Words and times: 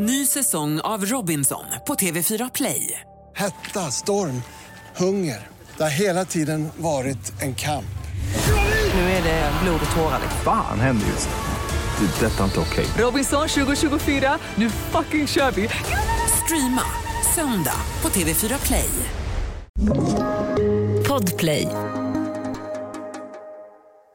Ny 0.00 0.26
säsong 0.26 0.80
av 0.80 1.04
Robinson 1.04 1.64
på 1.86 1.94
TV4 1.94 2.50
Play. 2.54 3.00
Hetta, 3.36 3.80
storm, 3.80 4.42
hunger. 4.96 5.46
Det 5.76 5.82
har 5.82 5.90
hela 5.90 6.24
tiden 6.24 6.68
varit 6.76 7.42
en 7.42 7.54
kamp. 7.54 7.98
Nu 8.94 9.00
är 9.00 9.22
det 9.22 9.52
blod 9.62 9.80
och 9.90 9.96
tårar. 9.96 10.20
Fan 10.44 10.80
händer 10.80 11.06
just 11.06 11.28
nu. 11.28 12.06
Det. 12.06 12.26
är 12.26 12.30
Detta 12.30 12.40
är 12.40 12.44
inte 12.44 12.60
okej. 12.60 12.86
Robinson 12.98 13.48
2024, 13.48 14.38
nu 14.54 14.70
fucking 14.70 15.26
kör 15.26 15.50
vi! 15.50 15.68
Streama 16.44 16.82
söndag 17.34 17.80
på 18.00 18.08
TV4 18.08 18.66
Play. 18.66 18.90
Podplay. 21.08 21.68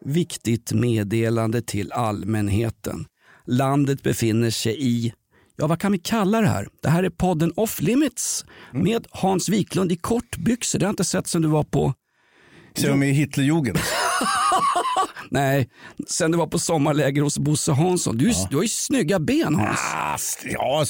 Viktigt 0.05 0.71
meddelande 0.71 1.61
till 1.61 1.91
allmänheten. 1.91 3.05
Landet 3.47 4.03
befinner 4.03 4.49
sig 4.49 4.75
i, 4.79 5.13
ja 5.63 5.67
vad 5.67 5.79
kan 5.79 5.91
vi 5.91 5.97
kalla 5.97 6.41
det 6.41 6.47
här? 6.47 6.67
Det 6.81 6.89
här 6.89 7.03
är 7.03 7.09
podden 7.09 7.53
Off 7.55 7.81
Limits 7.81 8.45
med 8.71 9.07
Hans 9.11 9.49
Wiklund 9.49 9.91
i 9.91 9.95
kortbyxor. 9.95 10.79
Det 10.79 10.85
har 10.85 10.87
jag 10.87 10.93
inte 10.93 11.03
sett 11.03 11.27
sen 11.27 11.41
du 11.41 11.47
var 11.47 11.63
på, 11.63 11.93
Ser 12.75 12.89
de 12.89 13.03
i 13.03 13.11
Hitlerjugend? 13.11 13.79
nej, 15.29 15.69
sen 16.07 16.31
du 16.31 16.37
var 16.37 16.47
på 16.47 16.59
sommarläger 16.59 17.21
hos 17.21 17.37
Bosse 17.37 17.71
Hansson. 17.71 18.17
Du, 18.17 18.31
du 18.49 18.55
har 18.55 18.63
ju 18.63 18.69
snygga 18.69 19.19
ben 19.19 19.55
Hans. 19.55 19.79
Ah, 19.93 20.17
ja, 20.45 20.85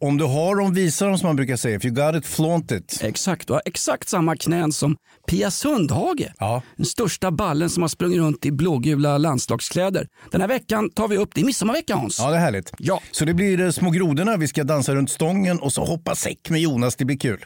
om 0.00 0.16
du 0.16 0.24
har 0.24 0.56
dem, 0.56 0.74
visa 0.74 1.06
dem 1.06 1.18
som 1.18 1.26
man 1.26 1.36
brukar 1.36 1.56
säga. 1.56 1.76
If 1.76 1.84
you 1.84 1.94
got 1.94 2.16
it, 2.16 2.26
flaunt 2.26 2.72
it. 2.72 3.00
Exakt, 3.02 3.46
du 3.46 3.52
har 3.52 3.62
exakt 3.64 4.08
samma 4.08 4.36
knän 4.36 4.72
som 4.72 4.96
Pia 5.28 5.50
Sundhage. 5.50 6.32
Ja. 6.38 6.62
Den 6.76 6.86
största 6.86 7.30
ballen 7.30 7.70
som 7.70 7.82
har 7.82 7.88
sprungit 7.88 8.18
runt 8.18 8.46
i 8.46 8.52
blågula 8.52 9.18
landslagskläder. 9.18 10.08
Den 10.30 10.40
här 10.40 10.48
veckan 10.48 10.90
tar 10.90 11.08
vi 11.08 11.16
upp, 11.16 11.30
det 11.34 11.40
är 11.40 11.44
midsommarvecka 11.44 11.94
Hans. 11.94 12.18
Ja, 12.18 12.30
det 12.30 12.36
är 12.36 12.40
härligt. 12.40 12.72
Ja. 12.78 13.00
Så 13.10 13.24
det 13.24 13.34
blir 13.34 13.60
eh, 13.60 13.70
små 13.70 13.90
grodorna, 13.90 14.36
vi 14.36 14.48
ska 14.48 14.64
dansa 14.64 14.94
runt 14.94 15.10
stången 15.10 15.58
och 15.58 15.72
så 15.72 15.84
hoppa 15.84 16.14
säck 16.14 16.50
med 16.50 16.60
Jonas, 16.60 16.96
det 16.96 17.04
blir 17.04 17.18
kul. 17.18 17.44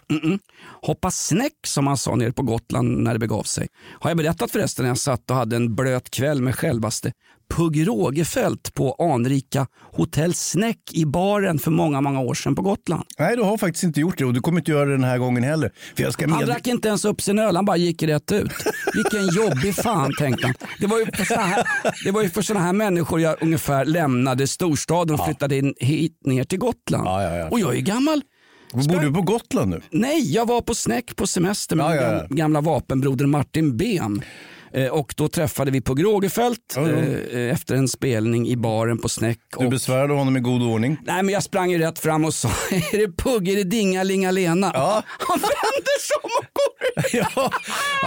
Hoppa 0.82 1.10
snäck 1.10 1.52
som 1.66 1.84
man 1.84 1.96
sa 1.96 2.16
nere 2.16 2.32
på 2.32 2.42
Gotland 2.42 3.02
när 3.02 3.12
det 3.12 3.18
begav 3.18 3.42
sig. 3.42 3.68
Har 4.00 4.10
jag 4.10 4.16
berättat 4.16 4.50
förresten 4.50 4.82
när 4.82 4.90
jag 4.90 4.98
satt 5.04 5.30
och 5.30 5.36
hade 5.36 5.56
en 5.56 5.74
blöt 5.74 6.10
kväll 6.10 6.42
med 6.42 6.54
självaste 6.54 7.12
Pugh 7.56 7.84
Rogefeldt 7.84 8.74
på 8.74 8.92
anrika 9.14 9.66
Hotell 9.92 10.34
Snäck 10.34 10.78
i 10.92 11.04
baren 11.06 11.58
för 11.58 11.70
många, 11.70 12.00
många 12.00 12.20
år 12.20 12.34
sedan 12.34 12.54
på 12.54 12.62
Gotland. 12.62 13.02
Nej, 13.18 13.36
du 13.36 13.42
har 13.42 13.58
faktiskt 13.58 13.84
inte 13.84 14.00
gjort 14.00 14.18
det 14.18 14.24
och 14.24 14.34
du 14.34 14.40
kommer 14.40 14.60
inte 14.60 14.70
göra 14.70 14.84
det 14.84 14.90
den 14.92 15.04
här 15.04 15.18
gången 15.18 15.42
heller. 15.44 15.70
För 15.96 16.02
jag 16.02 16.12
ska 16.12 16.28
Han 16.28 16.38
med... 16.38 16.46
drack 16.48 16.66
inte 16.66 16.88
ens 16.88 17.04
upp 17.04 17.20
sin 17.22 17.38
öl, 17.38 17.56
han 17.56 17.64
bara 17.64 17.76
gick 17.76 18.02
rätt 18.02 18.32
ut. 18.32 18.52
Vilken 18.94 19.26
jobbig 19.26 19.74
fan 19.74 20.10
tänkte 20.18 20.46
han. 20.46 20.54
Det 20.80 20.86
var 20.86 20.98
ju 20.98 21.06
för 21.06 21.24
såna 21.24 21.42
här, 21.42 21.64
det 22.04 22.10
var 22.10 22.22
ju 22.22 22.28
för 22.30 22.42
såna 22.42 22.60
här 22.60 22.72
människor 22.72 23.20
jag 23.20 23.36
ungefär 23.42 23.84
lämnade 23.84 24.46
storstaden 24.46 25.14
och 25.20 25.24
flyttade 25.26 25.56
in 25.58 25.74
hit 25.80 26.18
ner 26.24 26.44
till 26.44 26.58
Gotland. 26.58 27.06
Ja, 27.06 27.22
ja, 27.22 27.36
ja. 27.36 27.48
Och 27.48 27.60
jag 27.60 27.76
är 27.76 27.80
gammal. 27.80 28.22
Bor 28.72 29.00
du 29.00 29.12
på 29.12 29.22
Gotland 29.22 29.70
nu? 29.70 29.80
Nej, 29.90 30.32
jag 30.32 30.46
var 30.46 30.60
på 30.60 30.74
Snäck 30.74 31.16
på 31.16 31.26
semester 31.26 31.76
med 31.76 31.86
Ja, 31.86 31.94
ja, 31.94 32.02
ja. 32.02 32.08
gam- 32.18 32.34
gamla 32.36 32.60
vapenbroder 32.60 33.26
Martin 33.26 33.76
Bem. 33.76 34.22
Eh, 34.76 34.86
Och 34.88 35.14
då 35.16 35.28
träffade 35.28 35.70
vi 35.70 35.80
på 35.80 35.94
Grågefält 35.94 36.58
ja. 36.76 36.88
eh, 36.88 37.52
efter 37.52 37.74
en 37.74 37.88
spelning 37.88 38.48
i 38.48 38.56
baren 38.56 38.98
på 38.98 39.08
Snäck. 39.08 39.38
Du 39.58 39.64
Och, 39.64 39.70
besvärade 39.70 40.14
honom 40.14 40.36
i 40.36 40.40
god 40.40 40.62
ordning. 40.62 40.96
nej 41.04 41.22
men 41.22 41.34
jag 41.34 41.42
sprang 41.42 41.70
ju 41.70 41.78
rätt 41.78 41.98
fram 41.98 42.24
och 42.24 42.34
sa, 42.34 42.48
är 42.92 42.98
det 42.98 43.16
Pugg, 43.16 43.48
är 43.48 43.56
det 43.56 43.64
Dingalingalena? 43.64 44.70
Ja. 44.74 45.02
Han 45.18 45.38
vände 45.38 45.90
sig 46.00 46.16
om 46.22 46.30
och 46.38 46.44
går 46.52 46.74
ja, 47.12 47.50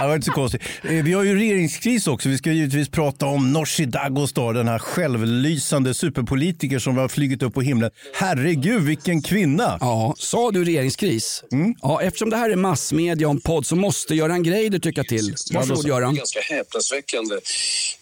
det 0.02 0.06
var 0.08 0.14
inte 0.14 0.24
så 0.26 0.32
konstigt. 0.32 0.62
Vi 0.82 1.12
har 1.12 1.24
ju 1.24 1.36
regeringskris 1.38 2.06
också. 2.06 2.28
Vi 2.28 2.38
ska 2.38 2.50
givetvis 2.52 2.88
prata 2.88 3.26
om 3.26 3.52
Nooshi 3.52 3.84
Dadgostar, 3.84 4.52
den 4.54 4.68
här 4.68 4.78
självlysande 4.78 5.94
superpolitiker 5.94 6.78
som 6.78 6.96
har 6.96 7.08
flugit 7.08 7.42
upp 7.42 7.54
på 7.54 7.60
himlen. 7.62 7.90
Herregud, 8.14 8.82
vilken 8.82 9.22
kvinna! 9.22 9.78
Ja, 9.80 10.14
sa 10.18 10.50
du 10.50 10.64
regeringskris? 10.64 11.44
Mm. 11.52 11.74
Ja, 11.82 12.00
eftersom 12.02 12.30
det 12.30 12.36
här 12.36 12.50
är 12.50 12.56
massmedia 12.56 13.28
en 13.30 13.40
podd 13.40 13.66
så 13.66 13.76
måste 13.76 14.14
Göran 14.14 14.42
Greider 14.42 14.78
tycka 14.78 15.04
till. 15.04 15.34
Varsågod 15.54 15.86
Göran. 15.86 16.14
ganska 16.14 16.40
häpnadsväckande. 16.58 17.34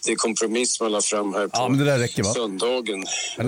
Det 0.05 0.15
kompromiss 0.15 0.81
man 0.81 0.91
la 0.91 1.01
fram 1.01 1.33
här 1.33 1.43
på 1.47 1.49
Ja, 1.53 1.69
men 1.69 1.79
det 1.79 1.85
där 1.85 1.99
räcker, 1.99 2.23
va? 2.23 2.33
söndagen. 2.33 2.99
Eh, 3.39 3.45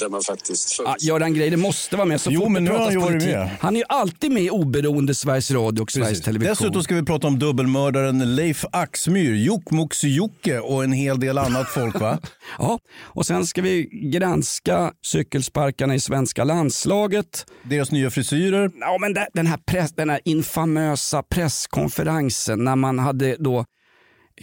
där 0.00 0.08
man 0.08 0.22
faktiskt 0.22 0.80
Ja, 0.84 0.96
Göran 1.00 1.34
Greider 1.34 1.56
måste 1.56 1.96
vara 1.96 2.06
med 2.06 2.20
så 2.20 2.30
Jo, 2.30 2.40
fort 2.40 2.50
men 2.52 2.64
nu 2.64 2.70
har 2.70 2.78
han 2.78 3.00
varit 3.00 3.22
med. 3.24 3.50
Han 3.60 3.76
är 3.76 3.80
ju 3.80 3.84
alltid 3.88 4.30
med 4.30 4.42
i 4.42 4.50
oberoende 4.50 5.14
Sveriges 5.14 5.50
Radio 5.50 5.82
och 5.82 5.90
Sveriges 5.92 6.10
Precis. 6.10 6.24
Television. 6.24 6.50
Dessutom 6.54 6.82
ska 6.82 6.94
vi 6.94 7.02
prata 7.02 7.26
om 7.26 7.38
dubbelmördaren 7.38 8.36
Leif 8.36 8.64
Axmyr, 8.72 9.34
Jokkmokks-Jocke 9.34 10.58
och 10.58 10.84
en 10.84 10.92
hel 10.92 11.20
del 11.20 11.38
annat 11.38 11.68
folk. 11.68 12.00
va? 12.00 12.18
Ja, 12.58 12.78
och 13.02 13.26
sen 13.26 13.46
ska 13.46 13.62
vi 13.62 13.88
granska 14.12 14.92
cykelsparkarna 15.06 15.94
i 15.94 16.00
svenska 16.00 16.44
landslaget. 16.44 17.46
Deras 17.62 17.90
nya 17.92 18.10
frisyrer. 18.10 18.70
Ja, 18.80 18.98
men 19.00 19.14
den 19.34 19.46
här, 19.46 19.56
press, 19.66 19.92
den 19.92 20.10
här 20.10 20.20
infamösa 20.24 21.22
presskonferensen 21.22 22.64
när 22.64 22.76
man 22.76 22.98
hade 22.98 23.36
då 23.38 23.64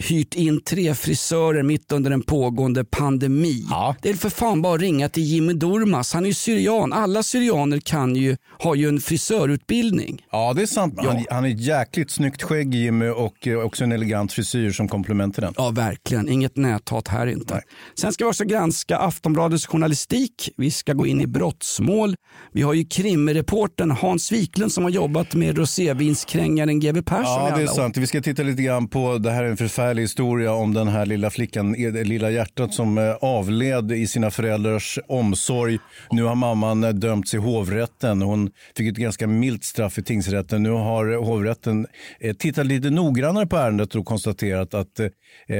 hyrt 0.08 0.34
in 0.34 0.60
tre 0.60 0.94
frisörer 0.94 1.62
mitt 1.62 1.92
under 1.92 2.10
en 2.10 2.22
pågående 2.22 2.84
pandemi. 2.84 3.66
Ja. 3.70 3.96
Det 4.02 4.10
är 4.10 4.14
för 4.14 4.30
fan 4.30 4.62
bara 4.62 4.74
att 4.74 4.80
ringa 4.80 5.08
till 5.08 5.22
Jimmy 5.22 5.52
Durmaz. 5.52 6.12
Han 6.14 6.24
är 6.24 6.28
ju 6.28 6.34
syrian. 6.34 6.92
Alla 6.92 7.22
syrianer 7.22 7.78
kan 7.80 8.16
ju, 8.16 8.36
har 8.58 8.74
ju 8.74 8.88
en 8.88 9.00
frisörutbildning. 9.00 10.22
Ja, 10.32 10.52
det 10.52 10.62
är 10.62 10.66
sant. 10.66 10.94
Han, 11.02 11.24
han 11.30 11.44
är 11.44 11.48
jäkligt 11.48 12.10
snyggt 12.10 12.42
skägg, 12.42 12.74
Jimmy, 12.74 13.08
och 13.08 13.46
eh, 13.46 13.58
också 13.58 13.84
en 13.84 13.92
elegant 13.92 14.32
frisyr 14.32 14.72
som 14.72 14.88
komplement 14.88 15.34
till 15.34 15.42
den. 15.42 15.54
Ja, 15.56 15.70
verkligen. 15.70 16.28
Inget 16.28 16.56
näthat 16.56 17.08
här 17.08 17.26
inte. 17.26 17.54
Nej. 17.54 17.62
Sen 18.00 18.12
ska 18.12 18.24
vi 18.24 18.30
också 18.30 18.44
granska 18.44 18.96
Aftonbladets 18.98 19.66
journalistik. 19.66 20.50
Vi 20.56 20.70
ska 20.70 20.92
gå 20.92 21.06
in 21.06 21.20
i 21.20 21.26
brottsmål. 21.26 22.16
Vi 22.52 22.62
har 22.62 22.74
ju 22.74 22.84
krimreportern 22.84 23.90
Hans 23.90 24.32
Wiklund 24.32 24.72
som 24.72 24.84
har 24.84 24.90
jobbat 24.90 25.34
med 25.34 25.58
rosévinskrängaren 25.58 26.80
GW 26.80 27.02
Persson 27.02 27.24
Ja, 27.24 27.56
det 27.56 27.62
är 27.62 27.68
år. 27.68 27.74
sant. 27.74 27.96
Vi 27.96 28.06
ska 28.06 28.20
titta 28.22 28.42
lite 28.42 28.62
grann 28.62 28.88
på, 28.88 29.18
det 29.18 29.30
här 29.30 29.44
är 29.44 29.48
en 29.48 29.56
förfärlig 29.56 29.89
historia 29.98 30.52
om 30.52 30.74
den 30.74 30.88
här 30.88 31.06
lilla 31.06 31.30
flickan, 31.30 31.74
eh, 31.74 31.92
lilla 31.92 32.30
hjärtat 32.30 32.74
som 32.74 32.98
eh, 32.98 33.14
avled 33.20 33.92
i 33.92 34.06
sina 34.06 34.30
föräldrars 34.30 34.98
omsorg. 35.08 35.78
Nu 36.10 36.22
har 36.22 36.34
mamman 36.34 36.84
eh, 36.84 36.90
dömts 36.90 37.34
i 37.34 37.36
hovrätten. 37.36 38.22
Hon 38.22 38.50
fick 38.76 38.88
ett 38.88 38.96
ganska 38.96 39.26
milt 39.26 39.64
straff 39.64 39.98
i 39.98 40.02
tingsrätten. 40.02 40.62
Nu 40.62 40.70
har 40.70 41.24
hovrätten 41.24 41.86
tittat 42.38 42.66
lite 42.66 42.90
noggrannare 42.90 43.46
på 43.46 43.56
ärendet 43.56 43.94
och 43.94 44.06
konstaterat 44.06 44.74
att 44.74 45.00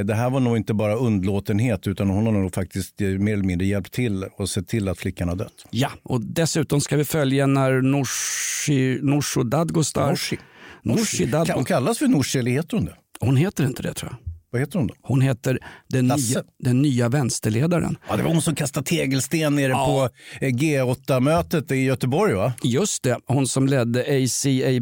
det 0.05 0.15
här 0.15 0.31
var 0.31 0.41
nog 0.41 0.57
inte 0.57 0.75
bara 0.75 0.95
undlåtenhet 0.95 1.87
utan 1.87 2.11
hon 2.11 2.27
har 2.27 2.33
nog 2.33 2.55
faktiskt 2.55 3.01
mer 3.01 3.33
eller 3.33 3.45
mindre 3.45 3.67
hjälpt 3.67 3.93
till 3.93 4.25
och 4.37 4.49
sett 4.49 4.69
till 4.69 4.89
att 4.89 4.99
flickan 4.99 5.29
har 5.29 5.37
dött. 5.37 5.67
Ja, 5.71 5.91
och 6.03 6.21
dessutom 6.21 6.81
ska 6.81 6.97
vi 6.97 7.05
följa 7.05 7.47
när 7.47 7.83
Nooshi 7.83 9.01
Dadgostar... 9.45 10.09
Nooshi. 10.09 10.37
Kan 11.19 11.25
hon 11.25 11.31
Dadgostar. 11.31 11.65
kallas 11.65 11.99
för 11.99 12.07
Nooshi 12.07 12.39
eller 12.39 12.51
heter 12.51 12.77
hon 12.77 12.87
det? 12.87 12.95
Hon 13.21 13.37
heter 13.37 13.65
inte 13.65 13.83
det 13.83 13.95
tror 13.95 14.11
jag. 14.13 14.19
Vad 14.53 14.61
heter 14.61 14.79
hon 14.79 14.87
då? 14.87 14.95
Hon 15.03 15.21
heter 15.21 15.59
den, 15.89 16.07
Lasse. 16.09 16.29
nya, 16.35 16.43
den 16.59 16.83
nya 16.83 17.09
vänsterledaren. 17.09 17.97
Ja, 18.09 18.17
det 18.17 18.23
var 18.23 18.31
hon 18.33 18.43
som 18.43 18.55
kastade 18.55 18.87
tegelsten 18.87 19.55
nere 19.57 19.69
Ja. 19.73 19.87
på 19.87 20.09
eh, 20.47 20.49
G8-mötet 20.49 21.71
i 21.71 21.77
Göteborg 21.77 22.35
va? 22.35 22.53
Just 22.63 23.03
det, 23.03 23.19
hon 23.27 23.47
som 23.47 23.67
ledde 23.67 24.01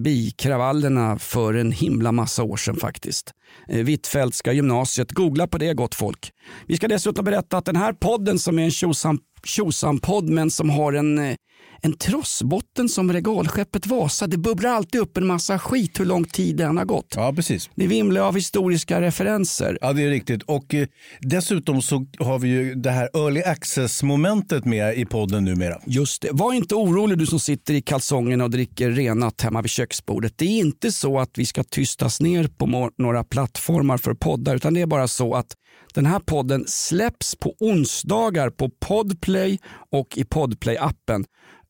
ACAB-kravallerna 0.06 1.18
för 1.18 1.54
en 1.54 1.72
himla 1.72 2.12
massa 2.12 2.42
år 2.42 2.56
sedan 2.56 2.76
faktiskt. 2.76 3.30
Eh, 3.68 3.84
Hvitfeldtska 3.84 4.52
gymnasiet, 4.52 5.12
googla 5.12 5.46
på 5.46 5.58
det 5.58 5.74
gott 5.74 5.94
folk. 5.94 6.30
Vi 6.66 6.76
ska 6.76 6.88
dessutom 6.88 7.24
berätta 7.24 7.58
att 7.58 7.64
den 7.64 7.76
här 7.76 7.92
podden 7.92 8.38
som 8.38 8.58
är 8.58 8.62
en 8.62 8.70
tjosan 8.70 9.18
tjosan-podd 9.44 10.28
men 10.28 10.50
som 10.50 10.70
har 10.70 10.92
en, 10.92 11.18
eh, 11.18 11.34
en 11.82 11.92
trossbotten 11.92 12.88
som 12.88 13.12
regalskeppet 13.12 13.86
Vasa. 13.86 14.26
Det 14.26 14.38
bubblar 14.38 14.70
alltid 14.70 15.00
upp 15.00 15.16
en 15.16 15.26
massa 15.26 15.58
skit 15.58 16.00
hur 16.00 16.04
lång 16.04 16.24
tid 16.24 16.56
den 16.56 16.76
har 16.76 16.84
gått. 16.84 17.12
Ja, 17.16 17.32
precis. 17.36 17.70
Det 17.74 17.86
vimlar 17.86 18.20
av 18.20 18.34
historiska 18.34 19.00
referenser. 19.00 19.78
Ja, 19.80 19.92
det 19.92 20.02
är 20.02 20.10
riktigt. 20.10 20.42
Och 20.42 20.74
eh, 20.74 20.86
dessutom 21.20 21.82
så 21.82 22.06
har 22.18 22.38
vi 22.38 22.48
ju 22.48 22.74
det 22.74 22.90
här 22.90 23.08
early 23.14 23.42
access-momentet 23.42 24.64
med 24.64 24.98
i 24.98 25.04
podden 25.04 25.44
numera. 25.44 25.80
Just 25.86 26.22
det. 26.22 26.28
Var 26.32 26.52
inte 26.52 26.74
orolig 26.74 27.18
du 27.18 27.26
som 27.26 27.40
sitter 27.40 27.74
i 27.74 27.82
kalsongerna 27.82 28.44
och 28.44 28.50
dricker 28.50 28.90
renat 28.90 29.40
hemma 29.40 29.62
vid 29.62 29.70
köksbordet. 29.70 30.32
Det 30.36 30.44
är 30.44 30.58
inte 30.58 30.92
så 30.92 31.18
att 31.18 31.30
vi 31.38 31.46
ska 31.46 31.64
tystas 31.64 32.20
ner 32.20 32.48
på 32.48 32.90
några 32.98 33.24
plattformar 33.24 33.98
för 33.98 34.14
poddar 34.14 34.56
utan 34.56 34.74
det 34.74 34.80
är 34.80 34.86
bara 34.86 35.08
så 35.08 35.34
att 35.34 35.54
den 35.94 36.06
här 36.06 36.20
podden 36.20 36.64
släpps 36.66 37.36
på 37.36 37.54
onsdagar 37.60 38.50
på 38.50 38.70
Podplay 38.80 39.58
och 39.90 40.18
i 40.18 40.22
Podplay-appen. 40.22 41.24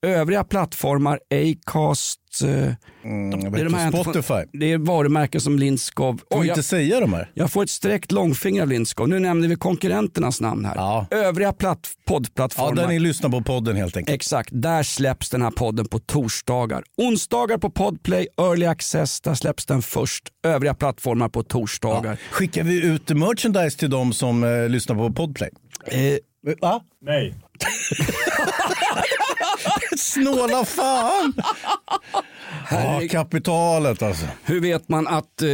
Övriga 0.06 0.44
plattformar, 0.44 1.20
Acast, 1.30 2.20
eh, 2.44 2.48
Mm, 3.04 3.30
det, 3.52 3.60
är 3.60 3.64
de 3.64 3.74
här 3.74 3.86
inte 3.86 3.96
får- 3.96 4.04
Spotify. 4.04 4.58
det 4.58 4.72
är 4.72 4.78
varumärken 4.78 5.40
som 5.40 5.58
Lindskov. 5.58 6.20
Får 6.32 6.46
jag- 6.46 6.52
inte 6.54 6.62
säga 6.62 7.00
de 7.00 7.12
här? 7.12 7.30
jag 7.34 7.50
får 7.52 7.62
ett 7.62 7.70
sträckt 7.70 8.12
långfinger 8.12 8.62
av 8.62 8.68
Lindskov. 8.68 9.08
Nu 9.08 9.18
nämner 9.18 9.48
vi 9.48 9.56
konkurrenternas 9.56 10.40
namn 10.40 10.64
här. 10.64 10.74
Ja. 10.76 11.06
Övriga 11.10 11.52
platt- 11.52 11.90
Ja, 11.96 12.02
poddplattformar. 12.12 12.74
där 12.74 12.88
ni 12.88 12.98
lyssnar 12.98 13.30
på 13.30 13.42
podden 13.42 13.76
helt 13.76 13.96
enkelt. 13.96 14.14
Exakt, 14.14 14.48
där 14.52 14.82
släpps 14.82 15.30
den 15.30 15.42
här 15.42 15.50
podden 15.50 15.86
på 15.88 15.98
torsdagar. 15.98 16.82
Onsdagar 16.96 17.58
på 17.58 17.70
Podplay, 17.70 18.26
Early 18.40 18.66
Access, 18.66 19.20
där 19.20 19.34
släpps 19.34 19.66
den 19.66 19.82
först. 19.82 20.24
Övriga 20.44 20.74
plattformar 20.74 21.28
på 21.28 21.42
torsdagar. 21.42 22.18
Skickar 22.30 22.62
vi 22.64 22.86
ut 22.86 23.08
merchandise 23.10 23.78
till 23.78 23.90
de 23.90 24.12
som 24.12 24.44
eh, 24.44 24.68
lyssnar 24.68 24.96
på 24.96 25.12
Podplay? 25.12 25.50
Eh, 25.86 26.16
Va? 26.60 26.80
Nej. 27.02 27.34
snåla 29.98 30.64
fan! 30.64 31.34
Ja, 32.70 33.00
kapitalet 33.10 34.02
alltså. 34.02 34.26
Hur 34.44 34.60
vet 34.60 34.88
man 34.88 35.08
att 35.08 35.42
eh, 35.42 35.48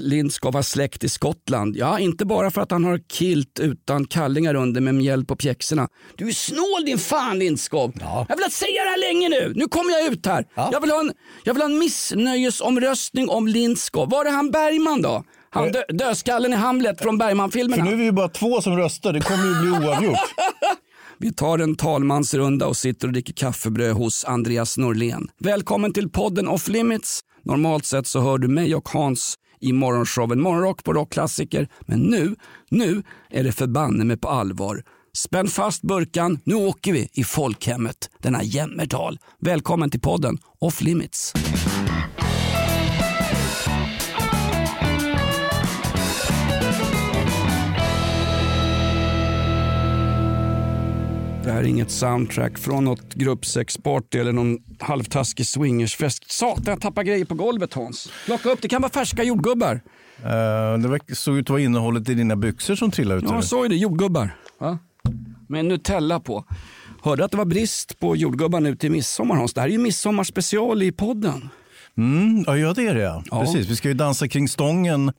Lindskov 0.00 0.54
har 0.54 0.62
släkt 0.62 1.04
i 1.04 1.08
Skottland? 1.08 1.76
Ja, 1.76 1.98
inte 1.98 2.24
bara 2.24 2.50
för 2.50 2.60
att 2.60 2.70
han 2.70 2.84
har 2.84 3.00
kilt 3.12 3.60
utan 3.60 4.06
kallingar 4.06 4.54
under 4.54 4.80
med 4.80 4.94
mjäll 4.94 5.24
på 5.24 5.36
pjäxorna. 5.36 5.88
Du 6.16 6.28
är 6.28 6.32
snål 6.32 6.84
din 6.86 6.98
fan 6.98 7.38
Lindskov. 7.38 7.92
Ja. 8.00 8.26
Jag 8.28 8.36
vill 8.36 8.52
säga 8.52 8.82
det 8.84 8.90
här 8.90 9.12
länge 9.12 9.28
nu. 9.28 9.52
Nu 9.56 9.68
kommer 9.68 9.92
jag 9.92 10.12
ut 10.12 10.26
här. 10.26 10.46
Ja. 10.54 10.68
Jag, 10.72 10.80
vill 10.80 10.90
ha 10.90 11.00
en, 11.00 11.12
jag 11.44 11.54
vill 11.54 11.62
ha 11.62 11.70
en 11.70 11.78
missnöjesomröstning 11.78 13.28
om 13.28 13.48
Lindskov. 13.48 14.10
Var 14.10 14.24
är 14.24 14.30
han 14.30 14.50
Bergman 14.50 15.02
då? 15.02 15.24
Han 15.54 15.72
dö, 15.72 15.82
dödskallen 15.88 16.52
i 16.52 16.56
Hamlet 16.56 17.00
från 17.00 17.18
Bergman-filmerna. 17.18 17.84
För 17.84 17.90
nu 17.90 17.96
är 17.96 17.98
vi 17.98 18.04
ju 18.04 18.12
bara 18.12 18.28
två 18.28 18.60
som 18.60 18.76
röstar. 18.76 19.12
Det 19.12 19.20
kommer 19.20 19.44
ju 19.44 19.60
bli 19.60 19.70
oavgjort. 19.70 20.18
Vi 21.18 21.32
tar 21.32 21.58
en 21.58 21.76
talmansrunda 21.76 22.66
och 22.66 22.76
sitter 22.76 23.06
och 23.06 23.12
dricker 23.12 23.32
kaffebröd 23.32 23.92
hos 23.92 24.24
Andreas 24.24 24.78
Norlén. 24.78 25.28
Välkommen 25.38 25.92
till 25.92 26.10
podden 26.10 26.48
Off 26.48 26.68
Limits. 26.68 27.20
Normalt 27.42 27.84
sett 27.84 28.06
så 28.06 28.20
hör 28.20 28.38
du 28.38 28.48
mig 28.48 28.74
och 28.74 28.88
Hans 28.88 29.34
i 29.60 29.72
morgonshowen 29.72 30.40
Morgonrock 30.40 30.84
på 30.84 30.92
Rockklassiker. 30.92 31.68
Men 31.80 32.00
nu, 32.00 32.36
nu 32.70 33.02
är 33.30 33.44
det 33.44 33.52
förbanne 33.52 34.04
mig 34.04 34.16
på 34.16 34.28
allvar. 34.28 34.82
Spänn 35.16 35.48
fast 35.48 35.82
burkan, 35.82 36.38
nu 36.44 36.54
åker 36.54 36.92
vi 36.92 37.08
i 37.12 37.24
folkhemmet, 37.24 38.10
denna 38.18 38.42
jämmerdal. 38.42 39.18
Välkommen 39.40 39.90
till 39.90 40.00
podden 40.00 40.38
Off 40.58 40.80
Limits. 40.80 41.32
Det 51.44 51.52
här 51.52 51.60
är 51.60 51.64
inget 51.64 51.90
soundtrack 51.90 52.58
från 52.58 52.84
något 52.84 53.14
gruppsexparty 53.14 54.18
eller 54.18 54.32
någon 54.32 54.58
halvtaskig 54.78 55.46
swingersfest. 55.46 56.32
Satan, 56.32 56.64
jag 56.66 56.80
tappar 56.80 57.02
grejer 57.02 57.24
på 57.24 57.34
golvet 57.34 57.74
Hans. 57.74 58.08
Plocka 58.26 58.50
upp, 58.50 58.62
det 58.62 58.68
kan 58.68 58.82
vara 58.82 58.92
färska 58.92 59.22
jordgubbar. 59.22 59.80
Uh, 60.24 60.98
det 61.06 61.14
såg 61.14 61.36
ut 61.36 61.46
att 61.46 61.50
vara 61.50 61.60
innehållet 61.60 62.08
i 62.08 62.14
dina 62.14 62.36
byxor 62.36 62.74
som 62.74 62.90
trillade 62.90 63.20
ut. 63.20 63.26
Ja, 63.30 63.42
så 63.42 63.64
är 63.64 63.68
det. 63.68 63.76
Jordgubbar. 63.76 64.36
Ja. 64.60 64.78
Med 65.48 65.64
Nutella 65.64 66.20
på. 66.20 66.44
Hörde 67.02 67.24
att 67.24 67.30
det 67.30 67.36
var 67.36 67.44
brist 67.44 67.98
på 67.98 68.16
jordgubbar 68.16 68.60
nu 68.60 68.76
till 68.76 68.90
midsommar 68.90 69.36
Hans. 69.36 69.54
Det 69.54 69.60
här 69.60 69.68
är 69.68 69.72
ju 69.72 69.78
midsommarspecial 69.78 70.82
i 70.82 70.92
podden. 70.92 71.48
Mm, 71.96 72.44
ja, 72.46 72.72
det 72.72 72.86
är 72.86 72.94
det. 72.94 73.22
Ja. 73.30 73.40
Precis. 73.40 73.70
Vi 73.70 73.76
ska 73.76 73.88
ju 73.88 73.94
dansa 73.94 74.28
kring 74.28 74.48
stången 74.48 75.12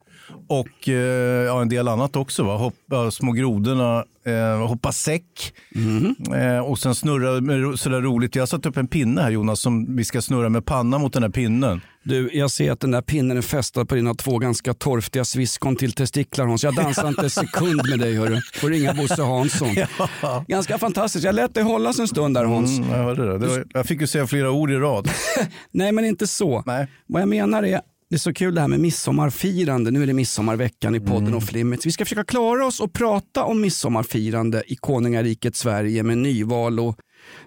och 0.48 0.90
eh, 0.90 1.46
ja, 1.46 1.62
en 1.62 1.70
del 1.70 1.88
annat 1.88 2.16
också. 2.16 2.44
Va? 2.44 2.58
Hoppa 2.58 3.12
små 3.12 3.32
grodorna, 3.32 4.06
eh, 4.26 4.68
hoppa 4.68 4.92
säck 4.92 5.54
mm. 5.76 6.16
eh, 6.34 6.60
och 6.60 6.80
sen 6.80 6.96
snurra 6.96 7.42
med 7.42 7.80
sådär 7.80 8.02
roligt. 8.02 8.36
Jag 8.36 8.42
har 8.42 8.48
satt 8.48 8.66
upp 8.66 8.78
en 8.78 8.88
pinne 8.88 9.22
här 9.22 9.30
Jonas 9.30 9.60
som 9.60 9.96
vi 9.96 10.04
ska 10.04 10.22
snurra 10.22 10.50
med 10.50 10.66
pannan 10.66 11.02
mot 11.02 11.14
den 11.14 11.24
här 11.24 11.30
pinnen. 11.30 11.82
Du, 12.04 12.30
jag 12.34 12.52
ser 12.52 12.72
att 12.72 12.80
den 12.80 12.92
där 12.92 13.02
pinnen 13.02 13.38
är 13.38 13.42
fästad 13.42 13.86
på 13.86 13.96
dina 13.96 14.14
två 14.14 14.38
ganska 14.38 14.74
torftiga 14.74 15.26
sviskon 15.26 15.76
till 15.76 15.92
testiklar 15.92 16.46
Hans. 16.46 16.64
Jag 16.64 16.76
dansar 16.76 17.08
inte 17.08 17.22
en 17.24 17.30
sekund 17.30 17.82
med 17.90 18.00
dig 18.00 18.16
hörru. 18.16 18.42
Får 18.54 18.70
ringa 18.70 18.94
Bosse 18.94 19.24
Hansson. 19.24 19.76
ja. 20.22 20.46
Ganska 20.48 20.78
fantastiskt. 20.78 21.26
Jag 21.26 21.36
lät 21.36 21.54
dig 21.54 21.64
hållas 21.64 22.00
en 22.00 22.08
stund 22.08 22.36
där 22.36 22.46
Hans. 22.46 22.78
Mm, 22.78 22.90
jag 22.90 22.98
hörde 22.98 23.32
det. 23.32 23.38
det 23.38 23.48
var, 23.48 23.66
jag 23.74 23.86
fick 23.86 24.02
ju 24.02 24.08
säga 24.08 24.28
flera 24.28 24.52
ord 24.52 24.72
i 24.72 24.76
rad. 24.76 25.10
Nej 25.72 25.92
men 25.92 26.06
inte 26.06 26.28
så. 26.28 26.64
Nej. 26.66 26.88
Vad 27.08 27.22
jag 27.22 27.30
menar 27.30 27.64
är 27.64 27.82
det 28.16 28.18
är 28.18 28.20
så 28.20 28.34
kul 28.34 28.56
det 28.56 28.62
här 28.62 28.68
med 28.68 28.80
midsommarfirande. 28.80 29.92
Nu 29.92 30.04
är 30.04 30.08
det 30.08 30.14
midsommarveckan 30.14 30.96
i 30.96 31.00
podden 31.00 31.28
mm. 31.28 31.38
Off 31.38 31.52
Limits. 31.52 31.86
Vi 31.86 31.92
ska 31.92 32.06
försöka 32.06 32.24
klara 32.24 32.66
oss 32.66 32.80
och 32.80 32.94
prata 32.94 33.44
om 33.44 33.62
midsommarfirande 33.62 34.64
i 34.68 34.76
konungariket 34.76 35.56
Sverige 35.56 36.04
med 36.04 36.18
nyval 36.18 36.80
och 36.80 36.98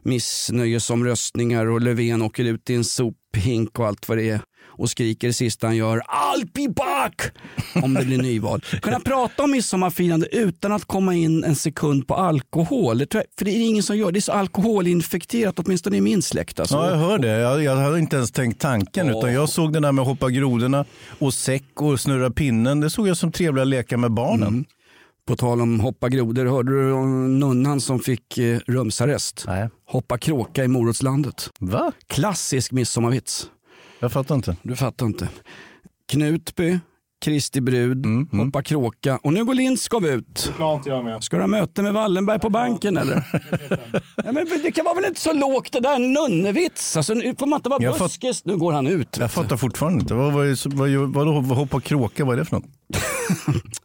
missnöjesomröstningar 0.02 1.66
och 1.66 1.80
Löfven 1.80 2.22
åker 2.22 2.44
ut 2.44 2.70
i 2.70 2.74
en 2.74 2.84
sophink 2.84 3.78
och 3.78 3.86
allt 3.86 4.08
vad 4.08 4.18
det 4.18 4.30
är 4.30 4.40
och 4.78 4.90
skriker 4.90 5.32
sista 5.32 5.66
han 5.66 5.76
gör 5.76 5.98
I'll 5.98 6.48
be 6.54 6.72
back! 6.72 7.32
Om 7.84 7.94
det 7.94 8.04
blir 8.04 8.22
nyval. 8.22 8.60
Kunna 8.82 9.00
prata 9.00 9.42
om 9.42 9.50
midsommarfirande 9.50 10.26
utan 10.32 10.72
att 10.72 10.84
komma 10.84 11.14
in 11.14 11.44
en 11.44 11.56
sekund 11.56 12.06
på 12.06 12.14
alkohol. 12.14 12.98
Det 12.98 13.14
jag, 13.14 13.24
för 13.38 13.44
det 13.44 13.50
är 13.50 13.66
ingen 13.66 13.82
som 13.82 13.96
gör 13.96 14.12
det. 14.12 14.18
är 14.18 14.20
så 14.20 14.32
alkoholinfekterat, 14.32 15.58
åtminstone 15.58 15.96
i 15.96 16.00
min 16.00 16.22
släkt. 16.22 16.60
Alltså. 16.60 16.76
Ja, 16.76 16.90
jag 16.90 16.96
hör 16.96 17.18
det. 17.18 17.28
Jag, 17.28 17.62
jag 17.62 17.76
hade 17.76 17.98
inte 17.98 18.16
ens 18.16 18.30
tänkt 18.30 18.60
tanken. 18.60 19.10
Oh. 19.10 19.18
Utan 19.18 19.32
jag 19.32 19.48
såg 19.48 19.72
det 19.72 19.80
där 19.80 19.92
med 19.92 20.04
hoppa 20.04 20.30
grodorna 20.30 20.84
och 21.18 21.34
säck 21.34 21.82
och 21.82 22.00
snurra 22.00 22.30
pinnen. 22.30 22.80
Det 22.80 22.90
såg 22.90 23.08
jag 23.08 23.16
som 23.16 23.32
trevliga 23.32 23.64
lekar 23.64 23.96
med 23.96 24.12
barnen. 24.12 24.48
Mm. 24.48 24.64
På 25.28 25.36
tal 25.36 25.60
om 25.60 25.80
hoppa 25.80 26.08
grodor, 26.08 26.46
hörde 26.46 26.70
du 26.70 26.92
om 26.92 27.38
nunnan 27.38 27.80
som 27.80 28.00
fick 28.00 28.38
eh, 28.38 28.58
rumsarrest? 28.66 29.44
Nej. 29.46 29.68
Hoppa 29.86 30.18
kråka 30.18 30.64
i 30.64 30.68
morotslandet. 30.68 31.50
Va? 31.60 31.92
Klassisk 32.06 32.72
midsommarvits. 32.72 33.50
Jag 34.00 34.12
fattar 34.12 34.34
inte. 34.34 34.56
Du 34.62 34.76
fattar 34.76 35.06
inte. 35.06 35.28
Knutby, 36.08 36.78
Kristi 37.20 37.60
brud, 37.60 38.06
mm, 38.06 38.28
mm. 38.32 38.46
hoppa 38.46 38.62
kråka 38.62 39.18
och 39.22 39.32
nu 39.32 39.44
går 39.44 39.54
Lindskov 39.54 40.06
ut. 40.06 40.52
jag 40.84 41.04
med. 41.04 41.24
Ska 41.24 41.36
du 41.36 41.42
ha 41.42 41.46
möte 41.46 41.82
med 41.82 41.92
Wallenberg 41.92 42.38
på 42.38 42.50
banken 42.50 42.96
eller? 42.96 43.24
ja, 44.16 44.32
men 44.32 44.46
det 44.62 44.72
kan 44.72 44.84
vara 44.84 44.94
väl 44.94 45.04
inte 45.04 45.20
så 45.20 45.32
lågt 45.32 45.72
det 45.72 45.80
där 45.80 45.98
nunnevits. 45.98 46.96
Alltså, 46.96 47.14
nu 47.14 47.34
får 47.38 47.46
man 47.46 47.56
inte 47.56 47.68
vara 47.68 47.98
buskis. 47.98 48.44
Nu 48.44 48.56
går 48.56 48.72
han 48.72 48.86
ut. 48.86 49.16
Jag 49.20 49.32
fattar 49.32 49.56
fortfarande 49.56 50.00
inte. 50.00 50.14
Vad, 50.14 50.32
vad, 50.32 50.56
vad, 50.64 50.90
vad, 50.90 51.44
vad, 51.44 51.58
hoppa 51.58 51.80
kråka, 51.80 52.24
vad 52.24 52.34
är 52.34 52.38
det 52.38 52.44
för 52.44 52.56
något? 52.56 52.64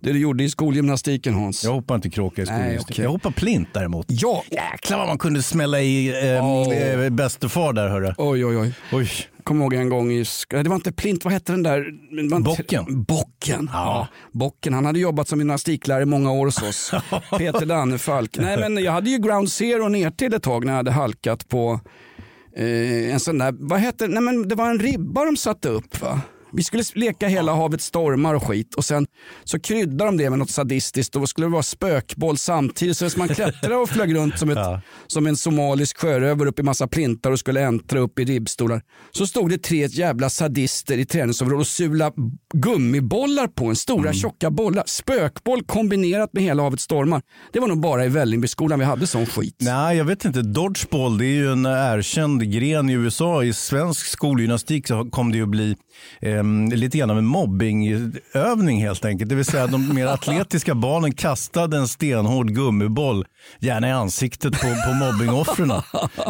Det 0.00 0.12
du 0.12 0.18
gjorde 0.18 0.44
i 0.44 0.50
skolgymnastiken 0.50 1.34
Hans. 1.34 1.64
Jag 1.64 1.72
hoppar 1.72 1.94
inte 1.94 2.10
kråka 2.10 2.42
i 2.42 2.46
skolgymnastiken. 2.46 2.94
Okay. 2.94 3.04
Jag 3.04 3.10
hoppar 3.10 3.30
plint 3.30 3.68
däremot. 3.72 4.06
Ja. 4.08 4.44
Jäklar 4.50 4.98
vad 4.98 5.06
man 5.06 5.18
kunde 5.18 5.42
smälla 5.42 5.80
i 5.80 6.08
eh, 6.36 6.44
oh. 6.44 7.10
bästefar 7.10 7.72
där 7.72 7.88
hörru. 7.88 8.14
Oj 8.18 8.44
oj 8.44 8.56
oj. 8.56 8.74
oj. 8.92 9.10
Kommer 9.44 9.64
ihåg 9.64 9.74
en 9.74 9.88
gång 9.88 10.12
i, 10.12 10.24
det 10.48 10.68
var 10.68 10.76
inte 10.76 10.92
plint, 10.92 11.24
vad 11.24 11.32
hette 11.32 11.52
den 11.52 11.62
där? 11.62 12.40
Bocken. 12.40 13.04
Bocken. 13.04 13.70
Ja. 13.72 14.08
Bocken. 14.32 14.74
Han 14.74 14.84
hade 14.84 14.98
jobbat 14.98 15.28
som 15.28 15.38
gymnastiklärare 15.38 16.02
i 16.02 16.06
många 16.06 16.32
år 16.32 16.46
hos 16.46 16.62
oss. 16.62 16.92
Peter 17.38 17.66
Dannefalk. 17.66 18.38
Nej 18.38 18.58
men 18.58 18.84
jag 18.84 18.92
hade 18.92 19.10
ju 19.10 19.18
ground 19.18 19.50
zero 19.50 19.88
ner 19.88 20.10
till 20.10 20.34
ett 20.34 20.42
tag 20.42 20.64
när 20.64 20.72
jag 20.72 20.76
hade 20.76 20.90
halkat 20.90 21.48
på 21.48 21.80
eh, 22.56 23.12
en 23.12 23.20
sån 23.20 23.38
där, 23.38 23.54
vad 23.58 23.80
hette 23.80 24.08
Nej 24.08 24.22
men 24.22 24.48
det 24.48 24.54
var 24.54 24.70
en 24.70 24.78
ribba 24.78 25.24
de 25.24 25.36
satte 25.36 25.68
upp 25.68 26.00
va? 26.00 26.20
Vi 26.56 26.64
skulle 26.64 26.82
leka 26.94 27.28
hela 27.28 27.54
havet 27.54 27.80
stormar 27.80 28.34
och 28.34 28.42
skit 28.42 28.74
och 28.74 28.84
sen 28.84 29.06
så 29.44 29.60
kryddade 29.60 30.04
de 30.04 30.16
det 30.16 30.30
med 30.30 30.38
något 30.38 30.50
sadistiskt 30.50 31.14
och 31.14 31.20
då 31.20 31.26
skulle 31.26 31.46
det 31.46 31.50
vara 31.50 31.62
spökboll 31.62 32.38
samtidigt. 32.38 32.96
Så 32.96 33.08
man 33.16 33.28
klättrade 33.28 33.76
och 33.76 33.88
flög 33.88 34.14
runt 34.14 34.38
som, 34.38 34.50
ett, 34.50 34.56
ja. 34.56 34.80
som 35.06 35.26
en 35.26 35.36
somalisk 35.36 35.98
sjörövare 35.98 36.48
upp 36.48 36.58
i 36.58 36.62
massa 36.62 36.88
plintar 36.88 37.30
och 37.30 37.38
skulle 37.38 37.60
äntra 37.60 37.98
upp 37.98 38.18
i 38.18 38.24
ribbstolar. 38.24 38.82
Så 39.10 39.26
stod 39.26 39.50
det 39.50 39.58
tre 39.58 39.86
jävla 39.86 40.30
sadister 40.30 40.98
i 40.98 41.06
träningsområdet 41.06 41.60
och 41.60 41.66
sula 41.66 42.12
gummibollar 42.54 43.46
på 43.46 43.66
en. 43.66 43.76
Stora 43.76 44.00
mm. 44.00 44.14
tjocka 44.14 44.50
bollar. 44.50 44.84
Spökboll 44.86 45.62
kombinerat 45.62 46.32
med 46.32 46.42
hela 46.42 46.62
havet 46.62 46.80
stormar. 46.80 47.22
Det 47.52 47.60
var 47.60 47.68
nog 47.68 47.80
bara 47.80 48.04
i 48.04 48.08
Vällingbyskolan 48.08 48.78
vi 48.78 48.84
hade 48.84 49.06
sån 49.06 49.26
skit. 49.26 49.56
Nej, 49.60 49.96
jag 49.96 50.04
vet 50.04 50.24
inte. 50.24 50.42
Dodgeball 50.42 51.18
det 51.18 51.26
är 51.26 51.34
ju 51.34 51.52
en 51.52 51.66
erkänd 51.66 52.52
gren 52.52 52.90
i 52.90 52.92
USA. 52.92 53.44
I 53.44 53.52
svensk 53.52 54.06
skolgymnastik 54.06 54.88
så 54.88 55.04
kom 55.04 55.30
det 55.30 55.36
ju 55.36 55.42
att 55.42 55.48
bli 55.48 55.76
eh, 56.20 56.43
lite 56.72 56.98
grann 56.98 57.10
av 57.10 57.18
en 57.18 57.26
mobbingövning 57.26 58.80
helt 58.80 59.04
enkelt. 59.04 59.28
Det 59.28 59.34
vill 59.34 59.44
säga 59.44 59.66
de 59.66 59.94
mer 59.94 60.06
atletiska 60.14 60.74
barnen 60.74 61.14
kastade 61.14 61.76
en 61.76 61.88
stenhård 61.88 62.50
gummiboll, 62.50 63.24
gärna 63.58 63.88
i 63.88 63.92
ansiktet 63.92 64.52
på, 64.52 64.66
på 64.86 64.94
mobbingoffren. 64.94 65.72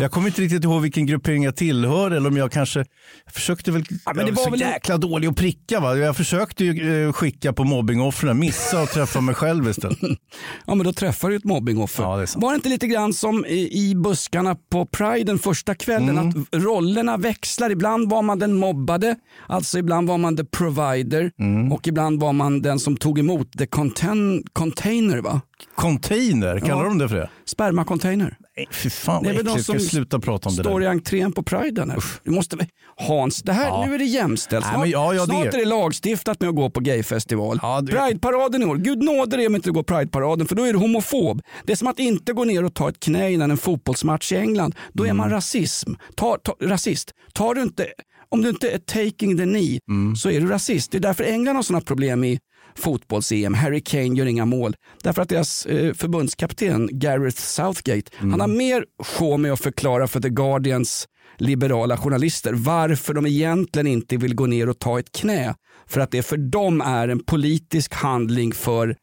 Jag 0.01 0.11
kommer 0.11 0.27
inte 0.27 0.43
riktigt 0.43 0.65
ihåg 0.65 0.83
vilken 0.83 1.07
gruppering 1.07 1.45
jag 1.45 1.57
tillhör 1.57 2.11
eller 2.11 2.29
om 2.29 2.37
jag 2.37 2.53
kanske 2.53 2.85
jag 3.25 3.35
försökte 3.35 3.71
väl, 3.71 3.85
ja, 4.05 4.13
men 4.15 4.27
det 4.27 4.33
var, 4.33 4.45
var 4.45 4.51
väl 4.51 4.61
jäkla 4.61 4.99
dålig 4.99 5.29
att 5.29 5.37
pricka. 5.37 5.81
Va? 5.81 5.97
Jag 5.97 6.17
försökte 6.17 6.65
ju 6.65 7.07
eh, 7.07 7.13
skicka 7.13 7.53
på 7.53 7.65
mobbingoffren, 7.65 8.39
missa 8.39 8.83
och 8.83 8.89
träffa 8.89 9.21
mig 9.21 9.35
själv 9.35 9.69
istället. 9.69 9.99
ja 10.67 10.75
men 10.75 10.87
då 10.87 10.93
träffar 10.93 11.29
du 11.29 11.37
ett 11.37 11.45
mobbingoffer. 11.45 12.03
Ja, 12.03 12.17
det 12.17 12.37
var 12.37 12.51
det 12.51 12.57
inte 12.57 12.69
lite 12.69 12.87
grann 12.87 13.15
som 13.15 13.47
i, 13.47 13.91
i 13.91 13.95
buskarna 13.95 14.57
på 14.71 14.87
Pride 14.87 15.25
den 15.25 15.39
första 15.39 15.75
kvällen 15.75 16.19
mm. 16.19 16.29
att 16.29 16.63
rollerna 16.63 17.17
växlar. 17.17 17.71
Ibland 17.71 18.11
var 18.11 18.23
man 18.23 18.39
den 18.39 18.55
mobbade, 18.55 19.17
alltså 19.47 19.79
ibland 19.79 20.04
var 20.07 20.19
man 20.19 20.37
the 20.37 20.45
provider 20.45 21.33
mm. 21.39 21.73
och 21.73 21.89
ibland 21.89 22.21
var 22.21 22.33
man 22.33 22.63
den 22.63 22.79
som 22.79 22.97
tog 22.97 23.19
emot 23.19 23.59
the 23.59 23.67
contain 23.67 24.45
container. 24.53 25.19
va? 25.19 25.41
Container, 25.75 26.61
kallar 26.61 26.83
ja. 26.83 26.89
de 26.89 26.99
det 26.99 27.09
för 27.09 27.17
det? 27.17 27.29
Spermacontainer. 27.45 28.37
Nej, 28.57 28.69
fy 28.71 28.91
fan 28.91 29.25
vad 29.25 29.33
äckligt. 29.33 29.57
Jag 29.57 29.61
ska 29.61 29.79
sluta 29.79 30.19
prata 30.19 30.49
om 30.49 30.57
det 30.57 30.63
där. 30.63 30.71
står 30.71 30.83
i 30.83 30.87
entrén 30.87 31.33
på 31.33 31.43
Pride. 31.43 31.97
Du 32.25 32.31
måste, 32.31 32.57
Hans, 32.97 33.43
det 33.43 33.53
här, 33.53 33.67
ja. 33.67 33.85
nu 33.87 33.95
är 33.95 33.99
det 33.99 34.05
jämställt. 34.05 34.67
Snart, 34.67 34.81
Nej, 34.81 34.91
ja, 34.91 35.15
ja, 35.15 35.25
snart 35.25 35.43
det. 35.43 35.49
är 35.49 35.59
det 35.59 35.65
lagstiftat 35.65 36.41
med 36.41 36.49
att 36.49 36.57
gå 36.57 36.71
på 36.71 36.81
gayfestival. 36.81 37.59
Ja, 37.63 37.81
det... 37.81 37.93
Prideparaden 37.93 38.63
i 38.63 38.65
år. 38.65 38.77
Gud 38.77 39.03
nåde 39.03 39.37
dig 39.37 39.47
om 39.47 39.55
inte 39.55 39.69
du 39.69 39.73
går 39.73 39.83
Prideparaden 39.83 40.47
för 40.47 40.55
då 40.55 40.65
är 40.65 40.73
du 40.73 40.79
homofob. 40.79 41.43
Det 41.65 41.73
är 41.73 41.77
som 41.77 41.89
att 41.89 41.99
inte 41.99 42.33
gå 42.33 42.45
ner 42.45 42.65
och 42.65 42.75
ta 42.75 42.89
ett 42.89 43.01
knä 43.01 43.33
innan 43.33 43.51
en 43.51 43.57
fotbollsmatch 43.57 44.33
i 44.33 44.37
England. 44.37 44.75
Då 44.93 45.03
är 45.03 45.07
mm. 45.07 45.17
man 45.17 45.31
rasism. 45.31 45.93
Ta, 46.15 46.39
ta, 46.43 46.57
rasist. 46.61 47.11
Tar 47.33 47.55
du 47.55 47.63
inte 47.63 47.87
om 48.35 48.43
du 48.43 48.49
inte 48.49 48.71
är 48.71 48.79
taking 48.79 49.37
the 49.37 49.45
knee 49.45 49.79
mm. 49.91 50.17
så 50.17 50.31
är 50.31 50.41
du 50.41 50.47
rasist. 50.47 50.91
Det 50.91 50.99
är 50.99 51.01
därför 51.01 51.25
England 51.25 51.57
har 51.57 51.63
sådana 51.63 51.81
problem 51.85 52.25
i 52.25 52.39
fotbolls-EM. 52.77 53.55
Harry 53.55 53.81
Kane 53.81 54.15
gör 54.15 54.27
inga 54.27 54.45
mål. 54.45 54.75
Därför 55.03 55.23
att 55.23 55.29
deras 55.29 55.67
eh, 55.67 55.95
förbundskapten 55.95 56.89
Gareth 56.93 57.41
Southgate, 57.41 58.11
Mm. 58.19 58.31
han 58.31 58.41
har 58.41 58.49
mer 58.49 58.85
show 59.03 59.41
med 59.41 59.53
att 59.53 59.61
förklara 59.61 60.09
för 60.09 60.21
The 60.21 60.29
Guardians 60.29 61.07
liberala 61.39 61.97
journalister 61.97 62.53
varför 62.53 63.15
de 63.15 63.27
egentligen 63.27 63.87
inte 63.87 64.17
vill 64.17 64.35
gå 64.35 64.47
ner 64.47 64.69
och 64.69 64.79
ta 64.79 64.99
ett 64.99 65.13
knä. 65.13 65.55
För 65.87 66.01
att 66.01 66.11
det 66.11 66.23
för 66.23 66.37
dem 66.37 66.81
är 66.81 67.09
en 67.09 67.25
politisk 67.25 67.95
handling 67.95 68.53
för 68.53 68.97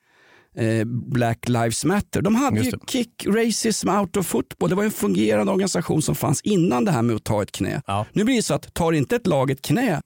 eh, 0.58 0.86
Black 0.86 1.50
Lives 1.50 1.86
Matter. 1.86 2.22
De 2.22 2.36
hade 2.36 2.62
ju. 2.62 2.72
Kick 2.88 3.26
Racism 3.28 3.90
Out 3.90 4.18
of 4.18 4.28
Football. 4.28 4.70
Det 4.70 4.76
var 4.76 4.84
en 4.84 4.92
fungerande 4.92 5.52
organisation 5.52 6.02
som 6.02 6.16
fanns 6.16 6.42
innan 6.42 6.86
det 6.86 6.92
här 6.92 7.02
med 7.02 7.16
att 7.16 7.24
ta 7.24 7.44
ett 7.44 7.52
knä. 7.52 7.82
Ja. 7.88 8.06
Nu 8.14 8.24
blir 8.24 8.36
det 8.36 8.44
så 8.44 8.54
att 8.54 8.74
tar 8.74 8.92
inte 8.92 9.16
ett 9.16 9.28
lag 9.28 9.52
ett 9.52 9.62
knä 9.62 10.02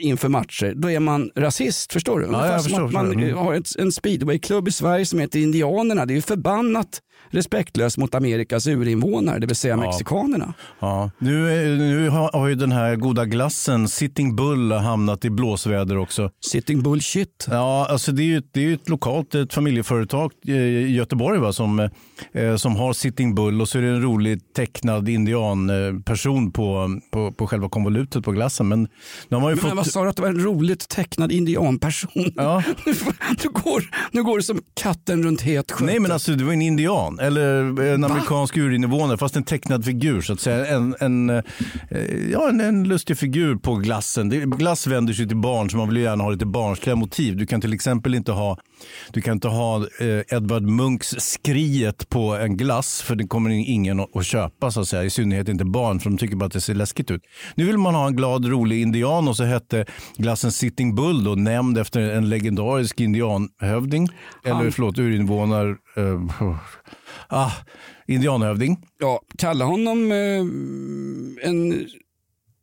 inför 0.00 0.28
matcher, 0.28 0.74
då 0.76 0.90
är 0.90 1.00
man 1.00 1.30
rasist. 1.36 1.92
Förstår 1.92 2.20
du? 2.20 2.26
Ungefär 2.26 2.52
jag 2.52 2.64
förstår, 2.64 2.80
man 2.80 3.06
förstår. 3.06 3.22
Mm. 3.22 3.28
eh, 3.28 3.44
har 3.44 3.54
ett, 3.54 3.76
en 3.78 3.92
speedwayklubb 3.92 4.68
i 4.68 4.72
Sverige 4.72 5.06
som 5.06 5.18
heter 5.18 5.38
Indianerna. 5.38 6.06
Det 6.06 6.12
är 6.12 6.16
ju 6.16 6.22
förbannat 6.22 7.00
respektlöst 7.30 7.96
mot 7.98 8.14
Amerikas 8.14 8.66
urinvånare, 8.66 9.38
det 9.38 9.46
vill 9.46 9.56
säga 9.56 9.76
mexikanerna. 9.76 10.54
Ja. 10.80 11.10
Nu, 11.18 11.30
nu 11.78 12.08
har, 12.08 12.30
har 12.32 12.48
ju 12.48 12.54
den 12.54 12.72
här 12.72 12.96
goda 12.96 13.24
glassen 13.24 13.88
Sitting 13.88 14.36
Bull 14.36 14.72
hamnat 14.72 15.24
i 15.24 15.30
blåsväder 15.30 15.96
också. 15.98 16.30
Sitting 16.50 16.82
bullshit. 16.82 17.46
Ja, 17.50 17.86
alltså 17.90 18.12
det 18.12 18.22
är 18.22 18.24
ju, 18.24 18.38
ett- 18.38 18.48
det 18.52 18.64
är 18.64 18.74
ett 18.74 18.88
lokalt 18.88 19.34
ett 19.34 19.52
familjeföretag 19.54 20.32
eh, 20.46 20.54
i 20.56 20.92
Göteborg 20.96 21.38
va, 21.38 21.52
som, 21.52 21.88
eh, 22.32 22.56
som 22.56 22.76
har 22.76 22.92
Sitting 22.92 23.34
Bull 23.34 23.60
och 23.60 23.68
så 23.68 23.78
är 23.78 23.82
det 23.82 23.88
en 23.88 24.02
rolig 24.02 24.40
tecknad 24.54 25.08
indianperson 25.08 26.52
på, 26.52 26.98
på, 27.12 27.32
på 27.32 27.46
själva 27.46 27.68
konvolutet 27.68 28.24
på 28.24 28.32
glassen. 28.32 28.68
Men 28.68 28.82
nu 29.28 29.36
har 29.36 29.40
man 29.40 29.50
ju 29.50 29.54
Men 29.56 29.62
fått... 29.64 29.76
vad 29.76 29.86
sa 29.86 30.02
du 30.04 30.08
att 30.10 30.16
det 30.16 30.22
var 30.22 30.28
en 30.28 30.44
roligt 30.44 30.88
tecknad 30.88 31.32
indianperson? 31.32 32.32
Ja. 32.36 32.62
nu, 33.44 33.48
går, 33.52 33.84
nu 34.12 34.22
går 34.22 34.36
det 34.38 34.42
som 34.44 34.60
katten 34.80 35.22
runt 35.22 35.40
het 35.40 35.70
sköte. 35.72 35.84
Nej 35.84 36.00
men 36.00 36.12
alltså 36.12 36.32
det 36.32 36.44
var 36.44 36.52
en 36.52 36.62
indian 36.62 37.09
eller 37.18 37.80
en 37.82 38.04
amerikansk 38.04 38.56
urinvånare 38.56 39.18
fast 39.18 39.36
en 39.36 39.42
tecknad 39.42 39.84
figur 39.84 40.20
så 40.20 40.32
att 40.32 40.40
säga. 40.40 40.66
En, 40.66 40.94
en, 41.00 41.30
eh, 41.30 41.42
ja, 42.32 42.48
en, 42.48 42.60
en 42.60 42.84
lustig 42.88 43.18
figur 43.18 43.56
på 43.56 43.74
glassen. 43.74 44.28
Det, 44.28 44.36
glass 44.36 44.86
vänder 44.86 45.12
sig 45.12 45.28
till 45.28 45.36
barn 45.36 45.70
så 45.70 45.76
man 45.76 45.88
vill 45.88 45.96
ju 45.96 46.02
gärna 46.02 46.24
ha 46.24 46.30
lite 46.30 46.46
barnsliga 46.46 46.96
motiv. 46.96 47.36
Du 47.36 47.46
kan 47.46 47.60
till 47.60 47.72
exempel 47.72 48.14
inte 48.14 48.32
ha, 48.32 48.58
du 49.12 49.20
kan 49.20 49.32
inte 49.32 49.48
ha 49.48 49.76
eh, 49.76 50.36
Edvard 50.36 50.62
Munchs 50.62 51.14
skriet 51.18 52.08
på 52.08 52.36
en 52.36 52.56
glass 52.56 53.02
för 53.02 53.14
det 53.14 53.26
kommer 53.26 53.50
ingen 53.50 54.00
att 54.00 54.10
att 54.20 54.26
köpa 54.26 54.70
så 54.70 54.80
att 54.80 54.88
säga. 54.88 55.04
I 55.04 55.10
synnerhet 55.10 55.48
inte 55.48 55.64
barn 55.64 56.00
för 56.00 56.10
de 56.10 56.18
tycker 56.18 56.36
bara 56.36 56.46
att 56.46 56.52
det 56.52 56.60
ser 56.60 56.74
läskigt 56.74 57.10
ut. 57.10 57.22
Nu 57.54 57.64
vill 57.64 57.78
man 57.78 57.94
ha 57.94 58.06
en 58.06 58.16
glad 58.16 58.46
rolig 58.46 58.82
indian 58.82 59.28
och 59.28 59.36
så 59.36 59.44
hette 59.44 59.84
glassen 60.16 60.52
Sitting 60.52 60.94
Bull 60.94 61.24
då, 61.24 61.34
nämnd 61.34 61.78
efter 61.78 62.00
en 62.00 62.28
legendarisk 62.28 63.00
indianhövding. 63.00 64.08
Eller 64.44 64.70
förlåt, 64.70 64.98
urinvånar... 64.98 65.76
Uh, 65.98 66.56
ah, 67.28 67.52
indianhövding. 68.06 68.78
Ja, 69.00 69.20
kalla 69.38 69.64
honom 69.64 70.12
eh, 70.12 71.48
en, 71.48 71.86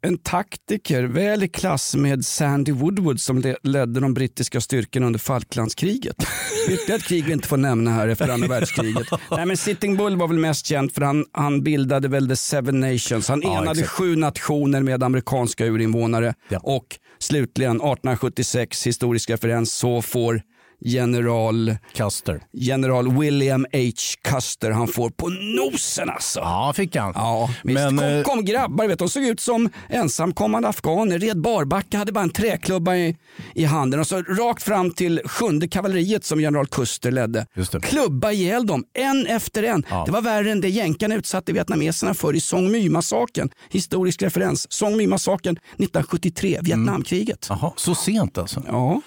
en 0.02 0.18
taktiker 0.18 1.04
väl 1.04 1.44
i 1.44 1.48
klass 1.48 1.96
med 1.96 2.26
Sandy 2.26 2.72
Woodward 2.72 3.20
som 3.20 3.40
le- 3.40 3.56
ledde 3.64 4.00
de 4.00 4.14
brittiska 4.14 4.62
styrkorna 4.62 5.06
under 5.06 5.20
Falklandskriget. 5.20 6.16
Ytterligare 6.70 6.96
ett 7.00 7.04
krig 7.08 7.26
vi 7.26 7.34
inte 7.34 7.48
får 7.48 7.58
nämna 7.58 7.92
här 7.92 8.08
efter 8.08 8.30
andra 8.30 8.48
världskriget. 8.48 9.08
Nej, 9.32 9.46
men 9.46 9.58
Sitting 9.58 9.98
Bull 9.98 10.16
var 10.18 10.28
väl 10.28 10.38
mest 10.40 10.66
känd 10.66 10.92
för 10.94 11.02
han, 11.02 11.26
han 11.32 11.64
bildade 11.64 12.08
väl 12.08 12.30
the 12.30 12.36
seven 12.36 12.80
nations. 12.80 13.28
Han 13.30 13.42
Ja, 13.44 13.52
enade 13.62 13.72
exakt. 13.72 13.90
sju 13.90 14.16
nationer 14.16 14.82
med 14.82 15.04
amerikanska 15.04 15.66
urinvånare 15.66 16.34
Ja. 16.50 16.60
och 16.64 16.86
slutligen 17.20 17.76
1876, 17.76 18.88
historisk 18.88 19.30
referens, 19.30 19.74
så 19.74 20.02
får 20.02 20.42
general 20.86 21.78
Custer. 21.94 22.42
General 22.54 23.20
William 23.20 23.66
H. 23.74 23.92
Custer, 24.22 24.72
han 24.72 24.88
får 24.88 25.10
på 25.10 25.30
nosen 25.30 26.10
alltså. 26.10 26.40
Ja, 26.40 26.74
fick 26.76 26.96
han. 26.96 27.12
Ja. 27.16 27.50
Men, 27.64 27.98
kom, 27.98 28.06
eh, 28.06 28.24
kom 28.24 28.46
grabbar, 28.46 28.88
vet, 28.88 29.00
de 29.00 29.10
såg 29.10 29.24
ut 29.24 29.40
som 29.40 29.70
ensamkommande 29.90 30.68
afghaner. 30.68 31.20
Red 31.20 31.42
barbacka, 31.42 31.98
hade 31.98 32.12
bara 32.12 32.24
en 32.24 32.30
träklubba 32.30 32.96
i, 32.96 33.18
i 33.56 33.66
handen 33.66 34.00
och 34.00 34.08
så 34.08 34.22
rakt 34.22 34.64
fram 34.64 34.92
till 34.92 35.22
sjunde 35.26 35.68
kavalleriet 35.68 36.26
som 36.26 36.42
general 36.42 36.68
Custer 36.68 37.12
ledde. 37.12 37.46
Klubba 37.84 38.32
ihjäl 38.32 38.66
dem, 38.66 38.84
en 38.94 39.28
efter 39.28 39.64
en. 39.64 39.84
Ja. 39.90 40.04
Det 40.06 40.12
var 40.12 40.22
värre 40.22 40.52
än 40.52 40.62
det 40.62 40.70
jänkarna 40.70 41.16
utsatte 41.16 41.54
vietnameserna 41.54 42.14
för 42.14 42.36
i 42.36 42.40
Song 42.40 42.72
My-massakern. 42.72 43.50
Historisk 43.70 44.22
referens. 44.22 44.72
Song 44.72 44.98
My-massakern 44.98 45.58
1973, 45.58 46.60
Vietnamkriget. 46.62 47.46
Jaha, 47.50 47.72
så 47.76 47.96
sent 47.96 48.38
alltså? 48.38 48.64
Ja. 48.68 49.02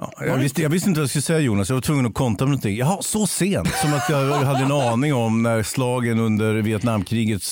Ja, 0.00 0.12
jag, 0.26 0.36
visste, 0.36 0.62
jag 0.62 0.70
visste 0.70 0.88
inte 0.88 1.00
vad 1.00 1.02
jag 1.02 1.10
skulle 1.10 1.22
säga 1.22 1.38
Jonas, 1.38 1.68
jag 1.68 1.76
var 1.76 1.80
tvungen 1.80 2.06
att 2.06 2.14
konta 2.14 2.44
med 2.44 2.50
någonting. 2.50 2.76
Jaha, 2.76 3.02
så 3.02 3.26
sent? 3.26 3.68
Som 3.68 3.94
att 3.94 4.10
jag 4.10 4.32
hade 4.44 4.64
en 4.64 4.72
aning 4.72 5.14
om 5.14 5.42
när 5.42 5.62
slagen 5.62 6.18
under 6.18 6.54
Vietnamkriget 6.54 7.42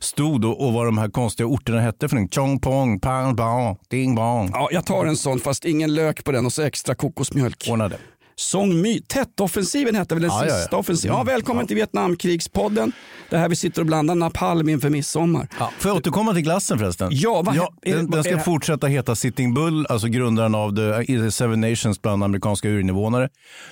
stod 0.00 0.44
och, 0.44 0.66
och 0.66 0.72
vad 0.72 0.86
de 0.86 0.98
här 0.98 1.08
konstiga 1.08 1.46
orterna 1.46 1.80
hette 1.80 2.08
för 2.08 2.16
någonting. 2.16 2.42
Chong 2.42 2.60
pong, 2.60 3.00
pang 3.00 3.36
bang, 3.36 3.76
ding 3.88 4.14
bong. 4.14 4.50
ja, 4.52 4.68
jag 4.72 4.86
tar 4.86 5.06
en 5.06 5.16
sån 5.16 5.40
fast 5.40 5.64
ingen 5.64 5.94
lök 5.94 6.24
på 6.24 6.32
den 6.32 6.46
och 6.46 6.52
så 6.52 6.62
extra 6.62 6.94
kokosmjölk. 6.94 7.66
Ordnade. 7.70 7.96
Song 8.38 8.80
My, 8.82 9.00
Tet-offensiven 9.00 9.94
hette 9.94 10.14
väl 10.14 10.22
den 10.22 10.30
Ja, 10.30 10.44
ja, 10.46 10.52
ja. 10.52 10.58
sista 10.60 10.76
offensiven. 10.76 11.16
Ja, 11.16 11.22
välkommen 11.22 11.66
till 11.66 11.76
Vietnamkrigspodden. 11.76 12.92
Det 13.30 13.38
här 13.38 13.48
vi 13.48 13.56
sitter 13.56 13.80
och 13.82 13.86
blandar 13.86 14.14
napalm 14.14 14.68
inför 14.68 14.90
midsommar. 14.90 15.48
Ja, 15.58 15.70
får 15.78 15.88
jag 15.90 15.96
återkomma 15.98 16.32
till 16.34 16.42
glassen 16.42 16.78
förresten? 16.78 17.08
Ja, 17.12 17.42
vad- 17.42 17.56
ja 17.56 17.72
den, 17.82 18.10
den 18.10 18.24
ska 18.24 18.38
fortsätta 18.38 18.86
heta 18.86 19.14
Sitting 19.16 19.54
Bull, 19.54 19.86
alltså 19.88 20.08
grundaren 20.08 20.54
av 20.54 20.76
the, 20.76 21.04
the 21.06 21.30
Seven 21.30 21.60
Nations 21.60 22.02
bland 22.02 22.24
amerikanska 22.24 22.68
urinvånare. 22.68 23.28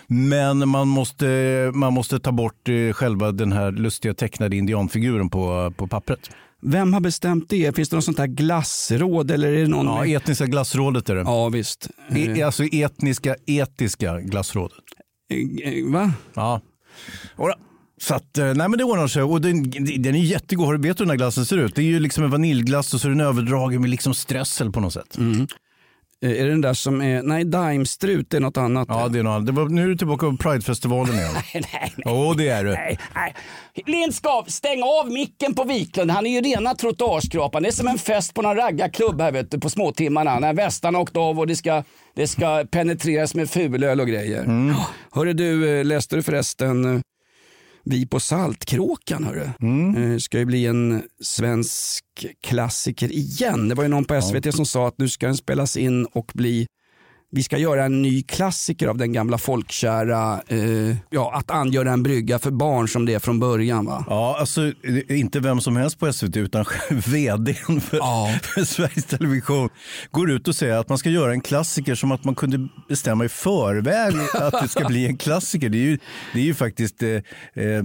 Men 0.07 0.69
man 0.69 0.89
måste, 0.89 1.27
man 1.75 1.93
måste 1.93 2.19
ta 2.19 2.33
bort 2.33 2.69
eh, 2.69 2.93
själva 2.93 3.33
den 3.33 3.53
här 3.53 3.73
lustiga 3.73 4.15
tecknade 4.15 4.57
indianfiguren 4.57 5.31
på, 5.31 5.73
på 5.77 5.87
pappret. 5.87 6.31
Vem 6.63 6.93
har 6.93 7.01
bestämt 7.01 7.49
det? 7.49 7.77
Finns 7.77 7.89
det 7.89 7.97
något 7.97 8.05
sånt 8.05 8.19
här 8.19 8.27
glassråd 8.27 9.31
eller 9.31 9.53
är 9.53 9.63
det 9.63 9.67
någon? 9.69 9.87
Ja, 9.87 10.01
med- 10.01 10.17
etniska 10.17 10.47
glassrådet 10.47 11.09
är 11.11 11.15
det. 11.15 11.21
ja 11.21 11.49
visst. 11.49 11.89
E, 12.17 12.43
alltså 12.43 12.65
etniska, 12.65 13.37
etiska 13.47 14.21
glassrådet. 14.21 14.77
Eh, 15.31 15.93
Va? 15.93 16.13
Ja. 16.35 16.61
Ora. 17.37 17.55
Så 18.01 18.15
att, 18.15 18.39
eh, 18.39 18.45
nej 18.45 18.69
men 18.69 18.73
det 18.73 18.85
ordnar 18.85 19.07
sig. 19.09 19.23
Och 19.23 19.41
den, 19.41 19.71
den 20.03 20.15
är 20.15 20.19
jättegod. 20.19 20.67
Har 20.67 20.75
du 20.75 20.89
vet 20.89 21.01
hur 21.01 21.05
den 21.05 21.11
här 21.11 21.17
glassen 21.17 21.47
ser 21.47 21.59
ut? 21.59 21.75
Det 21.75 21.81
är 21.83 21.85
ju 21.87 22.01
liksom 22.01 22.25
en 22.25 22.31
vaniljglass 22.31 22.95
och 22.95 23.01
så 23.01 23.09
är 23.09 23.11
den 23.11 23.21
överdragen 23.21 23.81
med 23.81 23.91
liksom 23.91 24.15
strössel 24.15 24.73
på 24.73 24.81
något 24.81 24.93
sätt. 24.93 25.19
Eh, 25.19 25.25
Är 26.21 26.45
det 26.45 26.51
den 26.51 26.61
där 26.61 26.75
som 26.75 27.03
är, 27.03 27.23
nej 27.23 27.45
daimstrut 27.45 28.35
är 28.35 28.41
något 28.41 28.57
annat. 28.57 28.89
Ja, 28.91 29.09
det 29.09 29.19
är 29.19 29.23
något 29.23 29.31
annat. 29.31 29.47
Det 29.47 29.53
var, 29.53 29.69
nu 29.69 29.83
är 29.83 29.87
du 29.89 29.97
tillbaka 29.97 30.27
på 30.27 30.37
Pridefestivalen 30.37 31.15
igen. 31.15 31.31
nej, 31.55 31.65
nej. 31.73 31.95
Jo, 31.97 32.35
det 32.35 32.49
är 32.49 32.65
du. 32.65 32.71
Nej, 32.71 32.99
nej. 33.15 33.35
Lindskov, 33.87 34.45
stäng 34.45 34.83
av 34.83 35.11
micken 35.13 35.55
på 35.55 35.65
Wiklund. 35.65 36.11
Han 36.11 36.27
är 36.27 36.31
ju 36.31 36.41
rena 36.41 36.75
trottoarskrapan. 36.75 37.63
Det 37.63 37.69
är 37.69 37.73
som 37.73 37.89
en 37.89 37.99
fest 37.99 38.35
på 38.35 38.43
någon 38.43 38.57
raggarklubb 38.57 39.21
här 39.21 39.33
vet 39.33 39.51
du, 39.51 39.61
på 39.61 39.71
småtimmarna. 39.71 40.39
När 40.39 40.55
västarna 40.55 40.99
åkt 40.99 41.17
av 41.17 41.39
och 41.39 41.47
det 41.47 41.57
ska, 41.57 41.85
det 42.15 42.27
ska 42.27 42.65
penetreras 42.71 43.35
med 43.35 43.51
fulöl 43.51 44.01
och 44.01 44.09
grejer. 44.09 44.45
Mm. 44.45 44.75
Hörru 45.13 45.33
du, 45.33 45.79
eh, 45.79 45.85
läste 45.85 46.17
du 46.17 46.23
förresten 46.23 46.95
eh, 46.95 47.01
Vi 47.89 48.07
på 48.07 48.21
Saltkråkan? 48.21 49.25
Hörru. 49.25 49.51
Eh, 49.97 50.19
ska 50.19 50.39
ju 50.39 50.45
bli 50.45 50.67
en 50.67 51.03
svensk 51.23 52.05
klassiker 52.47 53.13
igen. 53.13 53.69
Det 53.69 53.75
var 53.75 53.83
ju 53.83 53.89
någon 53.89 54.05
på 54.05 54.23
SVT 54.23 54.55
som 54.55 54.67
sa 54.67 54.89
att 54.89 54.99
nu 54.99 55.09
ska 55.09 55.27
den 55.27 55.37
spelas 55.37 55.77
in 55.77 56.07
och 56.07 56.33
bli 56.35 56.67
vi 57.37 57.43
ska 57.43 57.59
göra 57.59 57.85
en 57.85 58.03
ny 58.03 58.23
klassiker 58.23 58.89
av 58.89 58.97
den 58.99 59.13
gamla 59.13 59.39
folkkära, 59.39 60.41
eh, 60.49 60.97
ja, 61.11 61.35
att 61.35 61.51
angöra 61.51 61.93
en 61.93 62.03
brygga 62.03 62.39
för 62.39 62.51
barn 62.51 62.89
som 62.89 63.07
det 63.07 63.15
är 63.15 63.19
från 63.19 63.41
början. 63.41 63.87
Va? 63.87 64.05
Ja, 64.09 64.37
alltså 64.41 64.73
inte 65.09 65.41
vem 65.41 65.61
som 65.61 65.77
helst 65.77 65.99
på 65.99 66.13
SVT 66.13 66.37
utan 66.37 66.65
vdn 66.91 67.81
för, 67.81 67.97
Ja. 67.97 68.35
för 68.43 68.65
Sveriges 68.65 69.05
Television 69.05 69.69
går 70.11 70.31
ut 70.31 70.49
och 70.49 70.57
säger 70.57 70.77
att 70.77 70.89
man 70.89 70.99
ska 70.99 71.11
göra 71.11 71.33
en 71.33 71.41
klassiker 71.41 71.95
som 71.95 72.13
att 72.13 72.25
man 72.25 72.35
kunde 72.35 72.69
bestämma 72.89 73.25
i 73.25 73.29
förväg 73.29 74.15
att 74.35 74.63
det 74.63 74.69
ska 74.69 74.85
bli 74.89 75.07
en 75.07 75.17
klassiker. 75.17 75.69
Det 75.69 75.79
är 75.79 75.87
ju, 75.87 75.99
det 76.35 76.41
är 76.41 76.45
ju 76.45 76.55
faktiskt 76.55 77.03
eh, 77.03 77.09
eh, 77.11 77.83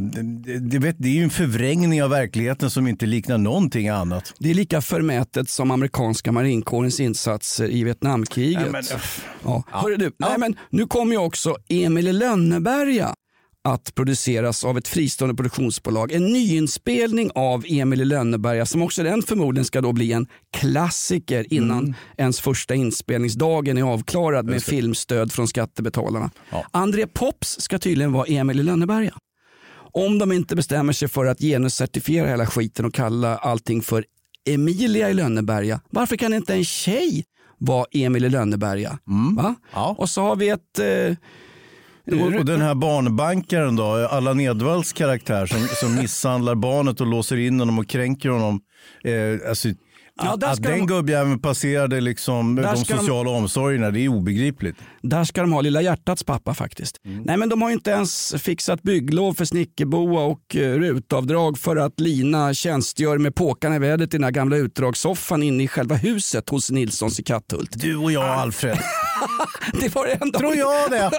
det, 0.62 0.80
vet, 0.80 0.96
det 1.00 1.10
är 1.10 1.14
ju 1.14 1.24
en 1.24 1.30
förvrängning 1.30 2.04
av 2.04 2.10
verkligheten 2.10 2.70
som 2.70 2.88
inte 2.88 3.06
liknar 3.06 3.38
någonting 3.38 3.90
annat. 3.90 4.34
Det 4.40 4.50
är 4.50 4.54
lika 4.54 4.82
förmätet 4.82 5.50
som 5.50 5.72
amerikanska 5.72 6.32
marinkårens 6.32 7.00
insatser 7.00 7.70
i 7.72 7.84
Vietnamkriget. 7.84 8.72
Nej, 8.72 8.72
men, 8.72 8.84
ja. 9.44 9.64
Hörru 9.68 9.98
du, 9.98 10.12
nej, 10.18 10.38
men 10.38 10.56
nu 10.70 10.88
kommer 10.88 11.12
ju 11.12 11.18
också 11.18 11.58
Emil 11.70 12.08
i 12.08 12.14
Lönneberga 12.14 13.14
att 13.64 13.96
produceras 13.96 14.66
av 14.66 14.78
ett 14.78 14.88
fristående 14.88 15.36
produktionsbolag. 15.36 16.12
En 16.12 16.26
nyinspelning 16.26 17.32
av 17.36 17.66
Emil 17.68 18.02
i 18.02 18.06
Lönneberga 18.06 18.66
som 18.66 18.82
också 18.82 19.04
den 19.04 19.22
förmodligen 19.22 19.66
ska 19.66 19.82
då 19.82 19.92
bli 19.92 20.12
en 20.12 20.28
klassiker 20.58 21.54
innan 21.54 21.80
Mm. 21.80 21.94
ens 22.18 22.42
första 22.42 22.76
inspelningsdagen 22.76 23.78
är 23.78 23.84
avklarad 23.84 24.46
med 24.46 24.64
filmstöd 24.64 25.32
från 25.32 25.48
skattebetalarna. 25.48 26.32
Ja. 26.52 26.66
André 26.72 27.08
Pops 27.08 27.62
ska 27.62 27.80
tydligen 27.80 28.12
vara 28.12 28.26
Emil 28.26 28.60
i 28.60 28.64
Lönneberga. 28.64 29.14
Om 29.94 30.18
de 30.20 30.32
inte 30.32 30.56
bestämmer 30.56 30.94
sig 30.94 31.08
för 31.08 31.26
att 31.26 31.40
genuscertifiera 31.40 32.28
hela 32.28 32.46
skiten 32.46 32.86
och 32.86 32.94
kalla 32.94 33.38
allting 33.38 33.82
för 33.82 34.06
Emilia 34.50 35.10
i 35.10 35.14
Lönneberga, 35.14 35.82
varför 35.90 36.16
kan 36.16 36.34
inte 36.34 36.54
en 36.54 36.66
tjej 36.66 37.26
var 37.62 37.88
Emil 37.92 38.26
i 38.26 38.30
Lönneberga. 38.30 39.00
Mm. 39.08 39.56
Ja. 39.74 39.96
Och 39.98 40.10
så 40.10 40.22
har 40.22 40.36
vi 40.36 40.50
ett 40.50 40.80
eh, 40.80 42.22
Och, 42.22 42.40
och 42.40 42.46
den 42.46 42.62
här 42.62 42.76
barnbankaren 42.86 43.76
då, 43.76 44.08
Allan 44.12 44.40
Edwalls 44.40 44.94
karaktär 44.94 45.46
som, 45.46 45.68
som 45.68 45.96
misshandlar 45.96 46.56
barnet 46.56 47.02
och 47.02 47.08
låser 47.08 47.38
in 47.38 47.60
honom 47.60 47.80
och 47.80 47.88
kränker 47.88 48.30
honom. 48.30 48.62
Eh, 49.04 49.50
alltså, 49.50 49.68
Ja, 50.16 50.38
att 50.42 50.56
ska 50.58 50.70
den 50.70 50.80
de- 50.80 50.86
gubbjäveln 50.88 51.40
passerade 51.40 52.02
liksom 52.02 52.56
de 52.56 52.78
ska 52.78 52.94
de- 52.94 53.00
sociala 53.00 53.30
omsorgerna, 53.30 53.92
det 53.92 54.00
är 54.00 54.08
obegripligt. 54.08 54.76
Där 55.02 55.24
ska 55.24 55.42
de 55.42 55.52
ha 55.54 55.62
Lilla 55.62 55.82
hjärtats 55.82 56.24
pappa 56.24 56.54
faktiskt. 56.54 56.98
Nej 57.04 57.38
men 57.38 57.50
de 57.50 57.62
har 57.62 57.72
inte 57.72 57.92
ens 57.92 58.34
fixat 58.38 58.84
bygglov 58.84 59.34
för 59.34 59.46
snickerboa 59.46 60.24
och 60.24 60.56
eh, 60.56 60.74
rutavdrag 60.74 61.58
för 61.58 61.76
att 61.76 62.00
Lina 62.00 62.54
tjänstgör 62.54 63.18
med 63.18 63.36
påkarna 63.36 63.76
i 63.76 63.80
vädret 63.80 64.14
i 64.14 64.18
den 64.18 64.24
här 64.24 64.32
gamla 64.32 64.58
utdragssoffan 64.58 65.44
inne 65.44 65.64
i 65.64 65.68
själva 65.68 65.96
huset 65.96 66.50
hos 66.50 66.72
Nilssons 66.72 67.20
i 67.20 67.24
Katthult. 67.24 67.72
Du 67.82 67.96
och 67.98 68.12
jag 68.12 68.24
Alfred. 68.26 68.80
Det 69.82 69.96
var 69.96 70.06
det 70.08 70.14
enda 70.14 70.40
Tror 70.40 70.56
jag 70.56 70.92
det. 70.92 71.12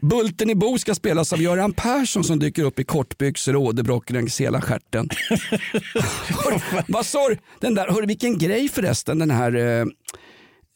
Bulten 0.00 0.50
i 0.50 0.54
Bo 0.54 0.78
ska 0.78 0.94
spelas 0.94 1.32
av 1.32 1.42
Göran 1.42 1.72
Persson 1.72 2.24
som 2.24 2.38
dyker 2.38 2.64
upp 2.64 2.78
i 2.78 2.84
kortbyxor 2.84 3.56
och 3.56 3.62
åderbråck 3.62 4.10
längs 4.10 4.40
hela 4.40 4.60
stjärten. 4.60 5.08
Vad 6.88 7.06
du? 7.18 7.36
Den 7.60 7.74
där, 7.74 7.88
hörru, 7.88 8.06
vilken 8.06 8.38
grej 8.38 8.68
förresten 8.68 9.18
den 9.18 9.30
här 9.30 9.56
eh, 9.56 9.86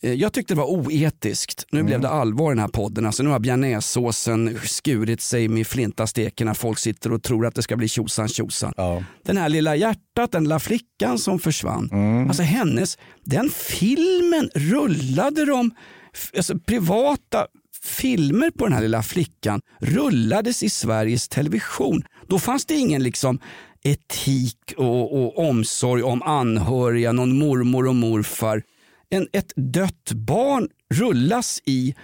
eh, 0.02 0.12
jag 0.12 0.32
tyckte 0.32 0.54
det 0.54 0.58
var 0.58 0.70
oetiskt. 0.70 1.66
Nu 1.70 1.82
blev 1.82 2.00
det 2.00 2.08
allvar 2.08 2.52
i 2.52 2.54
den 2.54 2.58
här 2.58 2.68
podden. 2.68 3.06
Alltså, 3.06 3.22
nu 3.22 3.30
har 3.30 3.38
bearnaisesåsen 3.38 4.58
skurit 4.64 5.20
sig 5.20 5.48
med 5.48 5.66
flintasteken 5.66 6.46
när 6.46 6.54
folk 6.54 6.78
sitter 6.78 7.12
och 7.12 7.22
tror 7.22 7.46
att 7.46 7.54
det 7.54 7.62
ska 7.62 7.76
bli 7.76 7.88
tjosan 7.88 8.28
tjosan. 8.28 8.72
Ja. 8.76 9.02
Den 9.22 9.36
här 9.36 9.48
lilla 9.48 9.76
hjärtat, 9.76 10.32
den 10.32 10.44
lilla 10.44 10.58
flickan 10.58 11.18
som 11.18 11.38
försvann. 11.38 11.90
Alltså 12.28 12.42
hennes, 12.42 12.98
den 13.24 13.50
filmen 13.50 14.50
rullade 14.54 15.44
de, 15.44 15.70
alltså 16.36 16.58
privata 16.58 17.46
filmer 17.84 18.50
på 18.50 18.64
den 18.64 18.72
här 18.72 18.82
lilla 18.82 19.02
flickan 19.02 19.60
rullades 19.80 20.62
i 20.62 20.70
Sveriges 20.70 21.28
Television. 21.28 22.04
Då 22.28 22.38
fanns 22.38 22.66
det 22.66 22.74
ingen 22.74 23.02
liksom 23.02 23.38
etik 23.84 24.74
och, 24.76 25.22
och 25.22 25.38
omsorg 25.38 26.02
om 26.02 26.22
anhöriga, 26.22 27.12
någon 27.12 27.38
mormor 27.38 27.88
och 27.88 27.94
morfar. 27.94 28.62
En, 29.10 29.28
ett 29.32 29.52
dött 29.56 30.12
barn 30.12 30.68
rullas 30.94 31.62
i 31.64 31.94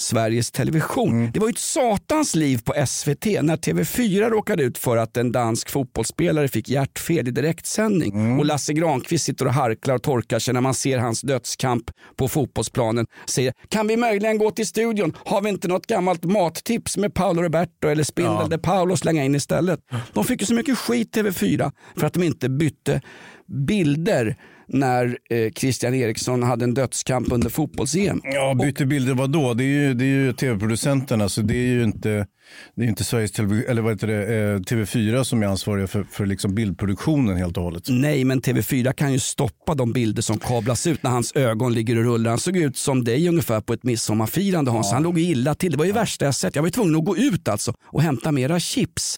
Sveriges 0.00 0.50
Television. 0.50 1.30
Det 1.32 1.40
var 1.40 1.46
ju 1.46 1.50
ett 1.50 1.58
satans 1.58 2.34
liv 2.34 2.60
på 2.64 2.86
SVT 2.86 3.24
när 3.24 3.56
TV4 3.56 4.30
råkade 4.30 4.62
ut 4.62 4.78
för 4.78 4.96
att 4.96 5.16
en 5.16 5.32
dansk 5.32 5.70
fotbollsspelare 5.70 6.48
fick 6.48 6.68
hjärtfel 6.68 7.28
i 7.28 7.30
direktsändning. 7.30 8.38
Och 8.38 8.44
Lasse 8.46 8.72
Granqvist 8.72 9.24
sitter 9.24 9.46
och 9.46 9.52
harklar 9.52 9.94
och 9.94 10.02
torkar 10.02 10.38
sig 10.38 10.54
när 10.54 10.60
man 10.60 10.74
ser 10.74 10.98
hans 10.98 11.20
dödskamp 11.20 11.90
på 12.16 12.28
fotbollsplanen. 12.28 13.06
Säger, 13.26 13.52
kan 13.68 13.86
vi 13.86 13.96
möjligen 13.96 14.38
gå 14.38 14.50
till 14.50 14.66
studion? 14.66 15.16
Har 15.24 15.42
vi 15.42 15.48
inte 15.48 15.68
något 15.68 15.86
gammalt 15.86 16.24
mattips 16.24 16.96
med 16.96 17.14
Paolo 17.14 17.42
Roberto 17.42 17.88
eller 17.88 18.04
Spindel 18.04 18.48
de 18.50 18.58
Paolo 18.58 18.96
slänga 18.96 19.24
in 19.24 19.34
istället? 19.34 19.80
De 20.12 20.24
fick 20.24 20.40
ju 20.40 20.46
så 20.46 20.54
mycket 20.54 20.78
skit 20.78 21.16
TV4 21.16 21.72
för 21.96 22.06
att 22.06 22.14
de 22.14 22.22
inte 22.22 22.48
bytte 22.48 23.00
bilder 23.46 24.36
när 24.72 25.18
eh, 25.30 25.52
Christian 25.52 25.94
Eriksson 25.94 26.42
hade 26.42 26.64
en 26.64 26.74
dödskamp 26.74 27.32
under 27.32 27.48
fotbolls-EM. 27.48 28.20
Ja, 28.24 28.54
bytte 28.54 28.86
bilder 28.86 29.14
vad 29.14 29.32
då? 29.32 29.54
Det 29.54 29.64
är 29.64 29.66
ju, 29.66 29.94
det 29.94 30.04
är 30.04 30.06
ju 30.06 30.32
tv-producenterna, 30.32 31.28
så 31.28 31.40
det 31.42 31.54
är 31.54 31.68
ju 31.72 31.84
inte, 31.84 32.26
det 32.74 32.84
är 32.84 32.88
inte 32.88 33.04
Sveriges 33.04 33.32
Television, 33.32 33.70
eller 33.70 33.82
vad 33.82 33.92
heter 33.92 34.06
det, 34.06 34.34
eh, 34.38 34.56
TV4 34.60 35.24
som 35.24 35.42
är 35.42 35.46
ansvariga 35.46 35.86
för, 35.86 36.02
för 36.10 36.26
liksom 36.26 36.54
bildproduktionen 36.54 37.36
helt 37.36 37.56
och 37.56 37.62
hållet. 37.62 37.84
Nej, 37.88 38.24
men 38.24 38.40
TV4 38.40 38.92
kan 38.92 39.12
ju 39.12 39.18
stoppa 39.18 39.74
de 39.74 39.92
bilder 39.92 40.22
som 40.22 40.38
kablas 40.38 40.86
ut 40.86 41.02
när 41.02 41.10
hans 41.10 41.36
ögon 41.36 41.74
ligger 41.74 41.96
och 41.98 42.04
rullar. 42.04 42.30
Han 42.30 42.38
såg 42.40 42.56
ut 42.56 42.76
som 42.76 43.04
dig 43.04 43.28
ungefär 43.28 43.60
på 43.60 43.72
ett 43.72 43.84
midsommarfirande 43.84 44.70
Hans. 44.70 44.92
Han 44.92 45.02
låg 45.02 45.18
illa 45.18 45.54
till. 45.54 45.70
Det 45.72 45.78
var 45.78 45.84
ju 45.84 45.92
värsta 45.92 46.24
jag 46.24 46.34
sett. 46.34 46.56
Jag 46.56 46.62
var 46.62 46.70
tvungen 46.70 46.96
att 46.96 47.04
gå 47.04 47.16
ut 47.16 47.48
alltså 47.48 47.72
och 47.84 48.02
hämta 48.02 48.32
mera 48.32 48.60
chips. 48.60 49.16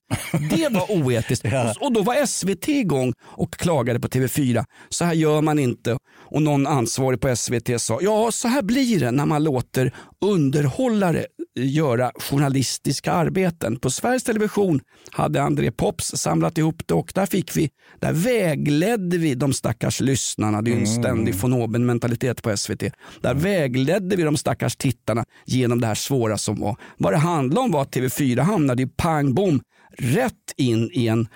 Det 0.50 0.68
var 0.68 0.90
oetiskt. 1.02 1.44
Och- 1.44 1.86
Och 1.86 1.92
då 1.92 2.02
var 2.02 2.26
SVT 2.26 2.68
igång 2.68 3.12
och 3.22 3.52
klagade 3.54 4.00
på 4.00 4.08
TV4. 4.08 4.64
Så 4.88 5.04
här 5.04 5.12
gör 5.14 5.40
man 5.40 5.58
inte. 5.58 5.96
Och 6.14 6.42
någon 6.42 6.66
ansvarig 6.66 7.20
på 7.20 7.36
SVT 7.36 7.78
sa, 7.80 7.98
ja 8.02 8.30
så 8.32 8.48
här 8.48 8.62
blir 8.62 9.00
det 9.00 9.10
när 9.10 9.26
man 9.26 9.44
låter 9.44 9.92
underhållare 10.22 11.26
göra 11.54 12.12
journalistiska 12.14 13.12
arbeten. 13.12 13.78
På 13.78 13.90
Sveriges 13.90 14.24
Television 14.24 14.80
hade 15.10 15.42
André 15.42 15.70
Pops 15.70 16.06
samlat 16.06 16.58
ihop 16.58 16.82
det 16.86 16.94
och 16.94 17.12
där 17.14 17.26
fick 17.26 17.56
vi, 17.56 17.70
där 17.98 18.12
vägledde 18.12 19.18
vi 19.18 19.34
de 19.34 19.52
stackars 19.52 20.00
lyssnarna. 20.00 20.62
Det 20.62 20.70
är 20.70 20.74
ju 20.74 20.80
en 20.80 20.86
ständig 20.86 21.34
von 21.34 21.52
oben 21.52 21.86
mentalitet 21.86 22.42
på 22.42 22.56
SVT. 22.56 22.82
Där 23.20 23.34
vägledde 23.34 24.16
vi 24.16 24.22
de 24.22 24.36
stackars 24.36 24.76
tittarna 24.76 25.24
genom 25.46 25.80
det 25.80 25.86
här 25.86 25.94
svåra 25.94 26.38
som 26.38 26.60
var. 26.60 26.76
Vad 26.96 27.12
det 27.12 27.18
handlade 27.18 27.60
om 27.60 27.70
var 27.70 27.82
att 27.82 27.96
TV4 27.96 28.40
hamnade 28.40 28.86
pang 28.86 29.34
bom 29.34 29.60
rätt 29.98 30.52
in 30.56 30.90
i 30.92 31.08
en 31.08 31.28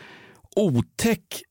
otäck 0.57 1.42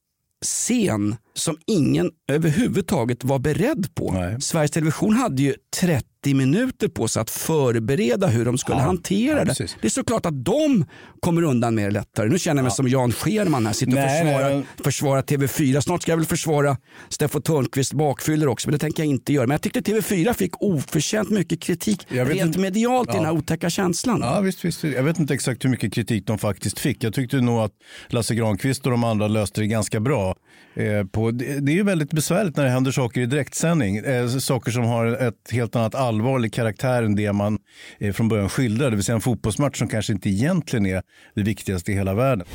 scen 0.45 1.15
som 1.33 1.57
ingen 1.67 2.11
överhuvudtaget 2.27 3.23
var 3.23 3.39
beredd 3.39 3.95
på. 3.95 4.11
Nej. 4.11 4.41
Sveriges 4.41 4.71
Television 4.71 5.13
hade 5.13 5.41
ju 5.41 5.53
30 5.81 6.05
minuter 6.33 6.87
på 6.87 7.07
sig 7.07 7.21
att 7.21 7.29
förbereda 7.29 8.27
hur 8.27 8.45
de 8.45 8.57
skulle 8.57 8.77
hantera 8.79 9.37
ja, 9.37 9.43
det. 9.43 9.45
precis. 9.45 9.77
Det 9.81 9.87
är 9.87 9.91
såklart 9.91 10.25
att 10.25 10.45
de 10.45 10.85
kommer 11.19 11.41
undan 11.41 11.75
mer 11.75 11.91
lättare. 11.91 12.29
Nu 12.29 12.39
känner 12.39 12.59
jag 12.59 12.63
mig 12.63 12.71
som 12.71 12.87
Jan 12.87 13.11
Scherman 13.11 13.65
här, 13.65 13.73
sitter 13.73 13.91
och 13.91 13.99
Nej, 13.99 14.23
försvarar, 14.25 14.49
nej, 14.55 14.65
försvarar 14.83 15.21
TV4. 15.21 15.81
Snart 15.81 16.01
ska 16.01 16.11
jag 16.11 16.17
väl 16.17 16.25
försvara 16.25 16.77
Steffo 17.09 17.39
Törnqvist 17.41 17.93
bakfyller 17.93 18.47
också, 18.47 18.67
men 18.67 18.73
det 18.73 18.79
tänker 18.79 19.03
jag 19.03 19.09
inte 19.09 19.33
göra. 19.33 19.47
Men 19.47 19.53
jag 19.53 19.61
tyckte 19.61 19.79
TV4 19.81 20.33
fick 20.33 20.61
oförtjänt 20.61 21.29
mycket 21.29 21.59
kritik 21.61 22.07
rent 22.09 22.41
inte- 22.41 22.59
medialt 22.59 23.09
i 23.09 23.11
Ja. 23.11 23.15
den 23.17 23.25
här 23.25 23.33
otäcka 23.33 23.69
känslan. 23.69 24.19
Ja, 24.23 24.39
visst, 24.39 24.65
visst. 24.65 24.83
Jag 24.83 25.03
vet 25.03 25.19
inte 25.19 25.33
exakt 25.33 25.65
hur 25.65 25.69
mycket 25.69 25.93
kritik 25.93 26.27
de 26.27 26.37
faktiskt 26.37 26.79
fick. 26.79 27.03
Jag 27.03 27.13
tyckte 27.13 27.41
nog 27.41 27.59
att 27.59 27.71
Lasse 28.07 28.35
Granqvist 28.35 28.85
och 28.85 28.91
de 28.91 29.03
andra 29.03 29.27
löste 29.27 29.61
det 29.61 29.67
ganska 29.67 29.99
bra. 29.99 30.35
Eh, 30.75 31.05
på, 31.11 31.31
det, 31.31 31.59
det 31.65 31.71
är 31.71 31.75
ju 31.75 31.83
väldigt 31.83 32.11
besvärligt 32.11 32.57
när 32.57 32.63
det 32.63 32.69
händer 32.69 32.91
saker 32.91 33.21
i 33.21 33.25
direktsändning. 33.25 33.97
Eh, 33.97 34.27
saker 34.27 34.71
som 34.71 34.83
har 34.83 35.05
ett 35.05 35.51
helt 35.51 35.75
annat 35.75 35.95
allvarlig 36.15 36.53
karaktär 36.53 37.03
än 37.03 37.15
det 37.15 37.33
man 37.33 37.57
eh, 37.99 38.13
från 38.13 38.27
början 38.27 38.49
skildrar. 38.49 38.89
Det 38.89 38.95
vill 38.95 39.05
säga 39.05 39.15
en 39.15 39.21
fotbollsmatch 39.21 39.77
som 39.77 39.87
kanske 39.87 40.13
inte 40.13 40.29
egentligen 40.29 40.85
är 40.85 41.01
det 41.35 41.43
viktigaste 41.43 41.91
i 41.91 41.95
hela 41.95 42.13
världen. 42.13 42.47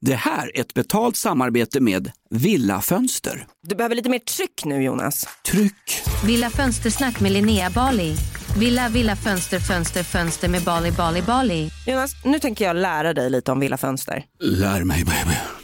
Det 0.00 0.14
här 0.14 0.56
är 0.56 0.60
ett 0.60 0.74
betalt 0.74 1.16
samarbete 1.16 1.80
med 1.80 2.10
Villa 2.30 2.80
Fönster. 2.80 3.46
Du 3.68 3.74
behöver 3.74 3.94
lite 3.94 4.08
mer 4.08 4.18
tryck 4.18 4.64
nu 4.64 4.82
Jonas. 4.82 5.26
Tryck! 5.50 6.02
Villa 6.26 6.50
Fönstersnack 6.50 7.20
med 7.20 7.32
Linnea 7.32 7.70
Bali. 7.70 8.16
Villa, 8.58 8.88
villa, 8.88 9.16
fönster, 9.16 9.58
fönster, 9.58 10.02
fönster 10.02 10.48
med 10.48 10.62
Bali, 10.62 10.92
Bali, 10.92 11.22
Bali. 11.22 11.70
Jonas, 11.86 12.12
nu 12.24 12.38
tänker 12.38 12.64
jag 12.64 12.76
lära 12.76 13.14
dig 13.14 13.30
lite 13.30 13.52
om 13.52 13.60
Villa 13.60 13.76
Fönster. 13.76 14.24
Lär 14.40 14.84
mig 14.84 15.04
baby. 15.04 15.63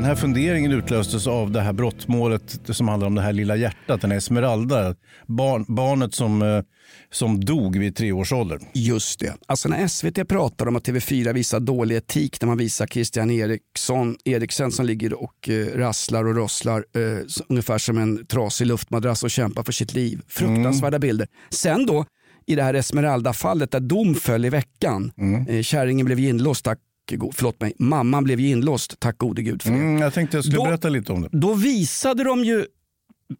Den 0.00 0.08
här 0.08 0.14
funderingen 0.14 0.72
utlöstes 0.72 1.26
av 1.26 1.50
det 1.50 1.60
här 1.60 1.72
brottmålet 1.72 2.60
som 2.64 2.88
handlar 2.88 3.06
om 3.06 3.14
det 3.14 3.22
här 3.22 3.32
lilla 3.32 3.56
hjärtat, 3.56 4.00
den 4.00 4.10
här 4.10 4.18
Esmeralda. 4.18 4.94
Barn, 5.26 5.64
barnet 5.68 6.14
som, 6.14 6.42
eh, 6.42 6.62
som 7.10 7.44
dog 7.44 7.78
vid 7.78 7.96
tre 7.96 8.12
års 8.12 8.32
ålder. 8.32 8.60
Just 8.74 9.20
det. 9.20 9.34
Alltså 9.46 9.68
när 9.68 9.88
SVT 9.88 10.24
pratar 10.28 10.66
om 10.66 10.76
att 10.76 10.88
TV4 10.88 11.32
visar 11.32 11.60
dålig 11.60 11.96
etik 11.96 12.40
när 12.40 12.46
man 12.46 12.58
visar 12.58 12.86
Christian 12.86 13.30
Eriksson, 13.30 14.16
Eriksen 14.24 14.72
som 14.72 14.86
ligger 14.86 15.22
och 15.22 15.48
eh, 15.48 15.78
rasslar 15.78 16.24
och 16.24 16.36
rosslar 16.36 16.84
eh, 16.94 17.26
ungefär 17.48 17.78
som 17.78 17.98
en 17.98 18.26
trasig 18.26 18.66
luftmadrass 18.66 19.22
och 19.22 19.30
kämpar 19.30 19.62
för 19.62 19.72
sitt 19.72 19.94
liv. 19.94 20.20
Fruktansvärda 20.28 20.98
bilder. 20.98 21.28
Sen 21.50 21.86
då 21.86 22.04
i 22.46 22.54
det 22.54 22.62
här 22.62 22.74
Esmeralda-fallet 22.74 23.70
där 23.70 23.80
dom 23.80 24.14
föll 24.14 24.44
i 24.44 24.50
veckan. 24.50 25.12
Eh, 25.48 25.62
kärringen 25.62 26.06
blev 26.06 26.18
inlåst, 26.18 26.64
tack 26.64 26.78
go- 27.16 27.32
Förlåt 27.34 27.60
mig, 27.60 27.72
mamman 27.78 28.24
blev 28.24 28.40
ju 28.40 28.48
inlåst, 28.48 29.00
tack 29.00 29.18
gode 29.18 29.42
gud 29.42 29.62
för 29.62 29.70
det. 29.70 29.76
Mm, 29.76 29.98
jag 30.02 30.14
tänkte 30.14 30.36
jag 30.36 30.44
skulle 30.44 30.56
Då- 30.58 30.64
berätta 30.64 30.88
lite 30.88 31.12
om 31.12 31.22
det. 31.22 31.28
Då 31.32 31.54
visade 31.54 32.24
de 32.24 32.44
ju 32.44 32.64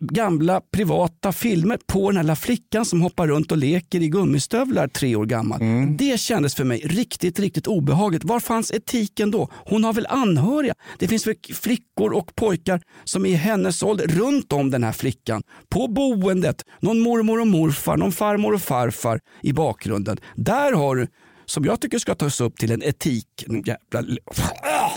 gamla 0.00 0.61
privata 0.61 1.33
filmer 1.33 1.78
på 1.87 2.11
den 2.11 2.16
här 2.16 2.22
lilla 2.24 2.37
flickan 2.37 2.85
som 2.85 3.00
hoppar 3.02 3.28
runt 3.28 3.52
och 3.52 3.59
leker 3.59 4.00
i 4.02 4.09
gummistövlar 4.09 4.88
tre 4.88 5.16
år 5.16 5.26
gammal. 5.26 5.61
Det 5.98 6.20
kändes 6.20 6.54
för 6.54 6.64
mig 6.64 6.78
riktigt, 6.85 7.38
riktigt 7.40 7.66
obehagligt. 7.66 8.24
Var 8.24 8.40
fanns 8.40 8.72
etiken 8.72 9.30
då? 9.30 9.48
Hon 9.52 9.85
har 9.85 9.92
väl 9.92 10.06
anhöriga? 10.06 10.74
Det 10.98 11.09
finns 11.09 11.26
väl 11.26 11.35
flickor 11.54 12.12
och 12.12 12.35
pojkar 12.35 12.80
som 13.04 13.26
är 13.26 13.30
i 13.30 13.35
hennes 13.35 13.83
ålder 13.83 14.06
runt 14.06 14.52
om 14.52 14.70
den 14.70 14.85
här 14.85 14.92
flickan. 14.92 15.42
På 15.68 15.88
boendet, 15.88 16.64
någon 16.80 17.00
mormor 17.00 17.40
och 17.40 17.46
morfar, 17.46 17.96
någon 17.96 18.12
farmor 18.12 18.54
och 18.54 18.62
farfar 18.62 19.20
i 19.42 19.52
bakgrunden. 19.52 20.16
Där 20.37 20.72
har 20.72 20.96
du 20.96 21.06
som 21.50 21.64
jag 21.64 21.80
tycker 21.80 21.98
ska 21.98 22.14
tas 22.14 22.40
upp 22.40 22.56
till 22.56 22.72
en 22.72 22.82
etik. 22.82 23.26
Jävla... 23.48 24.16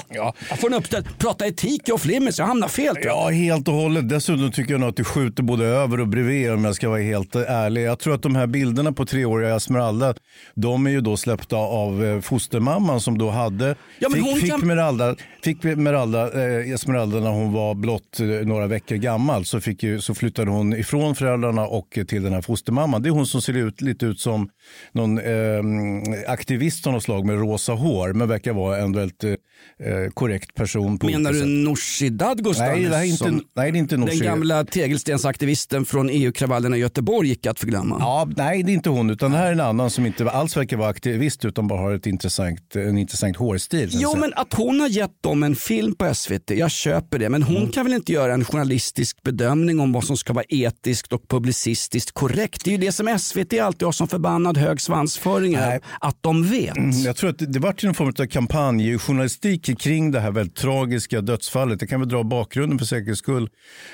Ja, 0.09 0.33
jag 0.49 0.59
får 0.59 0.67
en 0.67 0.73
uppställ. 0.73 1.03
Prata 1.17 1.47
etik 1.47 1.89
och 1.93 2.01
flimmer 2.01 2.33
jag 2.37 2.45
hamnar 2.45 2.67
fel. 2.67 2.95
jag. 3.01 3.05
Ja, 3.05 3.29
helt 3.29 3.67
och 3.67 3.73
hållet. 3.73 4.09
Dessutom 4.09 4.51
tycker 4.51 4.71
jag 4.71 4.79
nog 4.79 4.89
att 4.89 4.95
du 4.95 5.03
skjuter 5.03 5.43
både 5.43 5.65
över 5.65 5.99
och 5.99 6.07
bredvid 6.07 6.51
om 6.51 6.65
jag 6.65 6.75
ska 6.75 6.89
vara 6.89 7.01
helt 7.01 7.35
ärlig. 7.35 7.83
Jag 7.83 7.99
tror 7.99 8.13
att 8.15 8.21
de 8.21 8.35
här 8.35 8.47
bilderna 8.47 8.91
på 8.93 9.05
treåriga 9.05 9.55
Esmeralda, 9.55 10.13
de 10.55 10.87
är 10.87 10.91
ju 10.91 11.01
då 11.01 11.17
släppta 11.17 11.55
av 11.55 12.05
eh, 12.05 12.19
fostermamman 12.21 13.01
som 13.01 13.17
då 13.17 13.29
hade, 13.29 13.75
Ja, 13.99 14.09
men 14.09 14.11
fick, 14.11 14.23
hon 14.31 14.39
fick, 14.39 14.49
kan- 14.49 14.67
Meralda, 14.67 15.15
fick 15.43 15.63
Meralda, 15.63 16.43
eh, 16.43 16.71
Esmeralda 16.73 17.19
när 17.19 17.29
hon 17.31 17.53
var 17.53 17.75
blott 17.75 18.19
eh, 18.19 18.25
några 18.27 18.67
veckor 18.67 18.95
gammal 18.95 19.45
så, 19.45 19.61
fick 19.61 19.83
ju, 19.83 20.01
så 20.01 20.15
flyttade 20.15 20.51
hon 20.51 20.73
ifrån 20.73 21.15
föräldrarna 21.15 21.67
och 21.67 21.99
till 22.07 22.23
den 22.23 22.33
här 22.33 22.41
fostermamman. 22.41 23.01
Det 23.01 23.09
är 23.09 23.11
hon 23.11 23.27
som 23.27 23.41
ser 23.41 23.53
ut, 23.57 23.81
lite 23.81 24.05
ut 24.05 24.19
som 24.19 24.49
någon 24.91 25.17
eh, 25.19 26.33
aktivist 26.43 26.87
av 26.87 26.93
något 26.93 27.03
slag 27.03 27.25
med 27.25 27.39
rosa 27.39 27.73
hår 27.73 28.13
men 28.13 28.27
verkar 28.27 28.53
vara 28.53 28.77
en 28.77 28.91
väldigt 28.91 29.23
eh, 29.23 29.33
eh, 29.79 30.11
korrekt 30.13 30.55
person. 30.55 30.97
På 30.99 31.05
Menar 31.05 31.33
du. 31.33 31.45
Nooshi 31.45 32.09
Dadgostar? 32.09 32.65
Nej, 32.67 32.83
det 32.83 32.95
är 32.95 33.03
inte, 33.03 33.17
som 33.17 33.43
nej, 33.55 33.71
det 33.71 33.77
är 33.77 33.79
inte 33.79 33.97
Nooshi. 33.97 34.17
Den 34.19 34.27
gamla 34.27 34.65
tegelstensaktivisten 34.65 35.85
från 35.85 36.09
EU-kravallerna 36.09 36.77
i 36.77 36.79
Göteborg 36.79 37.27
gick 37.29 37.45
att 37.45 37.59
förglömma. 37.59 37.95
Ja, 37.99 38.27
nej, 38.37 38.63
det 38.63 38.71
är 38.71 38.73
inte 38.73 38.89
hon. 38.89 39.09
Utan 39.09 39.31
det 39.31 39.37
här 39.37 39.47
är 39.47 39.51
en 39.51 39.59
annan 39.59 39.89
som 39.89 40.05
inte 40.05 40.29
alls 40.31 40.57
verkar 40.57 40.77
vara 40.77 40.89
aktivist 40.89 41.45
utan 41.45 41.67
bara 41.67 41.79
har 41.79 41.93
ett 41.93 42.05
intressant, 42.07 42.75
en 42.75 42.97
intressant 42.97 43.37
hårstil. 43.37 43.89
Jo, 43.91 44.15
men 44.17 44.33
att 44.35 44.53
hon 44.53 44.79
har 44.79 44.87
gett 44.87 45.23
dem 45.23 45.43
en 45.43 45.55
film 45.55 45.95
på 45.95 46.13
SVT, 46.13 46.49
jag 46.51 46.71
köper 46.71 47.19
det. 47.19 47.29
Men 47.29 47.43
hon 47.43 47.57
Mm. 47.57 47.71
kan 47.71 47.85
väl 47.85 47.93
inte 47.93 48.11
göra 48.13 48.33
en 48.33 48.45
journalistisk 48.45 49.23
bedömning 49.23 49.79
om 49.79 49.91
vad 49.93 50.03
som 50.03 50.17
ska 50.17 50.33
vara 50.33 50.45
etiskt 50.49 51.13
och 51.13 51.27
publicistiskt 51.29 52.11
korrekt. 52.11 52.61
Det 52.65 52.69
är 52.69 52.71
ju 52.71 52.77
det 52.77 52.91
som 52.91 53.07
SVT 53.19 53.59
alltid 53.59 53.85
har 53.85 53.91
som 53.91 54.07
förbannad 54.07 54.57
hög 54.57 54.81
svansföring 54.81 55.55
att 56.01 56.17
de 56.21 56.43
vet. 56.49 56.77
Mm, 56.77 56.91
Jag 56.91 57.15
tror 57.15 57.29
att 57.29 57.39
det, 57.39 57.45
det 57.45 57.59
var 57.59 57.85
en 57.85 57.93
form 57.93 58.07
av 58.19 58.25
kampanjjournalistik 58.25 59.69
kring 59.75 60.11
det 60.11 60.19
här 60.19 60.31
väldigt 60.31 60.55
tragiska 60.55 61.21
dödsfallet. 61.21 61.81
Jag 61.81 61.89
kan 61.89 61.99
väl 61.99 62.09
dra 62.09 62.23
bakgrunden 62.23 62.79
för 62.79 62.85
säkerhets 62.85 63.19
skull. 63.19 63.49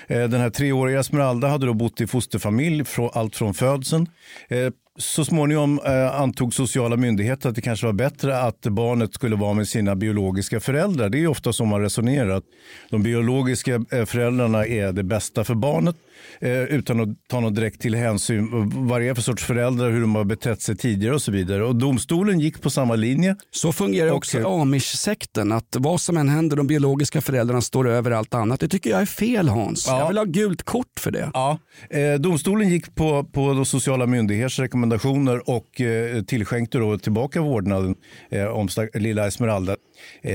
Eh, 0.08 0.24
den 0.24 0.42
här 0.42 0.50
treåriga 0.50 1.00
Esmeralda 1.00 1.48
hade 1.48 1.66
då 1.66 1.74
bott 1.74 2.02
i 2.02 2.08
fosterfamilj 2.08 2.84
allt 3.14 3.36
från 3.36 3.54
födseln. 3.54 4.08
Eh, 4.48 4.70
så 5.00 5.26
småningom 5.26 5.80
eh, 5.86 6.22
antog 6.22 6.54
sociala 6.54 6.98
myndigheter 6.98 7.50
att 7.50 7.56
det 7.56 7.62
kanske 7.62 7.86
var 7.86 7.94
bättre 7.94 8.42
att 8.42 8.62
barnet 8.62 9.14
skulle 9.14 9.36
vara 9.36 9.54
med 9.54 9.68
sina 9.68 9.96
biologiska 9.96 10.60
föräldrar. 10.60 11.10
Det 11.10 11.24
är 11.24 11.28
ofta 11.28 11.54
som 11.54 11.68
man 11.68 11.82
resonerar. 11.82 12.30
att 12.30 12.44
De 12.90 13.04
biologiska 13.04 13.86
eh, 13.92 14.06
föräldrarna 14.06 14.66
är 14.66 14.92
det 14.92 15.04
bästa 15.04 15.44
för 15.44 15.56
barnet 15.56 15.96
eh, 16.40 16.64
utan 16.64 17.00
att 17.00 17.10
ta 17.28 17.40
något 17.40 17.56
direkt 17.56 17.82
till 17.82 17.96
hänsyn 17.96 18.50
vad 18.88 19.02
det 19.02 19.08
är 19.08 19.14
för 19.14 19.22
sorts 19.22 19.44
föräldrar, 19.44 19.90
hur 19.90 20.02
de 20.02 20.16
har 20.16 20.24
betett 20.24 20.62
sig 20.62 20.78
tidigare 20.78 21.16
och 21.16 21.22
så 21.22 21.32
vidare. 21.32 21.64
Och 21.64 21.76
domstolen 21.76 22.40
gick 22.40 22.62
på 22.62 22.70
samma 22.70 22.96
linje. 22.96 23.36
Så 23.52 23.72
fungerar 23.72 24.12
också 24.12 24.48
amish-sekten, 24.48 25.52
att 25.52 25.76
vad 25.80 26.02
som 26.02 26.18
än 26.18 26.30
händer, 26.30 26.58
de 26.58 26.68
biologiska 26.68 27.22
föräldrarna 27.22 27.62
står 27.62 27.88
över 27.88 28.12
allt 28.12 28.34
annat. 28.34 28.60
Det 28.60 28.68
tycker 28.68 28.90
jag 28.90 29.02
är 29.02 29.06
fel 29.06 29.50
Hans. 29.50 29.88
Ja. 29.88 30.00
Jag 30.00 30.08
vill 30.08 30.18
ha 30.18 30.26
gult 30.26 30.64
kort 30.64 31.00
för 31.00 31.12
det. 31.12 31.32
Ja, 31.34 31.60
eh, 31.90 32.14
domstolen 32.20 32.70
gick 32.70 32.96
på, 32.96 33.24
på 33.24 33.54
de 33.54 33.66
sociala 33.66 34.06
myndigheters 34.06 34.60
rekommendationer 34.60 34.89
och 35.50 35.82
eh, 35.82 36.24
tillskänkte 36.24 36.78
då 36.78 36.98
tillbaka 36.98 37.42
vårdnaden 37.42 37.96
eh, 38.30 38.46
om 38.46 38.68
lilla 38.94 39.28
Esmeralda 39.28 39.76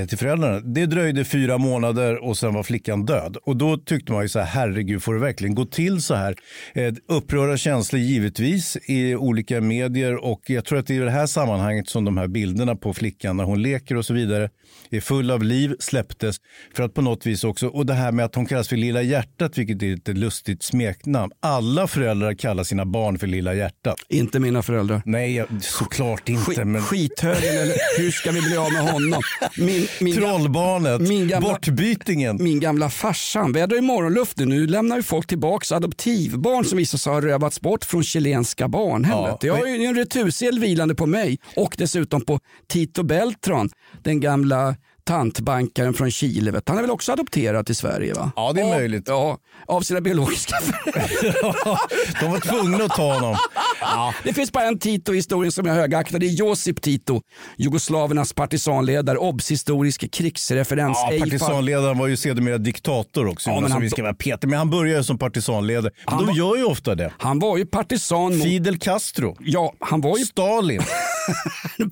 till 0.08 0.18
föräldrarna. 0.18 0.60
Det 0.60 0.86
dröjde 0.86 1.24
fyra 1.24 1.58
månader 1.58 2.24
och 2.24 2.36
sen 2.38 2.54
var 2.54 2.62
flickan 2.62 3.04
död. 3.06 3.36
Och 3.42 3.56
då 3.56 3.76
tyckte 3.78 4.12
man 4.12 4.22
ju 4.22 4.28
så 4.28 4.38
här, 4.38 4.46
herregud 4.46 5.02
får 5.02 5.14
det 5.14 5.20
verkligen 5.20 5.54
gå 5.54 5.64
till 5.64 6.02
så 6.02 6.14
här? 6.14 6.36
Eh, 6.74 6.94
upprörda 7.08 7.56
känslor 7.56 8.00
givetvis 8.02 8.76
i 8.88 9.14
olika 9.14 9.60
medier 9.60 10.24
och 10.24 10.42
jag 10.46 10.64
tror 10.64 10.78
att 10.78 10.86
det 10.86 10.94
är 10.96 11.02
i 11.02 11.04
det 11.04 11.10
här 11.10 11.26
sammanhanget 11.26 11.88
som 11.88 12.04
de 12.04 12.16
här 12.18 12.26
bilderna 12.28 12.76
på 12.76 12.94
flickan 12.94 13.36
när 13.36 13.44
hon 13.44 13.62
leker 13.62 13.96
och 13.96 14.04
så 14.06 14.14
vidare 14.14 14.50
är 14.90 15.00
full 15.00 15.30
av 15.30 15.42
liv 15.42 15.74
släpptes 15.78 16.36
för 16.76 16.82
att 16.82 16.94
på 16.94 17.02
något 17.02 17.26
vis 17.26 17.44
också, 17.44 17.66
och 17.66 17.86
det 17.86 17.94
här 17.94 18.12
med 18.12 18.24
att 18.24 18.34
hon 18.34 18.46
kallas 18.46 18.68
för 18.68 18.76
Lilla 18.76 19.02
hjärtat 19.02 19.58
vilket 19.58 19.82
är 19.82 19.92
ett 19.94 20.08
lustigt 20.18 20.62
smeknamn. 20.62 21.32
Alla 21.40 21.86
föräldrar 21.86 22.34
kallar 22.34 22.64
sina 22.64 22.84
barn 22.84 23.18
för 23.18 23.26
Lilla 23.26 23.54
hjärtat. 23.54 23.96
Inte 24.08 24.40
mina 24.40 24.62
föräldrar. 24.62 25.02
Nej, 25.04 25.34
jag- 25.36 25.46
såklart 25.60 26.28
inte. 26.28 26.42
Skit, 26.44 26.64
men... 26.64 26.82
Skithögen 26.82 27.54
eller 27.58 27.98
hur 27.98 28.10
ska 28.10 28.30
vi 28.30 28.40
bli 28.40 28.56
av 28.56 28.72
med 28.72 28.82
honom? 28.82 29.22
Min, 29.58 29.86
min, 30.00 30.14
Trollbarnet, 30.14 31.00
min 31.00 31.28
gamla- 31.28 31.40
bortbytingen. 31.40 32.42
min 32.42 32.60
gamla 32.60 32.90
farsan, 32.90 33.52
väder 33.52 33.76
i 33.78 33.80
morgonluften. 33.80 34.48
Nu 34.48 34.66
lämnar 34.66 34.96
ju 34.96 35.02
folk 35.02 35.26
tillbaka 35.26 35.76
adoptivbarn 35.76 36.64
som 36.64 36.78
visar 36.78 36.98
sig 36.98 37.12
ha 37.12 37.20
rövats 37.20 37.60
bort 37.60 37.84
från 37.84 38.02
chilenska 38.02 38.68
barnhemmet. 38.68 39.36
Ja, 39.40 39.46
Jag 39.46 39.54
har 39.56 39.66
ju 39.66 39.84
en 39.84 39.94
retursedel 39.94 40.58
vilande 40.60 40.94
på 40.94 41.06
mig 41.06 41.38
och 41.56 41.74
dessutom 41.78 42.20
på 42.20 42.40
Tito 42.68 43.02
Beltran, 43.02 43.70
den 44.02 44.20
gamla 44.20 44.76
tantbankaren 45.04 45.94
från 45.94 46.10
Chile. 46.10 46.50
Vet. 46.50 46.68
Han 46.68 46.78
är 46.78 46.82
väl 46.82 46.90
också 46.90 47.12
adopterad 47.12 47.66
till 47.66 47.76
Sverige? 47.76 48.14
va? 48.14 48.32
Ja, 48.36 48.52
det 48.52 48.60
är 48.60 48.64
Av- 48.64 48.70
möjligt. 48.70 49.04
Ja, 49.06 49.38
av 49.66 49.80
sina 49.80 50.00
biologiska 50.00 50.56
föräldrar. 50.60 51.78
De 52.20 52.30
var 52.30 52.38
tvungna 52.40 52.84
att 52.84 52.90
ta 52.96 53.14
honom. 53.14 53.36
Ja, 53.80 54.14
det 54.24 54.32
finns 54.32 54.52
bara 54.52 54.64
en 54.64 54.78
Tito 54.78 55.12
i 55.12 55.16
historien 55.16 55.52
som 55.52 55.66
jag 55.66 55.74
högaktar. 55.74 56.18
Det 56.18 56.26
är 56.26 56.30
Josip 56.30 56.82
Tito, 56.82 57.20
jugoslavernas 57.56 58.32
partisanledare, 58.32 59.18
obs-historisk 59.18 60.12
krigsreferens. 60.12 60.98
Ja, 61.10 61.18
partisanledaren 61.20 61.98
var 61.98 62.06
ju 62.06 62.16
sedermera 62.16 62.58
diktator 62.58 63.26
också. 63.26 63.50
Ja, 63.50 63.60
men 63.60 63.72
han- 63.72 63.80
vi 63.82 63.90
ska 63.90 64.02
vara 64.02 64.14
Peter. 64.14 64.48
Men 64.48 64.58
han 64.58 64.70
började 64.70 65.04
som 65.04 65.18
partisanledare. 65.18 65.92
Men 66.06 66.14
Han 66.14 66.18
de 66.18 66.26
var- 66.26 66.36
gör 66.36 66.56
ju 66.56 66.64
ofta 66.64 66.94
det. 66.94 67.12
Han 67.18 67.38
var 67.38 67.56
ju 67.58 67.66
partisan 67.66 68.36
mot... 68.38 68.42
Fidel 68.44 68.78
Castro. 68.78 69.36
Ja, 69.40 69.72
han 69.80 70.00
var 70.00 70.18
ju... 70.18 70.24
Stalin. 70.24 70.82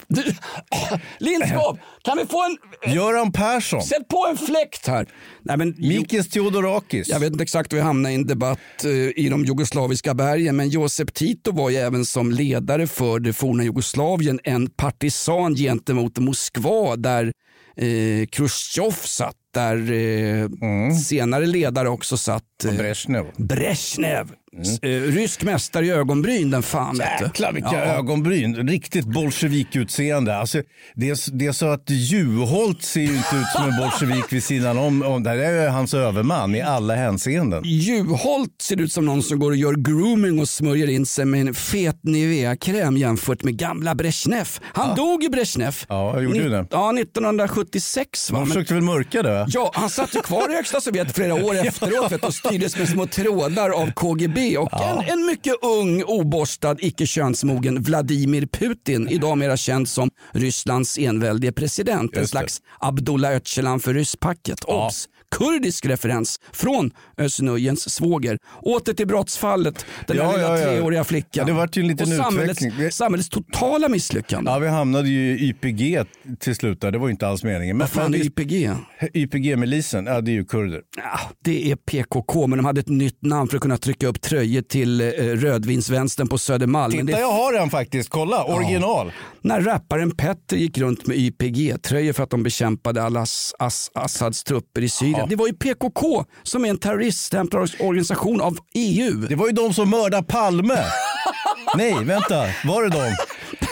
Du, 0.09 0.35
Lindskov, 1.19 1.79
kan 2.05 2.19
vi 2.19 2.27
få 2.27 2.45
en... 2.45 2.59
Göran 2.95 3.33
Persson. 3.33 3.83
Sätt 3.83 4.09
på 4.09 4.27
en 4.31 4.37
fläkt 4.37 4.87
här. 4.87 5.07
Nej, 5.43 5.57
men, 5.57 5.75
Mikis 5.79 6.29
Theodorakis. 6.29 7.09
Jag 7.09 7.21
vet 7.21 7.33
inte 7.33 7.43
exakt 7.43 7.73
hur 7.73 7.77
vi 7.77 7.83
hamnade 7.83 8.13
i 8.13 8.15
en 8.15 8.27
debatt 8.27 8.59
eh, 8.85 8.91
i 8.91 9.29
de 9.31 9.45
jugoslaviska 9.45 10.15
bergen 10.15 10.57
men 10.57 10.69
Josep 10.69 11.15
Tito 11.15 11.53
var 11.53 11.71
ju 11.71 11.77
även 11.77 12.05
som 12.05 12.31
ledare 12.31 12.87
för 12.87 13.19
det 13.19 13.33
forna 13.33 13.65
Jugoslavien 13.65 14.41
en 14.45 14.71
partisan 14.71 15.55
gentemot 15.55 16.19
Moskva 16.19 16.97
där 16.97 17.33
eh, 17.77 18.27
Khrushchev 18.27 18.93
satt, 18.93 19.37
där 19.55 19.93
eh, 19.93 20.49
senare 21.09 21.47
ledare 21.47 21.89
också 21.89 22.17
satt. 22.17 22.65
Eh, 22.65 22.77
Brezhnev. 22.77 23.27
Brezhnev. 23.37 24.29
S- 24.61 24.79
Eh, 24.83 24.89
rysk 24.89 25.43
mästare 25.43 25.87
i 25.87 25.91
ögonbryn 25.91 26.51
den 26.51 26.63
fan. 26.63 27.01
Jäklar 27.23 27.53
vilka 27.53 27.71
Ja. 27.73 27.79
ögonbryn. 27.81 28.69
Riktigt 28.69 29.05
bolsjevikutseende. 29.07 30.37
Alltså, 30.37 30.63
det, 30.95 31.11
är, 31.11 31.39
det 31.39 31.47
är 31.47 31.53
så 31.53 31.67
att 31.67 31.91
Juholt 31.91 32.83
ser 32.83 33.01
ju 33.01 33.07
inte 33.17 33.37
ut 33.37 33.47
som 33.57 33.71
en 33.71 33.77
bolsjevik 33.79 34.33
vid 34.33 34.45
sidan 34.45 34.79
om. 34.79 35.03
om 35.03 35.23
det 35.23 35.31
här 35.31 35.37
är 35.39 35.69
hans 35.69 35.95
överman 35.95 36.55
i 36.55 36.61
alla 36.63 36.95
hänseenden. 36.95 37.63
Juholt 37.65 38.51
ser 38.63 38.81
ut 38.81 38.93
som 38.93 39.05
någon 39.07 39.23
som 39.23 39.39
går 39.39 39.51
och 39.51 39.57
gör 39.57 39.75
grooming 39.75 40.41
och 40.41 40.49
smörjer 40.49 40.91
in 40.91 41.07
sig 41.07 41.25
med 41.25 41.41
en 41.49 41.55
fet 41.55 41.99
Nivea-kräm 42.03 42.97
jämfört 42.97 43.43
med 43.45 43.57
gamla 43.57 43.95
Brezhnev. 43.95 44.49
Han 44.63 44.97
dog 44.97 45.23
ju 45.23 45.29
Brezhnev. 45.29 45.77
Ja, 45.89 46.21
gjorde 46.21 46.39
ju 46.39 46.49
det. 46.49 46.67
Ja, 46.71 46.93
1976. 46.93 48.31
Va? 48.31 48.39
Men- 48.39 48.47
försökte 48.49 48.75
väl 48.75 48.83
mörka 48.83 49.23
det? 49.23 49.47
Ja, 49.49 49.71
han 49.75 49.91
satt 49.91 50.15
ju 50.17 50.21
kvar 50.21 50.51
i 50.53 50.55
högsta 50.55 50.81
Sovjet 50.81 51.15
flera 51.15 51.35
år 51.35 51.55
efteråt 51.67 52.13
och 52.25 52.35
styrdes 52.35 52.77
med 52.79 52.89
små 52.89 53.07
trådar 53.07 53.71
av 53.71 53.93
KGB 53.93 54.42
och 54.59 54.83
en, 54.83 54.99
en 54.99 55.27
mycket 55.27 55.55
ung, 55.63 56.03
oborstad, 56.07 56.77
icke 56.79 57.07
könsmogen 57.07 57.83
Vladimir 57.83 58.47
Putin, 58.47 59.09
idag 59.09 59.39
mera 59.39 59.57
känd 59.57 59.89
som 59.89 60.11
Rysslands 60.33 60.99
enväldige 60.99 61.53
president. 61.53 62.17
En 62.17 62.23
det. 62.23 62.29
slags 62.29 62.63
Abdullah 62.81 63.33
Öcalan 63.33 63.81
för 63.81 63.95
rysspacket. 63.95 64.65
Obs! 64.65 65.09
Kurdisk 65.39 65.87
referens 65.87 66.41
från 66.53 66.91
Özz 67.17 67.41
svåger. 67.93 68.39
Åter 68.63 68.93
till 68.93 69.07
brottsfallet, 69.07 69.87
den 70.07 70.17
Ja, 70.17 70.33
lilla 70.33 70.43
ja, 70.43 70.59
ja. 70.59 70.65
treåriga 70.67 71.05
flickan. 71.05 71.31
Ja, 71.33 71.45
det 71.45 71.53
vart 71.53 71.77
ju 71.77 71.81
en 71.81 71.89
liten 71.89 72.13
och 72.19 72.25
samhällets, 72.25 72.63
utveckling. 72.63 72.91
samhällets 72.93 73.29
totala 73.29 73.89
misslyckande. 73.89 74.51
Ja, 74.51 74.59
vi 74.59 74.69
hamnade 74.69 75.09
ju 75.09 75.39
i 75.39 75.49
YPG 75.49 76.05
till 76.39 76.55
slut. 76.55 76.81
där. 76.81 76.91
Det 76.91 76.99
var 76.99 77.07
ju 77.07 77.11
inte 77.13 77.29
alls 77.29 77.45
meningen. 77.45 77.77
Men, 77.77 77.85
Vad 77.85 77.91
fan 77.91 78.15
är 78.15 78.19
YPG? 78.19 78.71
YPG-milisen, 79.15 80.07
ja 80.07 80.21
det 80.21 80.31
är 80.31 80.33
ju 80.33 80.45
kurder. 80.45 80.81
Ja, 80.97 81.21
det 81.45 81.71
är 81.71 81.77
PKK, 81.77 82.47
men 82.47 82.57
de 82.59 82.65
hade 82.65 82.81
ett 82.81 82.89
nytt 82.89 83.23
namn 83.23 83.49
för 83.49 83.57
att 83.57 83.63
kunna 83.63 83.77
trycka 83.77 84.07
upp 84.07 84.21
tröjor 84.21 84.63
till 84.63 85.01
eh, 85.01 85.07
rödvinsvänstern 85.17 86.29
på 86.29 86.39
Södermalm. 86.39 86.93
Titta, 86.93 87.05
det, 87.05 87.21
jag 87.21 87.33
har 87.33 87.53
den 87.53 87.71
faktiskt. 87.71 88.09
Kolla, 88.09 88.45
original. 88.45 89.13
när 89.41 89.61
rapparen 89.61 90.11
Petter 90.17 90.57
gick 90.57 90.79
runt 90.79 91.07
med 91.07 91.17
YPG-tröjor 91.17 92.13
för 92.13 92.23
att 92.23 92.31
de 92.31 92.43
bekämpade 92.43 93.03
Alas, 93.03 93.55
As, 93.59 93.91
Assads 93.95 94.45
trupper 94.45 94.83
i 94.83 94.89
Syrien. 94.89 95.22
Det 95.29 95.37
var 95.37 95.47
ju 95.47 95.53
PKK 95.53 96.25
som 96.43 96.65
är 96.65 96.69
en 96.69 96.79
terroriststämplad 96.79 97.71
organisation 97.81 98.41
av 98.41 98.59
EU. 98.75 99.15
Det 99.29 99.35
var 99.35 99.47
ju 99.47 99.53
de 99.53 99.75
som 99.75 99.91
mördade 99.91 100.23
Palme. 100.23 100.79
Nej, 101.77 102.05
vänta. 102.05 102.45
Var 102.65 102.83
det 102.83 102.89
de? 102.89 103.17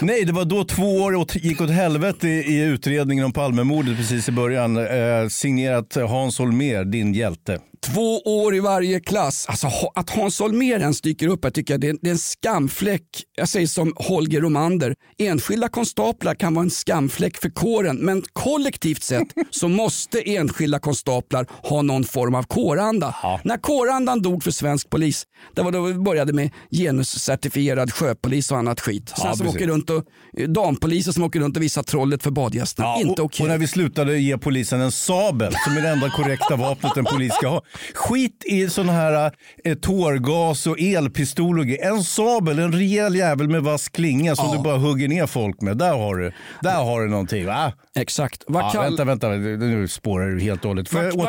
Nej, 0.03 0.25
det 0.25 0.33
var 0.33 0.45
då 0.45 0.65
två 0.65 0.97
år 0.97 1.15
åt, 1.15 1.35
gick 1.37 1.61
åt 1.61 1.71
helvete 1.71 2.29
i, 2.29 2.33
i 2.33 2.63
utredningen 2.63 3.25
om 3.25 3.33
Palmemordet 3.33 3.97
precis 3.97 4.29
i 4.29 4.33
början. 4.33 4.77
Eh, 4.77 5.29
signerat 5.29 5.95
Hans 5.95 6.39
Holmér, 6.39 6.85
din 6.85 7.15
hjälte. 7.15 7.59
Två 7.87 8.19
år 8.19 8.55
i 8.55 8.61
varje 8.61 9.01
klass. 9.01 9.47
Alltså, 9.49 9.71
att 9.95 10.11
Hans 10.11 10.41
Holmér 10.41 10.81
ens 10.81 11.01
dyker 11.01 11.29
upp 11.29 11.45
här 11.45 11.51
tycker 11.51 11.75
jag 11.75 11.81
det 11.81 11.89
är, 11.89 11.97
det 12.03 12.09
är 12.09 12.13
en 12.13 12.19
skamfläck. 12.19 13.03
Jag 13.37 13.49
säger 13.49 13.67
som 13.67 13.93
Holger 13.97 14.41
Romander. 14.41 14.95
Enskilda 15.19 15.69
konstaplar 15.69 16.35
kan 16.35 16.55
vara 16.55 16.63
en 16.65 16.71
skamfläck 16.71 17.37
för 17.37 17.51
kåren 17.51 17.97
men 17.97 18.23
kollektivt 18.33 19.03
sett 19.03 19.29
så 19.51 19.69
måste 19.69 20.21
enskilda 20.21 20.79
konstaplar 20.79 21.47
ha 21.63 21.83
någon 21.83 22.05
form 22.05 22.35
av 22.35 22.43
kåranda. 22.43 23.15
När 23.45 23.57
kårandan 23.57 24.23
dog 24.23 24.43
för 24.45 24.51
svensk 24.51 24.91
polis, 24.91 25.25
det 25.55 25.63
var 25.63 25.73
då 25.73 25.83
vi 25.83 25.95
började 25.95 26.33
med 26.33 26.51
genuscertifierad 26.71 27.93
sjöpolis 27.93 28.51
och 28.51 28.59
annat 28.59 28.81
skit. 28.81 29.09
Sen 29.17 29.27
Ja, 29.27 29.35
som 29.37 29.49
åker 29.49 29.67
runt 29.67 29.91
och 29.91 30.05
eh, 30.39 30.49
dampoliser 30.49 31.13
som 31.13 31.23
åker 31.25 31.41
runt 31.41 31.57
och 31.57 31.63
visar 31.63 31.83
trollet 31.83 32.23
för 32.23 32.31
badgästerna. 32.31 32.89
Ja, 32.89 33.01
Inte 33.09 33.23
okej. 33.23 33.45
och 33.45 33.49
när 33.51 33.59
vi 33.59 33.67
slutade 33.69 34.19
ge 34.19 34.39
polisen 34.39 34.81
en 34.81 34.93
sabel 34.93 35.55
som 35.65 35.77
är 35.77 35.83
det 35.83 35.89
enda 35.89 36.11
korrekta 36.11 36.57
vapnet 36.57 36.97
en 36.97 37.05
polis 37.05 37.35
ska 37.35 37.49
ha. 37.49 37.63
Skit 37.95 38.45
i 38.47 38.69
sådana 38.71 38.93
här 38.93 39.33
eh, 39.65 39.75
tårgas 39.75 40.67
och 40.67 40.81
elpistol 40.81 41.59
och 41.59 41.67
grejer. 41.67 41.91
En 41.93 42.05
sabel, 42.05 42.59
en 42.59 42.73
rejäl 42.73 43.15
jävel 43.15 43.49
med 43.49 43.63
vass 43.63 43.89
klinga 43.89 44.37
som 44.37 44.57
du 44.57 44.63
bara 44.63 44.77
hugger 44.79 45.09
ner 45.09 45.27
folk 45.27 45.61
med. 45.61 45.79
Där 45.79 45.93
har 45.99 46.17
du, 46.17 46.33
där 46.63 46.85
har 46.85 47.01
du 47.01 47.09
någonting. 47.09 47.47
Va? 47.47 47.73
Exakt. 47.99 48.45
Vad 48.47 48.63
Ja, 48.65 48.71
kall- 48.71 48.85
Vänta, 48.85 49.05
vänta, 49.05 49.29
nu 49.29 49.89
spårar 49.89 50.29
du 50.31 50.41
helt 50.41 50.65
och 50.65 50.69
hållet. 50.69 50.89
Får 50.89 51.03
jag? 51.03 51.13
Får 51.13 51.23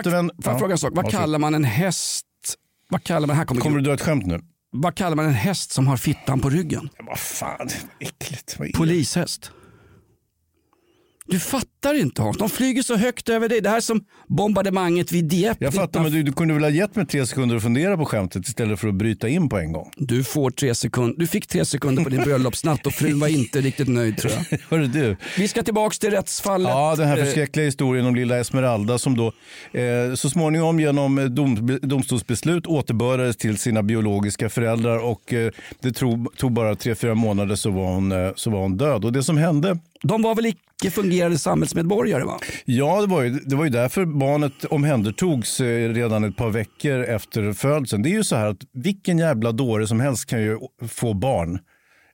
jag 0.44 0.60
fråga 0.60 0.72
en 0.72 0.78
sak? 0.78 0.92
Vad 0.96 1.12
kallar 1.12 1.40
man 1.40 1.56
en 1.56 1.64
häst? 1.64 2.26
Vad 2.90 3.04
kallar 3.04 3.28
man, 3.28 3.36
här 3.38 3.46
kommer, 3.46 3.62
Kommer 3.62 3.78
du 3.78 3.84
dra 3.84 3.94
ett 3.94 4.02
skämt 4.02 4.26
nu? 4.26 4.40
vad 4.74 4.96
kallar 4.96 5.16
man 5.16 5.26
en 5.26 5.34
häst 5.34 5.72
som 5.72 5.88
har 5.88 5.98
fittan 5.98 6.40
på 6.40 6.50
ryggen? 6.50 6.90
Vad 7.08 7.20
fan, 7.20 7.70
äckligt. 8.00 8.58
Polishäst. 8.76 9.52
Du 11.32 11.40
fattar 11.40 12.00
inte 12.00 12.22
Hans, 12.22 12.38
de 12.38 12.50
flyger 12.50 12.82
så 12.82 12.96
högt 12.96 13.30
över 13.30 13.50
dig. 13.50 13.62
Det 13.62 13.70
här 13.70 13.78
är 13.78 13.82
som 13.82 14.02
bombardemanget 14.28 15.12
vid 15.12 15.26
Dieppe. 15.26 15.64
Jag 15.66 15.74
fattar, 15.74 16.02
men 16.02 16.12
du, 16.12 16.24
du 16.24 16.32
kunde 16.32 16.54
väl 16.54 16.64
ha 16.64 16.70
gett 16.70 16.96
mig 16.96 17.06
tre 17.06 17.26
sekunder 17.26 17.56
att 17.56 17.64
fundera 17.64 17.98
på 17.98 18.06
skämtet 18.06 18.48
istället 18.48 18.80
för 18.80 18.88
att 18.88 18.96
bryta 18.96 19.30
in 19.30 19.50
på 19.50 19.58
en 19.60 19.72
gång. 19.72 19.92
Du, 19.98 20.24
får 20.24 20.52
tre 20.52 20.76
sekunder. 20.76 21.16
du 21.18 21.28
fick 21.28 21.48
tre 21.48 21.66
sekunder 21.66 22.04
på 22.04 22.10
din 22.10 22.24
bröllopsnatt 22.24 22.86
och 22.88 22.94
frun 22.94 23.20
var 23.20 23.28
inte 23.28 23.62
riktigt 23.62 23.88
nöjd 23.88 24.18
tror 24.18 24.34
jag. 24.34 24.60
Hörru 24.70 24.88
du. 24.88 25.18
Vi 25.38 25.48
ska 25.48 25.64
tillbaks 25.64 26.00
till 26.00 26.12
rättsfallet. 26.12 26.70
Ja, 26.70 26.96
den 26.96 27.08
här 27.08 27.18
Eh, 27.18 27.26
förskräckliga 27.26 27.66
historien 27.66 28.06
om 28.06 28.16
lilla 28.16 28.38
Esmeralda 28.38 28.98
som 28.98 29.18
då 29.18 29.34
eh, 29.80 30.14
så 30.16 30.30
småningom 30.30 30.80
genom 30.80 31.20
eh, 31.20 31.26
dom, 31.26 31.80
domstolsbeslut 31.82 32.68
återbördades 32.68 33.38
till 33.38 33.58
sina 33.58 33.84
biologiska 33.84 34.50
föräldrar 34.50 34.98
och 34.98 35.34
eh, 35.34 35.52
det 35.80 35.92
tog, 35.92 36.38
tog 36.38 36.52
bara 36.52 36.76
tre, 36.76 36.96
fyra 36.96 37.16
månader 37.16 37.56
så 37.56 37.72
var, 37.72 37.86
hon, 37.86 38.12
eh, 38.12 38.32
så 38.36 38.50
var 38.50 38.60
hon 38.60 38.78
död. 38.78 39.06
Och 39.06 39.14
det 39.14 39.24
som 39.24 39.38
hände 39.38 39.78
de 40.04 40.22
var 40.22 40.36
väl 40.36 40.46
icke 40.46 40.92
fungerande 40.92 41.38
samhällsmedborgare 41.38 42.24
va? 42.24 42.40
Ja, 42.66 43.02
det 43.02 43.08
var, 43.08 43.22
ju, 43.22 43.30
det 43.30 43.56
var 43.56 43.64
ju 43.64 43.70
därför 43.70 44.06
barnet 44.06 44.66
omhändertogs 44.66 45.60
eh, 45.60 45.90
redan 45.90 46.24
ett 46.24 46.38
par 46.38 46.50
veckor 46.50 47.04
efter 47.04 47.54
födseln. 47.54 48.04
Det 48.04 48.10
är 48.10 48.12
ju 48.12 48.24
så 48.24 48.36
här 48.36 48.50
att 48.50 48.62
vilken 48.74 49.18
jävla 49.18 49.52
dåre 49.52 49.88
som 49.88 50.00
helst 50.00 50.26
kan 50.26 50.42
ju 50.42 50.58
få 50.88 51.14
barn 51.14 51.60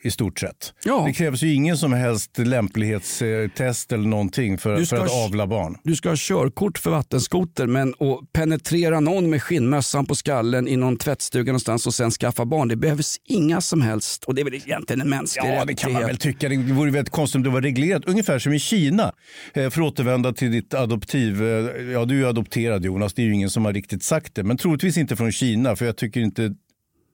i 0.01 0.12
stort 0.12 0.39
sett. 0.39 0.73
Ja. 0.86 1.03
Det 1.07 1.13
krävs 1.13 1.43
ju 1.43 1.53
ingen 1.53 1.77
som 1.77 1.93
helst 1.93 2.38
lämplighetstest 2.38 3.91
eller 3.91 4.07
någonting 4.07 4.57
för, 4.57 4.86
för 4.86 4.97
att 4.97 5.12
avla 5.25 5.47
barn. 5.47 5.77
Du 5.83 5.95
ska 5.95 6.10
ha 6.10 6.15
körkort 6.19 6.77
för 6.77 6.91
vattenskoter 6.91 7.67
men 7.67 7.89
att 7.89 8.33
penetrera 8.33 8.99
någon 8.99 9.29
med 9.29 9.43
skinnmössan 9.43 10.05
på 10.05 10.15
skallen 10.15 10.67
i 10.67 10.75
någon 10.75 10.97
tvättstuga 10.97 11.51
någonstans 11.51 11.88
och 11.88 11.93
sen 11.93 12.12
skaffa 12.12 12.45
barn. 12.45 12.67
Det 12.67 12.75
behövs 12.75 13.17
inga 13.25 13.62
som 13.62 13.81
helst 13.81 14.23
och 14.23 14.36
det 14.36 14.41
är 14.41 14.43
väl 14.43 14.53
egentligen 14.53 15.01
en 15.01 15.10
mänsklig 15.10 15.49
Ja, 15.49 15.65
det 15.65 15.73
kan 15.73 15.93
man 15.93 16.01
väl 16.03 16.17
tycka. 16.17 16.49
Det 16.49 16.57
vore 16.57 16.91
väldigt 16.91 17.13
konstigt 17.13 17.36
om 17.36 17.43
det 17.43 17.49
var 17.49 17.62
reglerat. 17.62 18.05
Ungefär 18.05 18.39
som 18.39 18.53
i 18.53 18.60
Kina. 18.60 19.13
Eh, 19.53 19.69
För 19.69 19.81
att 19.81 19.88
återvända 19.88 20.33
till 20.33 20.51
ditt 20.51 20.73
adoptiv. 20.73 21.43
eh, 21.43 21.81
Ja, 21.91 22.05
du 22.05 22.25
är 22.25 22.29
adopterad 22.29 22.86
Jonas. 22.86 23.13
Det 23.13 23.21
är 23.21 23.25
ju 23.25 23.33
ingen 23.33 23.49
som 23.49 23.65
har 23.65 23.73
riktigt 23.73 24.03
sagt 24.03 24.36
det. 24.36 24.43
Men 24.43 24.57
troligtvis 24.57 24.97
inte 24.97 25.15
från 25.15 25.31
Kina. 25.31 25.75
För 25.75 25.86
jag 25.86 25.97
tycker 25.97 26.19
inte... 26.21 26.53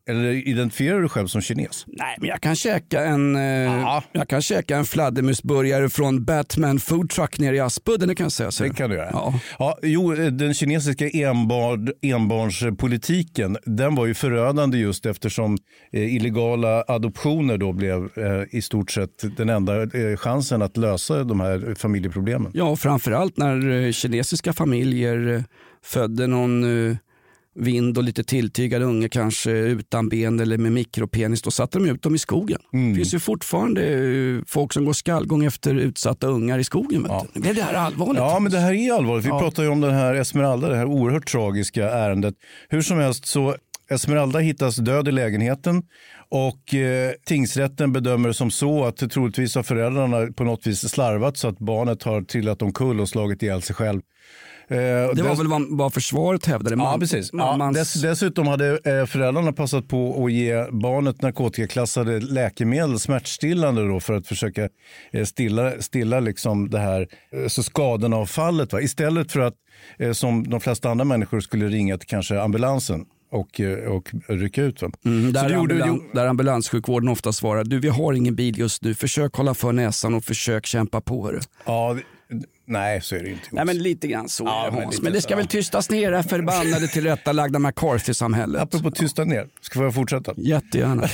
Eller 0.09 0.47
identifierar 0.47 0.95
du 0.95 1.01
dig 1.01 1.09
själv 1.09 1.27
som 1.27 1.41
kines? 1.41 1.83
Nej, 1.87 2.15
men 2.19 2.29
jag 2.29 2.41
kan 2.41 2.55
käka 2.55 3.05
en, 3.05 3.35
eh, 3.35 4.01
jag 4.11 4.27
kan 4.29 4.41
käka 4.41 4.77
en 4.77 4.85
fladdermusburgare 4.85 5.89
från 5.89 6.25
Batman 6.25 6.79
Food 6.79 7.09
Truck 7.09 7.39
nere 7.39 7.55
i 7.55 7.59
Aspudden. 7.59 8.07
Det 8.07 8.15
kan 8.15 8.25
jag 8.25 8.31
säga. 8.31 8.51
Så. 8.51 8.63
Det 8.63 8.69
kan 8.69 8.89
du 8.89 8.95
göra. 8.95 9.09
Ja. 9.11 9.39
Ja, 9.59 9.79
jo, 9.83 10.13
eh, 10.13 10.25
den 10.25 10.53
kinesiska 10.53 11.09
enbarn, 11.09 11.91
enbarnspolitiken 12.01 13.57
den 13.65 13.95
var 13.95 14.05
ju 14.05 14.13
förödande 14.13 14.77
just 14.77 15.05
eftersom 15.05 15.57
eh, 15.91 16.15
illegala 16.15 16.83
adoptioner 16.87 17.57
då 17.57 17.73
blev 17.73 17.97
eh, 18.03 18.57
i 18.57 18.61
stort 18.61 18.91
sett 18.91 19.37
den 19.37 19.49
enda 19.49 19.81
eh, 19.81 20.17
chansen 20.17 20.61
att 20.61 20.77
lösa 20.77 21.23
de 21.23 21.39
här 21.39 21.75
familjeproblemen. 21.75 22.51
Ja, 22.55 22.75
framförallt 22.75 23.37
när 23.37 23.85
eh, 23.85 23.91
kinesiska 23.91 24.53
familjer 24.53 25.43
födde 25.83 26.27
någon 26.27 26.63
vind 27.55 27.97
och 27.97 28.03
lite 28.03 28.23
tilltygad 28.23 28.81
unge 28.81 29.09
kanske 29.09 29.51
utan 29.51 30.09
ben 30.09 30.39
eller 30.39 30.57
med 30.57 30.71
mikropenis, 30.71 31.41
då 31.41 31.51
satte 31.51 31.79
de 31.79 31.89
ut 31.89 32.01
dem 32.01 32.15
i 32.15 32.19
skogen. 32.19 32.59
Det 32.71 32.95
finns 32.95 33.13
ju 33.13 33.19
fortfarande 33.19 33.87
eh, 33.87 34.41
folk 34.47 34.73
som 34.73 34.85
går 34.85 34.93
skallgång 34.93 35.45
efter 35.45 35.75
utsatta 35.75 36.27
ungar 36.27 36.59
i 36.59 36.63
skogen. 36.63 37.03
Du. 37.03 37.09
Nu 37.33 37.41
blev 37.41 37.55
det 37.55 37.61
här 37.63 37.73
allvarligt. 37.73 38.17
Ja, 38.19 38.39
men 38.39 38.51
det 38.51 38.59
här 38.59 38.73
är 38.73 38.93
allvarligt. 38.93 39.25
Vi 39.25 39.29
Ja. 39.29 39.39
pratar 39.39 39.63
ju 39.63 39.69
om 39.69 39.81
den 39.81 39.93
här 39.93 40.13
Esmeralda, 40.13 40.69
det 40.69 40.75
här 40.75 40.85
oerhört 40.85 41.27
tragiska 41.31 41.89
ärendet. 41.89 42.35
Hur 42.69 42.81
som 42.81 42.97
helst 42.97 43.25
så 43.25 43.55
Esmeralda 43.89 44.39
hittas 44.39 44.75
död 44.75 45.07
i 45.07 45.11
lägenheten 45.11 45.83
och 46.29 46.73
eh, 46.73 47.11
tingsrätten 47.25 47.93
bedömer 47.93 48.27
det 48.27 48.33
som 48.33 48.51
så 48.51 48.85
att 48.85 49.11
troligtvis 49.11 49.55
har 49.55 49.63
föräldrarna 49.63 50.27
på 50.35 50.43
något 50.43 50.67
vis 50.67 50.79
slarvat 50.89 51.37
så 51.37 51.47
att 51.47 51.59
barnet 51.59 52.03
har 52.03 52.21
trillat 52.21 52.61
omkull 52.61 52.99
och 52.99 53.09
slagit 53.09 53.43
ihjäl 53.43 53.61
sig 53.61 53.75
själv. 53.75 54.01
Eh, 54.67 54.77
Det 54.77 55.07
var 55.23 55.29
dess- 55.29 55.39
väl 55.39 55.47
vad, 55.47 55.93
försvaret 55.93 56.45
hävdade? 56.45 56.71
Ja, 56.75 56.77
Man- 56.77 56.99
precis. 56.99 57.29
Ja, 57.33 57.37
mammans- 57.57 57.73
dess, 57.77 57.93
dessutom 57.93 58.47
hade 58.47 58.69
eh, 58.69 59.05
föräldrarna 59.05 59.53
passat 59.53 59.87
på 59.87 60.25
att 60.25 60.31
ge 60.31 60.65
barnet 60.71 61.21
narkotikaklassade 61.21 62.19
läkemedel, 62.19 62.99
smärtstillande 62.99 63.87
då, 63.87 63.99
för 63.99 64.13
att 64.13 64.27
försöka 64.27 64.69
eh, 65.11 65.25
stilla, 65.25 65.71
stilla 65.81 66.19
liksom 66.19 66.69
det 66.69 66.79
här 66.79 67.07
så 67.47 67.63
skadenavfallet. 67.63 68.73
Va? 68.73 68.81
Istället 68.81 69.31
för 69.31 69.39
att 69.39 69.53
som 70.13 70.49
de 70.49 70.61
flesta 70.61 70.89
andra 70.89 71.05
människor 71.05 71.39
skulle 71.39 71.67
ringa 71.67 71.97
till 71.97 72.07
kanske 72.07 72.41
ambulansen 72.41 73.05
och, 73.31 73.61
och 73.89 74.11
rycka 74.27 74.61
ut. 74.63 74.81
Va? 74.81 74.91
Mm, 75.05 75.33
där, 75.33 75.49
gjorde, 75.49 75.55
ambulan, 75.59 76.01
där 76.13 76.25
ambulanssjukvården 76.25 77.09
ofta 77.09 77.31
svarar, 77.31 77.63
du 77.63 77.79
vi 77.79 77.89
har 77.89 78.13
ingen 78.13 78.35
bil 78.35 78.59
just 78.59 78.83
nu, 78.83 78.93
försök 78.95 79.33
hålla 79.35 79.53
för 79.53 79.71
näsan 79.71 80.13
och 80.13 80.23
försök 80.23 80.65
kämpa 80.65 81.01
på. 81.01 81.25
hörru." 81.25 81.39
ja, 81.65 81.97
nej, 82.65 83.01
så 83.01 83.15
är 83.15 83.23
det 83.23 83.29
inte. 83.29 83.47
Nej 83.51 83.65
men 83.65 83.77
lite 83.77 84.07
grann 84.07 84.29
så 84.29 84.43
Ja, 84.43 84.69
men 84.71 84.89
lite 84.89 85.03
Men 85.03 85.13
det 85.13 85.21
ska 85.21 85.29
så, 85.29 85.35
väl 85.35 85.47
tystas 85.47 85.89
ner 85.89 86.11
det 86.11 86.17
här 86.17 86.23
förbannade 86.23 86.87
tillrättalagda 86.87 87.59
McCarthy-samhället. 87.59 88.61
Apropå 88.61 88.91
tysta 88.91 89.23
ner, 89.23 89.47
ska 89.61 89.83
jag 89.83 89.93
fortsätta? 89.93 90.33
Jättegärna. 90.37 91.07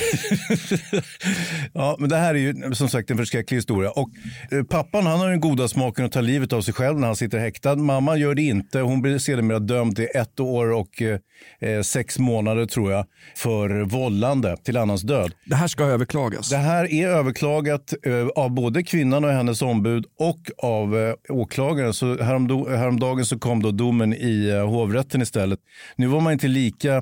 Ja, 1.72 1.96
men 1.98 2.08
det 2.08 2.16
här 2.16 2.34
är 2.34 2.38
ju 2.38 2.74
som 2.74 2.88
sagt 2.88 3.10
en 3.10 3.16
förskräcklig 3.16 3.58
historia. 3.58 3.90
Och 3.90 4.10
eh, 4.50 4.62
pappan 4.62 5.06
han 5.06 5.20
har 5.20 5.28
den 5.30 5.40
goda 5.40 5.68
smaken 5.68 6.04
att 6.04 6.12
ta 6.12 6.20
livet 6.20 6.52
av 6.52 6.62
sig 6.62 6.74
själv 6.74 6.98
när 6.98 7.06
han 7.06 7.16
sitter 7.16 7.38
häktad. 7.38 7.76
Mamma 7.76 8.16
gör 8.16 8.34
det 8.34 8.42
inte. 8.42 8.80
Hon 8.80 9.02
blir 9.02 9.18
sedermera 9.18 9.58
dömd 9.58 9.96
till 9.96 10.08
ett 10.14 10.40
år 10.40 10.72
och 10.72 11.02
eh, 11.02 11.18
eh, 11.60 11.82
sex 11.82 12.18
månader 12.18 12.66
tror 12.66 12.92
jag 12.92 13.06
för 13.36 13.80
vållande 13.84 14.56
till 14.56 14.76
annans 14.76 15.02
död. 15.02 15.32
Det 15.44 15.56
här 15.56 15.68
ska 15.68 15.84
överklagas. 15.84 16.50
Det 16.50 16.56
här 16.56 16.92
är 16.92 17.08
överklagat 17.08 17.94
eh, 18.02 18.26
av 18.26 18.50
både 18.50 18.82
kvinnan 18.82 19.24
och 19.24 19.30
hennes 19.30 19.62
ombud 19.62 20.04
och 20.18 20.50
av 20.62 20.98
eh, 20.98 21.14
åklagaren. 21.40 21.94
Så 21.94 22.22
häromdo, 22.22 22.68
häromdagen 22.68 23.24
så 23.24 23.38
kom 23.38 23.62
då 23.62 23.70
domen 23.70 24.14
i 24.14 24.48
eh, 24.48 24.68
hovrätten 24.68 25.22
istället. 25.22 25.58
Nu 25.96 26.06
var 26.06 26.20
man 26.20 26.32
inte 26.32 26.48
lika, 26.48 26.96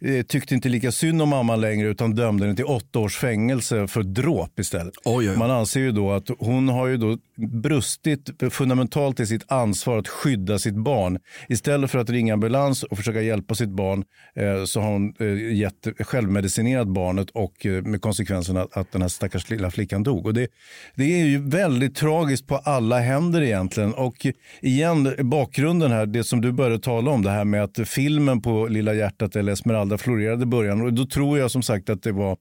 eh, 0.00 0.22
tyckte 0.28 0.54
inte 0.54 0.68
lika 0.68 0.92
synd 0.92 1.22
om 1.22 1.28
mamman 1.28 1.60
längre 1.60 1.88
utan 1.88 2.14
dömde 2.14 2.44
henne 2.44 2.56
till 2.56 2.64
åtta 2.64 2.98
års 2.98 3.16
fängelse 3.16 3.88
för 3.88 4.02
dråp 4.02 4.58
istället. 4.58 4.94
Oj, 5.04 5.30
oj. 5.30 5.36
Man 5.36 5.50
anser 5.50 5.80
ju 5.80 5.92
då 5.92 6.12
att 6.12 6.30
hon 6.38 6.68
har 6.68 6.86
ju 6.86 6.96
då 6.96 7.18
brustit 7.36 8.30
fundamentalt 8.50 9.20
i 9.20 9.26
sitt 9.26 9.52
ansvar 9.52 9.98
att 9.98 10.08
skydda 10.08 10.58
sitt 10.58 10.74
barn. 10.74 11.18
Istället 11.48 11.90
för 11.90 11.98
att 11.98 12.10
ringa 12.10 12.34
ambulans 12.34 12.82
och 12.82 12.96
försöka 12.96 13.20
hjälpa 13.22 13.54
sitt 13.54 13.68
barn 13.68 14.04
eh, 14.34 14.64
så 14.64 14.80
har 14.80 14.92
hon 14.92 15.14
eh, 15.18 15.54
gett, 15.54 15.88
självmedicinerat 16.00 16.88
barnet 16.88 17.30
och 17.30 17.66
eh, 17.66 17.82
med 17.82 18.00
konsekvensen 18.00 18.56
att, 18.56 18.76
att 18.76 18.92
den 18.92 19.02
här 19.02 19.08
stackars 19.08 19.50
lilla 19.50 19.70
flickan 19.70 20.02
dog. 20.02 20.26
Och 20.26 20.34
det, 20.34 20.48
det 20.94 21.20
är 21.20 21.24
ju 21.24 21.38
väldigt 21.48 21.96
tragiskt 21.96 22.46
på 22.46 22.56
alla 22.56 22.98
händer 23.00 23.42
egentligen. 23.42 23.81
Och 23.90 24.26
igen, 24.62 25.14
bakgrunden 25.18 25.90
här, 25.90 26.06
det 26.06 26.24
som 26.24 26.40
du 26.40 26.52
började 26.52 26.78
tala 26.78 27.10
om, 27.10 27.22
det 27.22 27.30
här 27.30 27.44
med 27.44 27.64
att 27.64 27.88
filmen 27.88 28.40
på 28.40 28.66
Lilla 28.66 28.94
hjärtat 28.94 29.36
eller 29.36 29.52
Esmeralda 29.52 29.98
florerade 29.98 30.42
i 30.42 30.46
början. 30.46 30.80
Och 30.80 30.92
då 30.92 31.06
tror 31.06 31.38
jag 31.38 31.50
som 31.50 31.62
sagt 31.62 31.90
att 31.90 32.02
det 32.02 32.12
var 32.12 32.36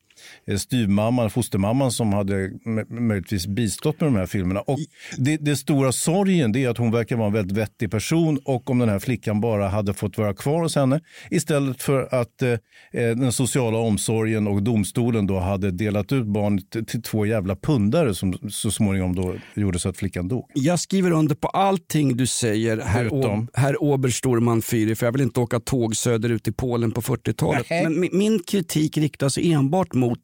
eh, 0.48 0.58
styvmamman, 0.58 1.30
fostermamman 1.30 1.92
som 1.92 2.14
hade 2.14 2.52
möjligtvis 2.90 3.48
bistått 3.48 4.02
med 4.02 4.08
de 4.08 4.16
här 4.16 4.26
filmerna. 4.26 4.62
Och 4.62 4.80
det, 5.18 5.38
det 5.38 5.56
stora 5.56 5.92
sorgen 5.92 6.52
det 6.52 6.64
är 6.64 6.70
att 6.70 6.78
hon 6.78 6.92
verkar 6.92 7.16
vara 7.16 7.28
en 7.28 7.34
väldigt 7.34 7.58
vettig 7.58 7.92
person 7.92 8.40
och 8.46 8.70
om 8.70 8.80
den 8.80 8.90
här 8.90 9.00
flickan 9.00 9.42
bara 9.42 9.68
hade 9.68 9.94
fått 9.94 10.18
vara 10.18 10.34
kvar 10.34 10.62
hos 10.62 10.76
henne 10.76 11.00
istället 11.30 11.82
för 11.82 12.16
att 12.16 12.42
eh, 12.42 12.50
eh 12.50 12.58
den 12.94 13.32
sociala 13.32 13.78
omsorgen 13.78 14.48
och 14.48 14.64
domstolen 14.64 15.28
då 15.28 15.40
hade 15.40 15.72
delat 15.72 16.12
ut 16.12 16.26
barnet 16.26 16.70
till- 16.70 16.86
till 16.86 17.02
två 17.02 17.26
jävla 17.26 17.56
pundare 17.56 18.16
som 18.16 18.34
så 18.50 18.72
småningom 18.72 19.16
då 19.16 19.36
gjorde 19.54 19.80
så 19.80 19.90
att 19.90 19.98
flickan 19.98 20.28
dog. 20.28 20.46
Jag 20.54 20.80
skriver 20.80 21.12
under 21.12 21.31
på 21.36 21.48
allting 21.48 22.18
du 22.18 22.28
säger, 22.28 22.78
herr, 22.78 23.10
herr 23.54 23.82
Oberstorman 23.84 24.62
Fyri, 24.62 24.96
för 24.96 25.06
jag 25.08 25.12
vill 25.14 25.22
inte 25.22 25.40
åka 25.40 25.60
tåg 25.60 25.96
söderut 25.96 26.48
i 26.48 26.52
Polen 26.52 26.92
på 26.92 27.02
40-talet. 27.02 27.66
Nej. 27.70 27.84
Men 27.90 28.10
min, 28.18 28.40
kritik 28.44 28.98
riktas 28.98 29.38
enbart 29.38 29.94
mot 29.94 30.20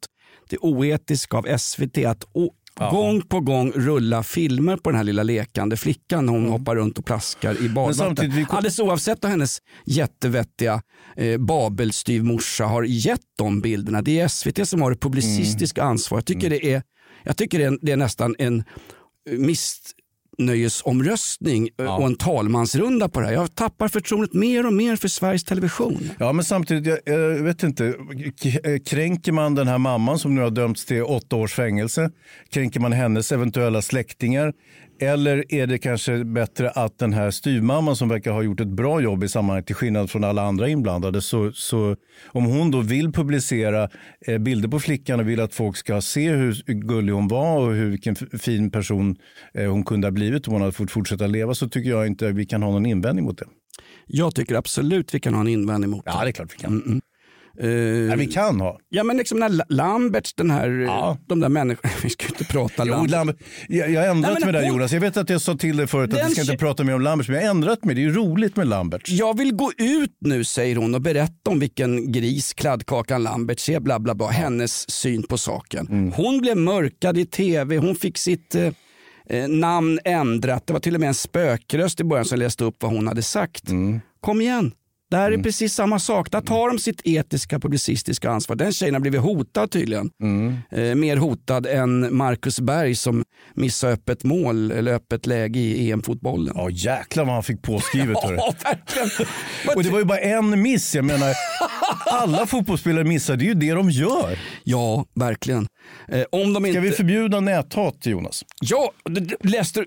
det 0.50 0.58
oetiska 0.58 1.36
av 1.36 1.58
SVT 1.58 1.98
att 1.98 2.24
å, 2.32 2.50
gång 2.90 3.22
på 3.22 3.40
gång 3.40 3.72
rulla 3.74 4.22
filmer 4.22 4.76
på 4.76 4.90
den 4.90 4.96
här 4.96 5.04
lilla 5.04 5.22
lekande 5.22 5.76
flickan 5.76 6.26
när 6.26 6.32
hon 6.32 6.48
hoppar 6.48 6.76
runt 6.76 6.98
och 6.98 7.04
plaskar 7.04 7.62
i 7.64 7.68
badvatten. 7.68 8.30
vi 8.30 8.44
kom- 8.44 8.56
Alldeles 8.56 8.78
oavsett 8.78 9.24
om 9.24 9.30
hennes 9.30 9.58
jättevettiga 9.86 10.82
eh, 11.16 11.38
babelstyvmorsa 11.38 12.64
har 12.64 12.82
gett 12.82 13.20
de 13.38 13.60
bilderna. 13.60 14.02
Det 14.02 14.20
är 14.20 14.28
SVT 14.28 14.68
som 14.68 14.82
har 14.82 14.90
det 14.90 14.96
publicistiska 14.96 15.82
ansvaret. 15.82 16.28
Jag 16.30 16.36
tycker, 16.40 16.50
det 16.50 16.72
är, 16.72 16.82
jag 17.24 17.36
tycker 17.36 17.58
det, 17.58 17.64
är, 17.64 17.78
det 17.82 17.92
är 17.92 17.96
nästan 17.96 18.34
en 18.38 18.58
eh, 19.30 19.38
missnöjesomröstning 20.38 21.68
eh, 21.78 21.96
och 21.96 22.06
en 22.06 22.16
talmansrunda 22.16 23.08
på 23.08 23.20
det 23.20 23.26
här. 23.26 23.32
Jag 23.32 23.54
tappar 23.54 23.88
förtroendet 23.88 24.32
mer 24.32 24.66
och 24.66 24.72
mer 24.72 24.96
för 24.96 25.08
Sveriges 25.08 25.44
Television. 25.44 26.10
Ja, 26.18 26.32
men 26.32 26.44
samtidigt, 26.44 26.86
jag, 26.86 27.18
jag 27.18 27.42
vet 27.42 27.62
inte, 27.62 27.86
eh, 27.86 28.78
kränker 28.86 29.32
man 29.32 29.54
den 29.54 29.68
här 29.68 29.78
mamman 29.78 30.18
som 30.18 30.34
nu 30.34 30.40
har 30.40 30.50
dömts 30.50 30.84
till 30.84 31.02
åtta 31.02 31.36
års 31.36 31.54
fängelse? 31.54 32.10
Kränker 32.50 32.80
man 32.80 32.92
hennes 32.92 33.32
eventuella 33.32 33.82
släktingar? 33.82 34.52
Eller 35.00 35.54
är 35.54 35.66
det 35.66 35.78
kanske 35.78 36.24
bättre 36.24 36.70
att 36.70 36.98
den 36.98 37.12
här 37.12 37.30
styvmamman 37.30 37.96
som 37.96 38.08
verkar 38.08 38.32
ha 38.32 38.42
gjort 38.42 38.60
ett 38.60 38.68
bra 38.68 39.00
jobb 39.00 39.24
i 39.24 39.28
sammanhanget 39.28 39.66
till 39.66 39.74
skillnad 39.76 40.10
från 40.10 40.24
alla 40.24 40.42
andra 40.42 40.68
inblandade, 40.68 41.20
så, 41.20 41.52
så 41.52 41.96
om 42.26 42.44
hon 42.44 42.70
då 42.70 42.80
vill 42.80 43.12
publicera 43.12 43.88
eh, 44.26 44.38
bilder 44.38 44.68
på 44.68 44.80
flickan 44.80 45.20
och 45.20 45.28
vill 45.28 45.40
att 45.40 45.54
folk 45.54 45.76
ska 45.76 46.00
se 46.00 46.30
hur 46.30 46.62
gullig 46.66 47.12
hon 47.12 47.28
var 47.28 47.58
och 47.58 47.74
hur, 47.74 47.90
vilken 47.90 48.16
fin 48.16 48.70
person 48.70 49.16
eh, 49.54 49.70
hon 49.70 49.84
kunde 49.84 50.06
ha 50.06 50.12
blivit 50.12 50.48
om 50.48 50.52
hon 50.52 50.60
hade 50.60 50.72
fått 50.72 50.90
fortsätta 50.90 51.26
leva 51.26 51.54
så 51.54 51.68
tycker 51.68 51.90
jag 51.90 52.06
inte 52.06 52.32
vi 52.32 52.46
kan 52.46 52.62
ha 52.62 52.70
någon 52.70 52.86
invändning 52.86 53.24
mot 53.24 53.38
det. 53.38 53.46
Jag 54.06 54.34
tycker 54.34 54.54
absolut 54.54 55.14
vi 55.14 55.20
kan 55.20 55.34
ha 55.34 55.40
en 55.40 55.48
invändning 55.48 55.90
mot 55.90 56.02
Ja, 56.04 56.20
det 56.22 56.30
är 56.30 56.32
klart 56.32 56.54
vi 56.54 56.58
kan. 56.58 56.80
det. 56.80 57.00
Eh, 57.60 57.68
Nej, 57.68 58.16
vi 58.16 58.26
kan 58.26 58.60
ha. 58.60 58.78
Ja 58.88 59.04
men 59.04 59.16
liksom 59.16 59.38
när 59.38 59.48
La- 59.48 59.64
Lamberts, 59.68 60.34
den 60.34 60.50
här, 60.50 60.68
Ja. 60.70 61.18
de 61.28 61.40
där 61.40 61.48
människorna, 61.48 61.92
vi 62.02 62.10
ska 62.10 62.24
ju 62.24 62.28
inte 62.28 62.44
prata 62.44 62.82
Jo, 62.86 62.92
Lambert. 62.92 63.10
Lambert, 63.10 63.36
jag, 63.68 63.90
jag 63.90 64.00
har 64.00 64.08
ändrat 64.08 64.32
Nej, 64.32 64.40
men 64.44 64.52
mig 64.52 64.62
där 64.62 64.68
hon- 64.68 64.76
Jonas. 64.78 64.92
Jag 64.92 65.00
vet 65.00 65.16
att 65.16 65.30
jag 65.30 65.40
sa 65.40 65.56
till 65.56 65.76
dig 65.76 65.86
förut 65.86 66.12
att 66.12 66.18
Den 66.18 66.28
vi 66.28 66.32
ska 66.34 66.42
inte 66.42 66.56
prata 66.56 66.84
mer 66.84 66.94
om 66.94 67.00
Lambert, 67.00 67.28
men 67.28 67.36
jag 67.36 67.42
har 67.42 67.50
ändrat 67.50 67.84
mig. 67.84 67.94
Det 67.94 68.00
är 68.00 68.02
ju 68.02 68.12
roligt 68.14 68.56
med 68.56 68.66
Lambert. 68.68 69.02
Jag 69.08 69.36
vill 69.38 69.52
gå 69.54 69.72
ut 69.78 70.16
nu 70.20 70.44
säger 70.44 70.76
hon 70.76 70.94
och 70.94 71.00
berätta 71.00 71.50
om 71.50 71.58
vilken 71.60 72.12
gris 72.12 72.52
kladdkakan 72.54 73.22
Lamberts 73.22 73.68
är, 73.68 73.80
bla 73.80 73.98
bla 73.98 74.14
bla. 74.14 74.28
Hennes 74.28 74.90
syn 74.90 75.22
på 75.22 75.38
saken. 75.38 75.86
Mm. 75.90 76.12
Hon 76.12 76.40
blev 76.40 76.56
mörkad 76.56 77.18
i 77.18 77.26
tv, 77.26 77.76
hon 77.76 77.94
fick 77.94 78.18
sitt 78.18 78.54
eh, 78.54 78.68
eh, 79.30 79.48
namn 79.48 79.98
ändrat. 80.04 80.66
Det 80.66 80.72
var 80.72 80.80
till 80.80 80.94
och 80.94 81.00
med 81.00 81.08
en 81.08 81.14
spökröst 81.14 82.00
i 82.00 82.04
början 82.04 82.24
som 82.24 82.38
läste 82.38 82.64
upp 82.64 82.76
vad 82.82 82.92
hon 82.92 83.08
hade 83.08 83.22
sagt. 83.22 83.68
Mm. 83.68 84.00
Kom 84.20 84.40
igen. 84.40 84.72
Det 85.10 85.16
här 85.16 85.32
är 85.32 85.38
precis 85.42 85.74
samma 85.74 85.98
sak. 85.98 86.30
Där 86.30 86.40
tar 86.40 86.68
de 86.68 86.78
sitt 86.78 87.00
etiska 87.04 87.58
publicistiska 87.60 88.30
ansvar. 88.30 88.56
Den 88.56 88.72
tjejen 88.72 88.94
har 88.94 89.00
blivit 89.00 89.20
hotad 89.20 89.70
tydligen. 89.70 90.10
Mm. 90.22 90.56
Eh, 90.70 90.94
mer 90.94 91.16
hotad 91.16 91.66
än 91.66 92.16
Marcus 92.16 92.60
Berg 92.60 92.94
som 92.94 93.24
missade 93.54 93.92
öppet 93.92 94.24
mål 94.24 94.70
eller 94.70 94.92
öppet 94.94 95.26
läge 95.26 95.58
i 95.60 95.90
EM-fotbollen. 95.90 96.54
Ja, 96.56 96.70
jäklar 96.70 97.24
vad 97.24 97.34
han 97.34 97.42
fick 97.42 97.62
påskrivet. 97.62 98.18
Ja, 98.28 98.54
verkligen. 98.64 99.26
Och 99.76 99.82
det 99.82 99.90
var 99.90 99.98
ju 99.98 100.04
bara 100.04 100.18
en 100.18 100.62
miss. 100.62 100.94
Jag 100.94 101.04
menar, 101.04 101.34
alla 102.06 102.46
fotbollsspelare 102.46 103.04
missar. 103.04 103.36
Det 103.36 103.44
är 103.44 103.46
ju 103.46 103.54
det 103.54 103.72
de 103.72 103.90
gör. 103.90 104.38
Ja, 104.64 105.04
verkligen. 105.14 105.66
Eh, 106.08 106.24
om 106.32 106.52
de 106.52 106.62
Ska 106.62 106.68
inte... 106.68 106.80
vi 106.80 106.90
förbjuda 106.90 107.40
näthat, 107.40 108.06
Jonas? 108.06 108.44
Ja, 108.60 108.92
läste? 109.40 109.84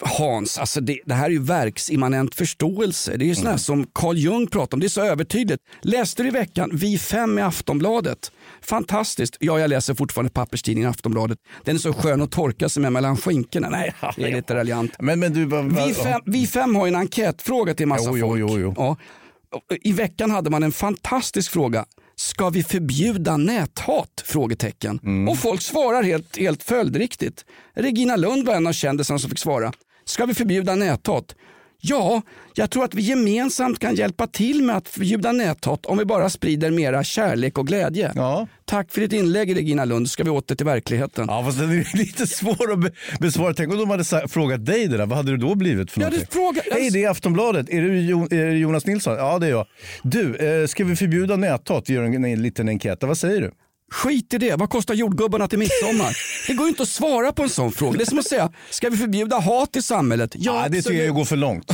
Hans, 0.00 0.58
alltså 0.58 0.80
det, 0.80 1.00
det 1.04 1.14
här 1.14 1.26
är 1.26 1.30
ju 1.30 1.42
verksimmanent 1.42 2.34
förståelse. 2.34 3.16
Det 3.16 3.24
är 3.24 3.26
ju 3.26 3.34
sån 3.34 3.46
här 3.46 3.56
som 3.56 3.86
Carl 3.92 4.16
Jung 4.16 4.46
pratar 4.46 4.76
om. 4.76 4.80
Det 4.80 4.86
är 4.86 4.88
så 4.88 5.00
övertydligt. 5.04 5.62
Läste 5.82 6.22
du 6.22 6.28
i 6.28 6.32
veckan 6.32 6.70
Vi 6.72 6.98
fem 6.98 7.38
i 7.38 7.42
Aftonbladet? 7.42 8.32
Fantastiskt. 8.62 9.36
Ja, 9.40 9.60
jag 9.60 9.68
läser 9.70 9.94
fortfarande 9.94 10.30
papperstidningen 10.30 10.90
Aftonbladet. 10.90 11.38
Den 11.64 11.74
är 11.74 11.80
så 11.80 11.92
skön 11.92 12.22
att 12.22 12.30
torka 12.30 12.68
sig 12.68 12.82
med 12.82 12.92
mellan 12.92 13.16
skinkorna. 13.16 13.68
Nej, 13.68 13.94
det 14.16 14.24
är 14.24 14.32
lite 14.32 14.54
raljant. 14.54 14.92
Men, 14.98 15.20
men 15.20 15.32
du, 15.32 15.44
vad, 15.44 15.86
Vi 15.86 15.94
fem, 15.94 16.20
vi 16.26 16.46
fem 16.46 16.74
har 16.74 16.88
en 16.88 16.96
enkätfråga 16.96 17.74
till 17.74 17.86
massa 17.88 18.10
Jo, 18.10 18.16
jo, 18.18 18.26
folk. 18.28 18.40
jo, 18.40 18.58
jo. 18.58 18.74
Ja. 18.76 18.96
I 19.82 19.92
veckan 19.92 20.30
hade 20.30 20.50
man 20.50 20.62
en 20.62 20.72
fantastisk 20.72 21.52
fråga. 21.52 21.84
Ska 22.20 22.50
vi 22.50 22.62
förbjuda 22.62 23.36
näthat? 23.36 24.22
Frågetecken. 24.24 25.00
Mm. 25.02 25.28
Och 25.28 25.38
folk 25.38 25.62
svarar 25.62 26.02
helt, 26.02 26.36
helt 26.36 26.62
följdriktigt. 26.62 27.44
Regina 27.74 28.16
Lund 28.16 28.46
var 28.46 28.54
en 28.54 28.66
av 28.66 28.72
kändisarna 28.72 29.18
som 29.18 29.30
fick 29.30 29.38
svara. 29.38 29.72
Ska 30.04 30.26
vi 30.26 30.34
förbjuda 30.34 30.74
näthat? 30.74 31.34
Ja, 31.80 32.22
jag 32.54 32.70
tror 32.70 32.84
att 32.84 32.94
vi 32.94 33.02
gemensamt 33.02 33.78
kan 33.78 33.94
hjälpa 33.94 34.26
till 34.26 34.62
med 34.62 34.76
att 34.76 34.88
förbjuda 34.88 35.32
näthat 35.32 35.86
om 35.86 35.98
vi 35.98 36.04
bara 36.04 36.30
sprider 36.30 36.70
mera 36.70 37.04
kärlek 37.04 37.58
och 37.58 37.66
glädje. 37.66 38.12
Ja. 38.14 38.46
Tack 38.64 38.92
för 38.92 39.00
ditt 39.00 39.12
inlägg 39.12 39.56
Regina 39.56 39.84
Lund. 39.84 40.10
Ska 40.10 40.24
vi 40.24 40.30
åter 40.30 40.54
till 40.54 40.66
verkligheten? 40.66 41.24
Ja, 41.28 41.44
fast 41.44 41.58
det 41.58 41.64
är 41.64 41.96
lite 41.96 42.26
svårt 42.26 42.70
att 42.72 42.78
be- 42.78 42.90
besvara. 43.20 43.54
Tänk 43.54 43.72
om 43.72 43.78
de 43.78 43.90
hade 43.90 44.28
frågat 44.28 44.66
dig 44.66 44.86
det 44.88 44.96
där. 44.96 45.06
Vad 45.06 45.16
hade 45.16 45.30
det 45.30 45.38
då 45.38 45.54
blivit 45.54 45.90
för 45.90 46.00
någonting? 46.00 46.26
frågar- 46.30 46.64
Hej, 46.80 46.90
det 46.90 47.04
är 47.04 47.10
Aftonbladet. 47.10 47.68
Är 47.70 47.82
du 47.82 48.00
Jo- 48.00 48.28
är 48.30 48.50
Jonas 48.50 48.86
Nilsson? 48.86 49.14
Ja, 49.14 49.38
det 49.38 49.46
är 49.46 49.50
jag. 49.50 49.66
Du, 50.02 50.36
eh, 50.36 50.66
ska 50.66 50.84
vi 50.84 50.96
förbjuda 50.96 51.36
näthat? 51.36 51.90
Vi 51.90 51.94
gör 51.94 52.02
en, 52.02 52.24
en 52.24 52.42
liten 52.42 52.68
enkät. 52.68 52.98
Vad 53.02 53.18
säger 53.18 53.40
du? 53.40 53.50
Skit 53.90 54.34
i 54.34 54.38
det. 54.38 54.56
Vad 54.56 54.70
kostar 54.70 54.94
jordgubbarna 54.94 55.48
till 55.48 55.58
midsommar? 55.58 56.16
Det 56.46 56.54
går 56.54 56.66
ju 56.66 56.68
inte 56.68 56.82
att 56.82 56.88
svara 56.88 57.32
på 57.32 57.42
en 57.42 57.48
sån 57.48 57.72
fråga. 57.72 57.98
Det 57.98 58.04
är 58.04 58.06
som 58.06 58.18
att 58.18 58.28
säga, 58.28 58.52
ska 58.70 58.90
vi 58.90 58.96
förbjuda 58.96 59.38
hat 59.38 59.76
i 59.76 59.82
samhället? 59.82 60.30
Ja, 60.34 60.66
det 60.68 60.82
tycker 60.82 61.04
jag 61.04 61.14
går 61.14 61.24
för 61.24 61.36
långt. 61.36 61.72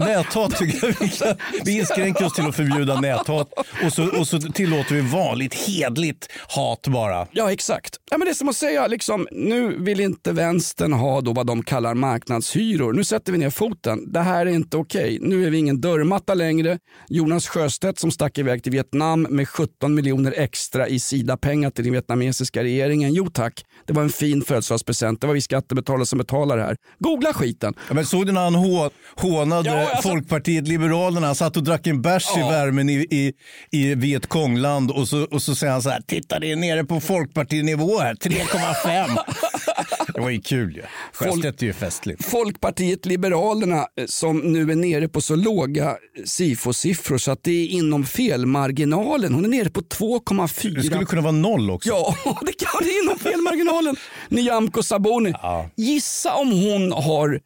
näthat 0.00 0.58
tycker 0.58 0.86
jag 0.86 0.94
vi 1.00 1.08
kan. 1.08 1.36
Vi 1.64 1.78
inskränker 1.78 2.24
oss 2.24 2.32
till 2.32 2.46
att 2.46 2.56
förbjuda 2.56 3.00
näthat 3.00 3.52
och 3.84 3.92
så, 3.92 4.18
och 4.18 4.28
så 4.28 4.40
tillåter 4.40 4.94
vi 4.94 5.00
vanligt 5.00 5.54
hedligt 5.54 6.28
hat 6.48 6.86
bara. 6.88 7.26
Ja, 7.32 7.52
exakt. 7.52 7.96
Ja, 8.10 8.18
men 8.18 8.24
det 8.24 8.32
är 8.32 8.34
som 8.34 8.48
att 8.48 8.56
säga, 8.56 8.86
liksom, 8.86 9.28
nu 9.32 9.76
vill 9.78 10.00
inte 10.00 10.32
vänstern 10.32 10.92
ha 10.92 11.20
då 11.20 11.32
vad 11.32 11.46
de 11.46 11.62
kallar 11.62 11.94
marknadshyror. 11.94 12.92
Nu 12.92 13.04
sätter 13.04 13.32
vi 13.32 13.38
ner 13.38 13.50
foten. 13.50 14.12
Det 14.12 14.20
här 14.20 14.46
är 14.46 14.50
inte 14.50 14.76
okej. 14.76 15.18
Nu 15.20 15.46
är 15.46 15.50
vi 15.50 15.58
ingen 15.58 15.80
dörrmatta 15.80 16.34
längre. 16.34 16.78
Jonas 17.08 17.48
Sjöstedt 17.48 17.98
som 17.98 18.10
stack 18.10 18.38
iväg 18.38 18.62
till 18.62 18.72
Vietnam 18.72 19.22
med 19.22 19.48
17 19.48 19.94
miljoner 19.94 20.34
extra 20.36 20.83
i 20.88 21.00
Sida-pengar 21.00 21.70
till 21.70 21.84
den 21.84 21.92
vietnamesiska 21.92 22.62
regeringen. 22.62 23.12
Jo 23.14 23.30
tack, 23.30 23.64
det 23.86 23.92
var 23.92 24.02
en 24.02 24.10
fin 24.10 24.42
födelsedagspresent. 24.42 25.20
Det 25.20 25.26
var 25.26 25.34
vi 25.34 25.40
skattebetalare 25.40 26.06
som 26.06 26.18
betalar 26.18 26.56
det 26.56 26.62
här. 26.62 26.76
Googla 26.98 27.32
skiten. 27.32 27.74
Ja, 27.88 27.94
men 27.94 28.06
såg 28.06 28.26
du 28.26 28.32
när 28.32 28.40
han 28.44 28.54
hå, 28.54 28.90
hånade 29.16 29.68
Ja, 29.70 29.90
alltså- 29.90 30.08
Folkpartiet 30.08 30.68
Liberalerna? 30.68 31.26
Han 31.26 31.34
satt 31.34 31.56
och 31.56 31.62
drack 31.64 31.86
en 31.86 32.02
bärs 32.02 32.26
i 32.36 32.40
Ja. 32.40 32.48
värmen 32.50 32.88
i, 32.90 32.92
i, 33.10 33.32
i 33.70 33.94
Vietkongland 33.94 34.90
och 34.90 35.08
så, 35.08 35.22
och 35.24 35.42
så 35.42 35.54
säger 35.54 35.72
han 35.72 35.82
så 35.82 35.90
här, 35.90 36.00
titta 36.06 36.38
det 36.38 36.52
är 36.52 36.56
nere 36.56 36.84
på 36.84 37.00
Folkpartinivå 37.00 37.98
här, 37.98 38.14
3,5. 38.14 39.18
det 40.14 40.20
var 40.20 40.30
ju 40.30 40.40
kul 40.40 40.76
ju. 40.76 40.82
Sjöstedt 41.12 41.62
är 41.62 41.66
ju 41.66 41.72
festligt. 41.72 42.24
Folkpartiet 42.24 43.06
Liberalerna 43.06 43.76
eh, 43.76 44.06
som 44.06 44.38
nu 44.38 44.70
är 44.72 44.76
nere 44.76 45.08
på 45.08 45.20
så 45.20 45.36
låga 45.36 45.84
eh, 45.88 45.94
SIFO-siffror 46.24 47.18
så 47.18 47.30
att 47.30 47.42
det 47.44 47.50
är 47.50 47.66
inom 47.68 48.04
felmarginalen. 48.04 49.34
Hon 49.34 49.44
är 49.44 49.48
nere 49.48 49.70
på 49.70 49.80
2,4. 49.80 50.73
Det 50.74 50.82
skulle 50.82 51.04
kunna 51.04 51.22
vara 51.22 51.32
noll 51.32 51.70
också. 51.70 51.88
Ja, 51.88 52.14
det 52.46 52.52
kan 52.52 52.80
det 52.82 52.98
inom 53.02 53.18
felmarginalen. 53.18 53.96
Nyamko 54.28 54.82
Sabuni. 54.82 55.34
Gissa 55.76 56.34
om 56.34 56.50
hon 56.52 56.92
har 56.92 57.40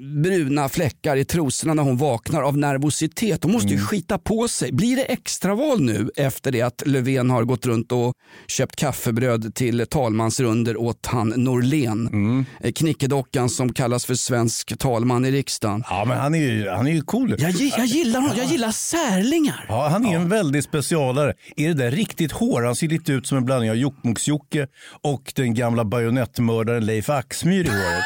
bruna 0.00 0.68
fläckar 0.68 1.16
i 1.16 1.24
trosorna 1.24 1.74
när 1.74 1.82
hon 1.82 1.96
vaknar 1.96 2.42
av 2.42 2.58
nervositet. 2.58 3.42
Hon 3.42 3.52
måste 3.52 3.68
ju 3.68 3.74
Mm. 3.74 3.86
skita 3.86 4.18
på 4.18 4.48
sig. 4.48 4.72
Blir 4.72 4.96
det 4.96 5.02
extraval 5.02 5.80
nu 5.80 6.10
efter 6.16 6.52
det 6.52 6.62
att 6.62 6.82
Löfven 6.86 7.30
har 7.30 7.44
gått 7.44 7.66
runt 7.66 7.92
och 7.92 8.14
köpt 8.46 8.76
kaffebröd 8.76 9.54
till 9.54 9.86
talmansrunder 9.90 10.76
åt 10.76 11.06
han 11.06 11.28
Norlén? 11.36 12.06
Mm. 12.06 12.44
Eh, 12.60 12.72
Knickedockan 12.72 13.48
som 13.48 13.72
kallas 13.72 14.06
för 14.06 14.14
svensk 14.14 14.78
talman 14.78 15.24
i 15.24 15.30
riksdagen. 15.30 15.84
Ja, 15.90 16.04
men 16.04 16.18
han 16.18 16.34
är 16.34 16.38
ju, 16.38 16.68
han 16.68 16.86
är 16.86 16.90
ju 16.92 17.02
cool. 17.02 17.34
Jag, 17.38 17.50
jag 17.50 17.86
gillar 17.86 18.20
honom. 18.20 18.36
Jag 18.38 18.46
gillar 18.46 18.70
särlingar. 18.70 19.66
Ja, 19.68 19.88
han 19.88 20.06
är 20.06 20.16
en 20.16 20.28
väldig 20.28 20.64
specialare. 20.64 21.34
Är 21.56 21.68
det 21.68 21.74
där 21.74 21.90
riktigt 21.90 22.32
hår? 22.32 22.62
Han 22.62 22.76
ser 22.76 22.88
lite 22.88 23.12
ut 23.12 23.26
som 23.26 23.38
en 23.38 23.44
blandning 23.44 23.70
av 23.70 23.76
Jokkmokks-Jokke 23.76 24.66
och 25.02 25.32
den 25.36 25.54
gamla 25.54 25.84
bajonettmördaren 25.84 26.86
Leif 26.86 27.10
Axmyr 27.10 27.64
i 27.64 27.68
håret. 27.68 28.04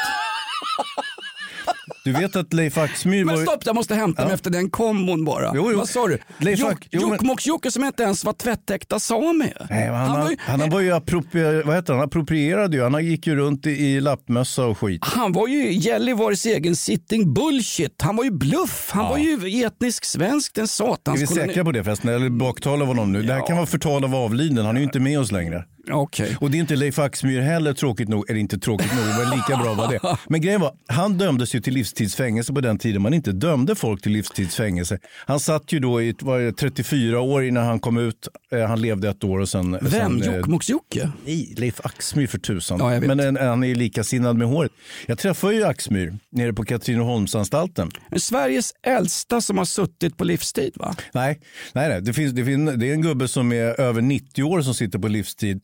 Du 2.05 2.11
vet 2.11 2.35
att 2.35 2.53
Leif 2.53 2.77
Axmyr 2.77 3.25
var... 3.25 3.35
Men 3.35 3.45
stopp, 3.45 3.65
jag 3.65 3.75
måste 3.75 3.95
hämta 3.95 4.21
mig 4.21 4.29
Ja. 4.31 4.35
efter 4.35 4.49
den 4.49 4.69
kombon 4.69 5.25
bara. 5.25 5.51
Jo, 5.55 5.71
jo. 5.71 5.77
Vad 5.77 5.89
sa 5.89 6.07
du? 6.07 6.17
Leif 6.37 6.59
Jok- 6.59 6.71
Ack- 6.71 6.87
jo, 6.91 7.01
men- 7.09 7.19
Jokkmokks-Jokke 7.19 7.71
som 7.71 7.83
inte 7.83 8.03
ens 8.03 8.25
var 8.25 8.33
tvättäkta 8.33 8.99
same. 8.99 9.51
Nej, 9.69 9.87
han, 9.87 9.95
Han 10.09 10.19
var 10.21 10.29
ju- 10.29 10.37
han, 10.39 10.69
var 10.69 10.79
ju 10.79 10.91
appropri- 10.91 11.63
vad 11.65 11.75
heter 11.75 11.93
han? 11.93 12.03
approprierad 12.03 12.73
ju. 12.73 12.83
Han 12.83 13.05
gick 13.05 13.27
ju 13.27 13.35
runt 13.35 13.65
i, 13.67 13.69
i 13.71 14.01
lappmössa 14.01 14.65
och 14.65 14.77
skit. 14.77 15.01
Han 15.05 15.31
var 15.31 15.47
ju 15.47 15.73
Gällivares 15.73 16.45
egen 16.45 16.75
sitting 16.75 17.33
bullshit. 17.33 18.01
Han 18.01 18.15
var 18.15 18.23
ju 18.23 18.31
bluff. 18.31 18.89
Han 18.93 19.05
var 19.09 19.17
ju 19.17 19.63
etnisk 19.65 20.05
svensk, 20.05 20.53
den 20.55 20.63
Är 20.63 20.67
satans 20.67 21.21
vi 21.21 21.27
säkra 21.27 21.63
på 21.63 21.71
det 21.71 21.83
förresten? 21.83 22.09
Eller 22.09 22.29
baktalar 22.29 22.77
vi 22.77 22.85
honom 22.85 23.11
nu? 23.11 23.21
Det 23.23 23.33
här 23.33 23.47
kan 23.47 23.55
vara 23.57 23.65
förtal 23.67 24.03
av 24.03 24.15
avliden. 24.15 24.65
Han 24.65 24.75
är 24.75 24.79
ju 24.79 24.85
inte 24.85 24.99
med 24.99 25.19
oss 25.19 25.31
längre. 25.31 25.63
Okej. 25.89 26.37
Och 26.39 26.51
det 26.51 26.57
är 26.57 26.59
inte 26.59 26.75
Leif 26.75 26.99
Axmyr 26.99 27.39
heller 27.41 27.73
tråkigt 27.73 28.09
nog, 28.09 28.29
eller 28.29 28.39
inte 28.39 28.57
tråkigt 28.59 28.95
nog, 28.95 29.05
men 29.05 29.29
lika 29.37 29.57
bra 29.63 29.73
var 29.73 29.91
det. 29.91 30.17
Men 30.29 30.41
grejen 30.41 30.61
var, 30.61 30.71
han 30.87 31.17
dömdes 31.17 31.55
ju 31.55 31.59
till 31.61 31.73
livstidsfängelse 31.73 32.53
på 32.53 32.61
den 32.61 32.77
tiden 32.77 33.01
man 33.01 33.13
inte 33.13 33.31
dömde 33.31 33.75
folk 33.75 34.01
till 34.01 34.11
livstidsfängelse. 34.11 34.99
Han 35.25 35.39
satt 35.39 35.71
ju 35.73 35.79
då 35.79 36.01
i 36.01 36.11
det 36.19 36.53
34 36.53 37.21
år 37.21 37.43
innan 37.43 37.65
han 37.65 37.79
kom 37.79 37.97
ut. 37.97 38.27
Eh, 38.51 38.59
Han 38.67 38.81
levde 38.81 39.09
ett 39.09 39.23
år 39.23 39.39
och 39.39 39.49
sen... 39.49 39.77
Vem? 39.81 40.21
eh, 40.21 40.27
Jokkmokks-Jokke? 40.27 41.09
Nej, 41.25 41.53
Leif 41.57 41.79
Axmyr 41.83 42.27
för 42.27 42.39
tusan. 42.39 42.79
Ja. 42.79 42.99
Men 42.99 43.19
en- 43.19 43.37
han 43.37 43.63
är 43.63 43.67
ju 43.67 43.75
likasinnad 43.75 44.37
med 44.37 44.47
håret. 44.47 44.71
Jag 45.05 45.17
träffade 45.17 45.53
ju 45.55 45.63
Axmyr 45.63 46.17
nere 46.31 46.53
på 46.53 46.63
Katrineholmsanstalten. 46.65 47.91
Sveriges 48.17 48.71
äldsta 48.87 49.41
som 49.41 49.57
har 49.57 49.65
suttit 49.65 50.17
på 50.17 50.23
livstid 50.23 50.71
va? 50.75 50.95
Nej, 51.13 51.39
nej, 51.73 51.89
nej. 51.89 52.01
Det, 52.01 52.13
finns, 52.13 52.33
det, 52.33 52.45
finns, 52.45 52.71
det 52.75 52.89
är 52.89 52.93
en 52.93 53.01
gubbe 53.01 53.27
som 53.27 53.51
är 53.51 53.79
över 53.81 54.01
90 54.01 54.43
år 54.43 54.61
som 54.61 54.73
sitter 54.73 54.99
på 54.99 55.07
livstid 55.07 55.61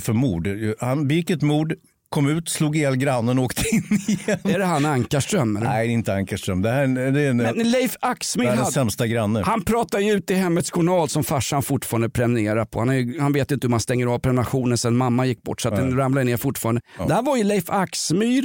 för 0.00 0.12
mord. 0.12 0.48
Han 0.80 1.08
begick 1.08 1.30
ett 1.30 1.42
mord, 1.42 1.74
kom 2.08 2.28
ut, 2.28 2.48
slog 2.48 2.76
ihjäl 2.76 2.96
grannen 2.96 3.38
och 3.38 3.44
åkte 3.44 3.74
in 3.74 3.82
igen. 4.08 4.38
Är 4.44 4.58
det 4.58 4.64
han 4.64 4.86
Ankarström? 4.86 5.56
Eller? 5.56 5.66
Nej, 5.66 5.86
det 5.86 5.92
är 5.92 5.94
inte 5.94 6.14
Ankarström. 6.14 6.62
Det 6.62 6.70
här 6.70 6.82
är, 6.82 7.12
det 7.12 7.20
är 7.20 7.30
en, 7.30 7.36
Men 7.36 7.70
Leif 7.70 7.96
Axmyr, 8.00 8.44
världens 8.44 8.62
han, 8.62 8.72
sämsta 8.72 9.06
granne. 9.06 9.42
han 9.42 9.64
pratar 9.64 9.98
ju 10.00 10.12
ut 10.12 10.30
i 10.30 10.34
Hemmets 10.34 10.70
Journal 10.70 11.08
som 11.08 11.24
farsan 11.24 11.62
fortfarande 11.62 12.10
prenumererar 12.10 12.64
på. 12.64 12.78
Han, 12.78 12.90
är, 12.90 13.20
han 13.20 13.32
vet 13.32 13.50
inte 13.50 13.66
hur 13.66 13.70
man 13.70 13.80
stänger 13.80 14.06
av 14.06 14.18
prenumerationen 14.18 14.78
sen 14.78 14.96
mamma 14.96 15.26
gick 15.26 15.42
bort 15.42 15.60
så 15.60 15.68
att 15.68 15.76
den 15.76 15.96
ramlar 15.96 16.24
ner 16.24 16.36
fortfarande. 16.36 16.80
Där 17.08 17.22
var 17.22 17.36
ju 17.36 17.44
Leif 17.44 17.70
Axmyr 17.70 18.44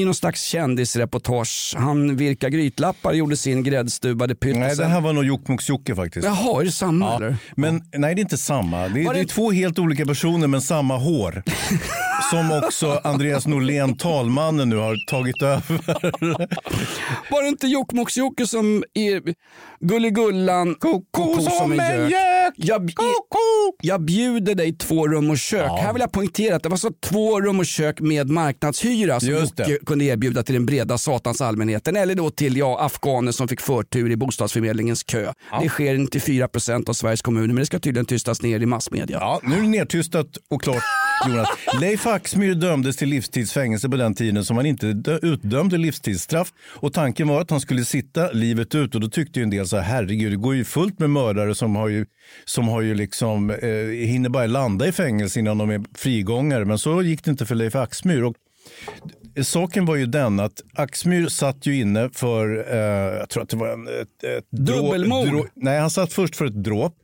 i 0.00 0.04
någon 0.04 0.14
slags 0.14 0.42
kändisreportage. 0.42 1.74
Han 1.78 2.16
virkade 2.16 2.56
grytlappar, 2.56 3.12
gjorde 3.12 3.36
sin 3.36 3.62
gräddstuvade 3.62 4.34
pytt. 4.34 4.54
och 4.54 4.60
Nej, 4.60 4.76
det 4.76 4.84
här 4.86 5.00
var 5.00 5.12
nog 5.12 5.24
Jokkmokks-Jokke 5.24 5.96
faktiskt. 5.96 6.26
Jaha, 6.26 6.60
är 6.60 6.64
det 6.64 6.72
samma 6.72 7.06
Ja, 7.06 7.16
eller? 7.16 7.36
men 7.56 7.82
nej, 7.92 8.14
det 8.14 8.20
är 8.20 8.22
inte 8.22 8.38
samma. 8.38 8.88
Det 8.88 9.00
är, 9.00 9.06
Var 9.06 9.14
det 9.14 9.20
är 9.20 9.24
det- 9.24 9.30
två 9.30 9.50
helt 9.52 9.78
olika 9.78 10.06
personer 10.06 10.46
men 10.46 10.60
samma 10.62 10.96
hår. 10.96 11.42
Som 12.30 12.52
också 12.64 13.00
Andreas 13.04 13.46
Norlén, 13.46 13.96
talmannen, 13.96 14.68
nu 14.68 14.76
har 14.76 14.96
tagit 15.10 15.42
över. 15.42 15.80
Var 17.30 17.42
det 17.42 17.48
inte 17.48 17.66
Jokkmokks-Jokke 17.66 18.46
som 18.46 18.84
är 18.94 19.22
Gulligullan, 19.80 20.74
koko 20.74 21.40
som 21.42 21.72
en 21.72 21.78
gök? 22.10 22.12
Jag, 22.56 22.92
jag 23.82 24.02
bjuder 24.02 24.54
dig 24.54 24.72
två 24.72 25.08
rum 25.08 25.30
och 25.30 25.38
kök. 25.38 25.70
Här 25.80 25.92
vill 25.92 26.00
jag 26.00 26.12
poängtera 26.12 26.56
att 26.56 26.62
det 26.62 26.68
var 26.68 26.76
så 26.76 26.90
två 26.90 27.40
rum 27.40 27.58
och 27.58 27.66
kök 27.66 28.00
med 28.00 28.28
marknadshyra 28.30 29.20
som 29.20 29.28
Just 29.28 29.56
det. 29.56 29.62
Jocke 29.70 29.84
kunde 29.84 30.04
erbjuda 30.04 30.42
till 30.42 30.54
den 30.54 30.66
breda 30.66 30.98
satans 30.98 31.40
allmänheten 31.40 31.96
eller 31.96 32.14
då 32.14 32.30
till 32.30 32.56
ja, 32.56 32.80
afghaner 32.80 33.32
som 33.32 33.48
fick 33.48 33.60
förtur 33.60 34.10
i 34.10 34.16
bostadsförmedlingens 34.16 35.02
kö. 35.02 35.32
Det 35.62 35.68
sker 35.68 35.94
inte 35.94 36.18
i 36.18 36.20
4 36.20 36.48
av 36.86 36.92
Sveriges 36.92 37.22
kommuner 37.22 37.46
men 37.46 37.56
det 37.56 37.66
ska 37.66 37.78
tydligen 37.78 38.06
tystas 38.06 38.42
ner 38.42 38.60
i 38.60 38.66
massmedia. 38.66 39.18
Ja, 39.20 39.40
nu 39.42 39.56
är 39.56 39.60
det 39.60 39.68
nedtystat 39.68 40.26
och 40.50 40.62
klart, 40.62 40.82
Jonas. 41.28 41.48
Leif 41.80 42.06
Axmyr 42.06 42.54
dömdes 42.54 42.96
till 42.96 43.08
livstidsfängelse 43.08 43.88
på 43.88 43.96
den 43.96 44.14
tiden 44.14 44.44
som 44.44 44.56
han 44.56 44.66
inte 44.66 44.86
dö- 44.92 45.18
utdömde 45.22 45.78
livstidsstraff. 45.78 46.52
Och 46.68 46.92
tanken 46.92 47.28
var 47.28 47.40
att 47.40 47.50
han 47.50 47.60
skulle 47.60 47.84
sitta 47.84 48.30
livet 48.32 48.74
ut 48.74 48.94
och 48.94 49.00
då 49.00 49.08
tyckte 49.08 49.38
ju 49.40 49.42
en 49.42 49.50
del 49.50 49.68
så 49.68 49.76
här, 49.76 49.82
herregud, 49.82 50.32
det 50.32 50.36
går 50.36 50.54
ju 50.54 50.64
fullt 50.64 50.98
med 50.98 51.10
mördare 51.10 51.54
som 51.54 51.76
har 51.76 51.88
ju, 51.88 52.06
som 52.44 52.68
har 52.68 52.80
ju 52.82 52.94
liksom, 52.94 53.50
eh, 53.50 53.68
hinner 54.06 54.28
bara 54.28 54.46
landa 54.46 54.86
i 54.86 54.92
fängelse 54.92 55.38
innan 55.40 55.58
de 55.58 55.70
är 55.70 55.82
frigångare. 55.94 56.64
Men 56.64 56.78
så 56.78 57.02
gick 57.02 57.24
det 57.24 57.30
inte 57.30 57.46
för 57.46 57.54
Leif 57.54 57.74
Axmyr. 57.74 58.22
Och 58.22 58.34
Saken 59.42 59.86
var 59.86 59.96
ju 59.96 60.06
den 60.06 60.40
att 60.40 60.62
Axmyr 60.74 61.26
satt 61.28 61.66
ju 61.66 61.76
inne 61.80 62.10
för, 62.12 62.64
eh, 62.74 62.78
jag 63.18 63.28
tror 63.28 63.42
att 63.42 63.48
det 63.48 63.56
var 63.56 63.68
en, 63.68 63.88
ett, 63.88 64.24
ett 64.38 64.44
Dubbelmord. 64.50 65.26
drå- 65.28 65.46
nej, 65.54 65.78
han 65.78 65.90
satt 65.90 66.12
först 66.12 66.36
för 66.36 66.44
ett 66.46 66.64
dråp. 66.64 66.94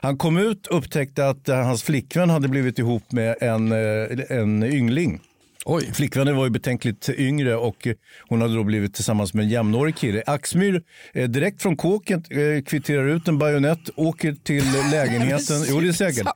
Han 0.00 0.18
kom 0.18 0.36
ut 0.36 0.66
och 0.66 0.78
upptäckte 0.78 1.28
att 1.28 1.48
hans 1.48 1.82
flickvän 1.82 2.30
hade 2.30 2.48
blivit 2.48 2.78
ihop 2.78 3.12
med 3.12 3.36
en, 3.40 3.72
eh, 3.72 4.38
en 4.38 4.62
yngling. 4.62 5.20
Oj. 5.68 5.92
Flickvännen 5.92 6.36
var 6.36 6.44
ju 6.44 6.50
betänkligt 6.50 7.08
yngre 7.08 7.56
och 7.56 7.88
hon 8.28 8.40
hade 8.40 8.54
då 8.54 8.64
blivit 8.64 8.94
tillsammans 8.94 9.34
med 9.34 9.42
en 9.42 9.48
jämnårig 9.48 9.96
kille. 9.96 10.22
Axmyr 10.26 10.82
eh, 11.14 11.28
direkt 11.28 11.62
från 11.62 11.76
kåken 11.76 12.24
eh, 12.30 12.62
kvitterar 12.62 13.08
ut 13.08 13.28
en 13.28 13.38
bajonett, 13.38 13.90
åker 13.96 14.32
till 14.32 14.64
lägenheten. 14.90 15.64
jo, 15.68 15.80
det 15.80 15.88
är 15.88 15.92
säkert. 15.92 16.26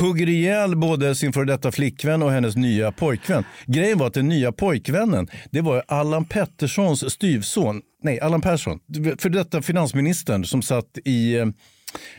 Hugger 0.00 0.28
ihjäl 0.28 0.76
både 0.76 1.14
sin 1.14 1.32
före 1.32 1.44
detta 1.44 1.72
flickvän 1.72 2.22
och 2.22 2.30
hennes 2.30 2.56
nya 2.56 2.92
pojkvän. 2.92 3.44
Grejen 3.66 3.98
var 3.98 4.06
att 4.06 4.14
den 4.14 4.28
nya 4.28 4.52
pojkvännen, 4.52 5.28
det 5.50 5.60
var 5.60 5.84
Allan 5.88 6.24
Petterssons 6.24 7.12
styvson. 7.12 7.82
Nej, 8.02 8.20
Allan 8.20 8.40
Persson. 8.40 8.80
För 9.18 9.28
detta 9.28 9.62
finansministern 9.62 10.44
som 10.44 10.62
satt 10.62 10.98
i, 11.04 11.34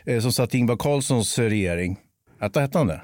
eh, 0.05 0.19
som 0.19 0.31
satt 0.31 0.55
i 0.55 0.57
Ingvar 0.57 0.77
Carlssons 0.77 1.39
regering. 1.39 1.97
Hette 2.39 2.69
han 2.73 2.87
det? 2.87 3.01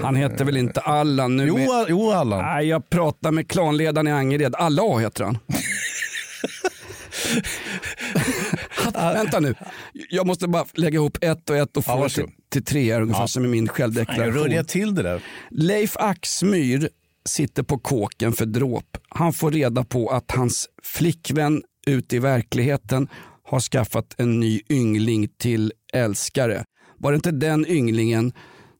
Han 0.00 0.16
heter 0.16 0.44
väl 0.44 0.56
inte 0.56 0.80
Allan 0.80 1.36
nu? 1.36 1.46
Jo, 1.46 1.56
med- 1.58 1.86
jo 1.88 2.10
Allan. 2.10 2.42
Nej, 2.44 2.66
jag 2.66 2.90
pratar 2.90 3.30
med 3.30 3.48
klanledaren 3.48 4.08
i 4.08 4.12
Angered. 4.12 4.54
Alla 4.54 4.82
A 4.82 4.98
heter 4.98 5.24
han. 5.24 5.38
Vänta 8.94 9.40
nu, 9.40 9.54
jag 10.10 10.26
måste 10.26 10.48
bara 10.48 10.64
lägga 10.74 10.94
ihop 10.94 11.18
ett 11.20 11.50
och 11.50 11.56
ett 11.56 11.76
och 11.76 11.84
få 11.84 11.90
Ja, 11.92 12.08
till, 12.08 12.26
till 12.52 12.64
tre 12.64 12.92
här, 12.92 13.00
ungefär 13.02 13.22
Ja. 13.22 13.28
som 13.28 13.44
i 13.44 13.48
min 13.48 13.68
självdeklaration. 13.68 14.34
rörde 14.34 14.54
jag 14.54 14.68
till 14.68 14.94
det 14.94 15.02
där. 15.02 15.22
Leif 15.50 15.96
Axmyr 15.96 16.88
sitter 17.28 17.62
på 17.62 17.78
kåken 17.78 18.32
för 18.32 18.46
dråp. 18.46 18.98
Han 19.08 19.32
får 19.32 19.50
reda 19.50 19.84
på 19.84 20.08
att 20.08 20.30
hans 20.30 20.68
flickvän 20.82 21.62
ute 21.86 22.16
i 22.16 22.18
verkligheten 22.18 23.08
har 23.44 23.60
skaffat 23.60 24.14
en 24.18 24.40
ny 24.40 24.60
yngling 24.70 25.28
till 25.38 25.72
älskare. 25.92 26.64
Var 26.98 27.12
det 27.12 27.16
inte 27.16 27.30
den 27.30 27.66
ynglingen 27.68 28.32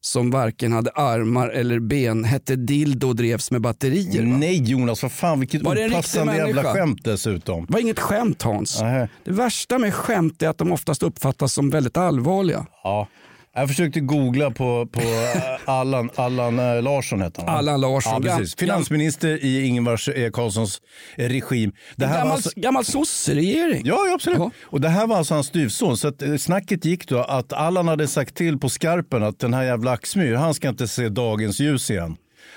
som 0.05 0.30
varken 0.30 0.72
hade 0.72 0.90
armar 0.90 1.48
eller 1.48 1.78
ben, 1.80 2.24
hette 2.24 2.57
Dildo 2.57 3.09
och 3.09 3.16
drevs 3.16 3.50
med 3.50 3.61
batterier? 3.61 4.22
Va? 4.22 4.36
Nej 4.36 4.62
Jonas, 4.62 5.03
vad 5.03 5.12
fan 5.12 5.40
vilket 5.40 5.62
Var 5.62 5.88
opassande 5.88 6.36
jävla 6.36 6.62
skämt 6.62 7.05
dessutom. 7.05 7.66
Det 7.66 7.72
var 7.72 7.80
inget 7.80 8.00
skämt 8.00 8.42
Hans. 8.42 8.80
Nähä. 8.80 9.09
Det 9.24 9.30
värsta 9.32 9.78
med 9.78 9.94
skämt 9.94 10.42
är 10.42 10.48
att 10.48 10.59
de 10.59 10.72
oftast 10.72 11.03
uppfattas 11.03 11.53
som 11.53 11.70
väldigt 11.70 11.96
allvarliga. 11.96 12.66
Ja. 12.84 13.09
Jag 13.55 13.68
försökte 13.68 14.00
googla 14.00 14.50
på, 14.50 14.86
på 14.86 15.00
eh, 15.00 15.53
Allan, 15.64 16.11
Allan 16.14 16.59
eh, 16.59 16.82
Larsson 16.82 17.20
hette 17.22 17.40
han. 17.40 17.57
Allan 17.57 17.80
Larsson. 17.80 18.22
Ja, 18.24 18.36
precis. 18.36 18.57
Finansminister 18.57 19.44
i 19.44 19.66
Ingvar 19.66 20.18
eh, 20.18 20.30
Carlssons 20.30 20.80
regim. 21.16 21.72
Det 21.96 22.07
här 22.07 22.12
var 22.12 22.18
Gammal, 22.18 22.34
alltså... 22.34 22.50
gammal 22.57 22.84
sosseregering. 22.84 23.82
Ja, 23.84 24.07
ja, 24.07 24.14
absolut. 24.14 24.38
Ja. 24.38 24.50
Och 24.64 24.80
det 24.80 24.88
här 24.88 25.07
var 25.07 25.16
alltså 25.16 25.34
hans 25.34 25.46
styvson. 25.46 25.96
Så 25.96 26.09
att, 26.09 26.22
snacket 26.38 26.84
gick 26.84 27.09
då 27.09 27.18
att 27.18 27.53
Allan 27.53 27.88
hade 27.88 28.09
sagt 28.09 28.34
till 28.34 28.59
på 28.59 28.68
skarpen 28.68 29.22
att 29.22 29.38
den 29.38 29.55
här 29.55 29.62
jävla 29.62 29.90
Axmyr, 29.90 30.34
han 30.34 30.55
ska 30.55 30.68
inte 30.68 30.88
se 30.88 31.09
dagens 31.09 31.61
ljus 31.61 31.90
igen. 31.90 32.16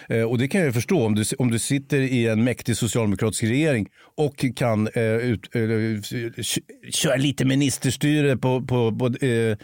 Eh, 0.10 0.22
och 0.24 0.38
det 0.38 0.48
kan 0.48 0.62
jag 0.62 0.74
förstå 0.74 1.06
om 1.06 1.16
du, 1.16 1.24
om 1.40 1.52
du 1.52 1.60
sitter 1.60 1.98
i 2.00 2.28
en 2.28 2.44
mäktig 2.44 2.78
socialdemokratisk 2.78 3.44
regering 3.44 3.88
och 4.18 4.46
kan 4.56 4.88
eh, 4.88 5.04
ut, 5.04 5.56
eh, 5.56 5.62
k- 6.42 6.62
köra 6.92 7.16
lite 7.16 7.46
ministerstyre 7.46 8.38
på, 8.38 8.62
på, 8.62 8.92
på, 9.00 9.26
eh, 9.26 9.58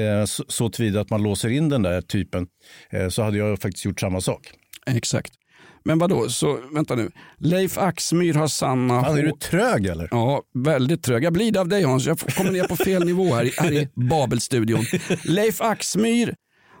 eh, 0.00 0.24
så, 0.24 0.44
så 0.48 0.68
tillvida 0.70 1.00
att 1.00 1.10
man 1.10 1.22
låser 1.22 1.48
in 1.48 1.68
den 1.68 1.82
där 1.82 2.00
typen. 2.00 2.46
Eh, 2.90 3.08
så 3.08 3.22
hade 3.22 3.38
jag 3.38 3.58
faktiskt 3.60 3.84
gjort 3.84 4.00
samma 4.00 4.20
sak. 4.20 4.50
Exakt. 4.86 5.32
Men 5.84 5.98
vadå, 5.98 6.28
så 6.28 6.58
vänta 6.74 6.94
nu. 6.94 7.10
Leif 7.38 7.78
Axmyr 7.78 8.34
har 8.34 8.48
samma... 8.48 9.04
Fan, 9.04 9.18
är 9.18 9.22
du 9.22 9.30
trög 9.32 9.86
eller? 9.86 10.08
Ja, 10.10 10.42
väldigt 10.54 11.02
trög. 11.02 11.24
Jag 11.24 11.32
blir 11.32 11.52
det 11.52 11.60
av 11.60 11.68
dig 11.68 11.82
Hans. 11.82 12.06
Jag 12.06 12.18
kommer 12.18 12.50
ner 12.52 12.64
på 12.64 12.76
fel 12.76 13.04
nivå 13.04 13.34
här, 13.34 13.44
i- 13.44 13.52
här 13.56 13.72
i 13.72 13.88
Babelstudion. 13.94 14.84
Leif 15.24 15.60
Axmyr 15.60 16.34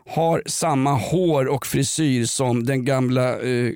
har 0.06 0.42
samma 0.46 0.94
hår 0.94 1.46
och 1.46 1.66
frisyr 1.66 2.24
som 2.24 2.64
den 2.64 2.84
gamla 2.84 3.40
eh, 3.40 3.72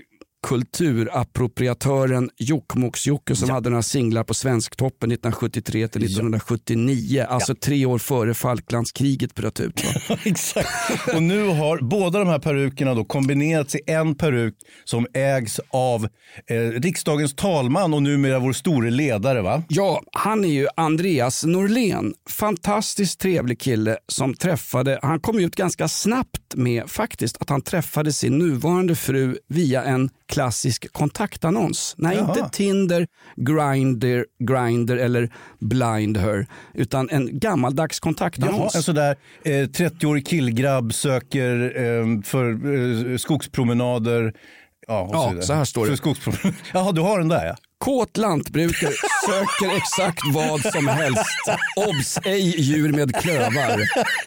kulturappropriatören 0.46 2.30
Jokkmokks-Jokke 2.38 3.34
som 3.34 3.50
hade 3.50 3.70
några 3.70 3.82
singlar 3.82 4.24
på 4.24 4.34
Svensktoppen 4.34 5.12
1973 5.12 5.88
till 5.88 6.04
1979. 6.04 7.26
Alltså 7.28 7.54
tre 7.54 7.86
år 7.86 7.98
före 7.98 8.34
Falklandskriget 8.34 9.34
bröt 9.34 9.60
ut. 9.60 9.82
Exakt. 10.24 10.68
Och 11.14 11.22
nu 11.22 11.48
har 11.48 11.78
båda 11.78 12.18
de 12.18 12.28
här 12.28 12.38
perukerna 12.38 12.94
då 12.94 13.04
kombinerats 13.04 13.74
i 13.74 13.80
en 13.86 14.14
peruk 14.14 14.54
som 14.84 15.06
ägs 15.14 15.60
av 15.70 16.08
eh, 16.46 16.56
riksdagens 16.56 17.34
talman 17.34 17.94
och 17.94 18.02
numera 18.02 18.38
vår 18.38 18.52
store 18.52 18.90
ledare. 18.90 19.42
va? 19.42 19.62
Ja, 19.68 20.02
han 20.12 20.44
är 20.44 20.48
ju 20.48 20.66
Andreas 20.76 21.44
Norlén. 21.44 22.14
Fantastiskt 22.30 23.20
trevlig 23.20 23.60
kille 23.60 23.96
som 24.08 24.34
träffade, 24.34 24.98
han 25.02 25.20
kom 25.20 25.38
ut 25.38 25.56
ganska 25.56 25.88
snabbt 25.88 26.54
med 26.54 26.90
faktiskt 26.90 27.36
att 27.40 27.50
han 27.50 27.62
träffade 27.62 28.12
sin 28.12 28.38
nuvarande 28.38 28.94
fru 28.94 29.36
via 29.48 29.84
en 29.84 30.10
klassisk 30.36 30.92
kontaktannons. 30.92 31.94
Nej, 31.98 32.16
Jaha. 32.16 32.36
inte 32.38 32.48
Tinder, 32.56 33.06
Grindr, 33.36 34.24
Grindr 34.38 34.96
eller 34.96 35.32
Blindher, 35.60 36.46
utan 36.74 37.08
en 37.10 37.38
gammaldags 37.38 37.98
Jaha, 38.02 38.12
kontaktannons. 38.12 38.74
en 38.74 38.82
sådär 38.82 39.16
eh, 39.44 39.50
30-årig 39.50 40.26
killgrabb 40.26 40.94
söker 40.94 41.72
eh, 41.76 42.22
för 42.22 42.50
eh, 43.12 43.16
skogspromenader. 43.16 44.32
Ja, 44.88 45.08
Ja, 45.12 45.28
vidare. 45.28 45.44
så 45.46 45.52
här 45.52 45.64
står 45.64 45.86
det. 45.86 45.96
Jaha, 46.74 46.92
du 46.92 47.00
har 47.00 47.18
den 47.18 47.28
där 47.28 47.46
ja. 47.46 47.56
Kåt 47.86 48.16
lantbrukare 48.16 48.92
söker 49.26 49.76
exakt 49.76 50.20
vad 50.34 50.60
som 50.72 50.88
helst. 50.88 51.20
Obs! 51.76 52.18
Ej 52.24 52.60
djur 52.60 52.92
med 52.92 53.16
klövar. 53.16 53.80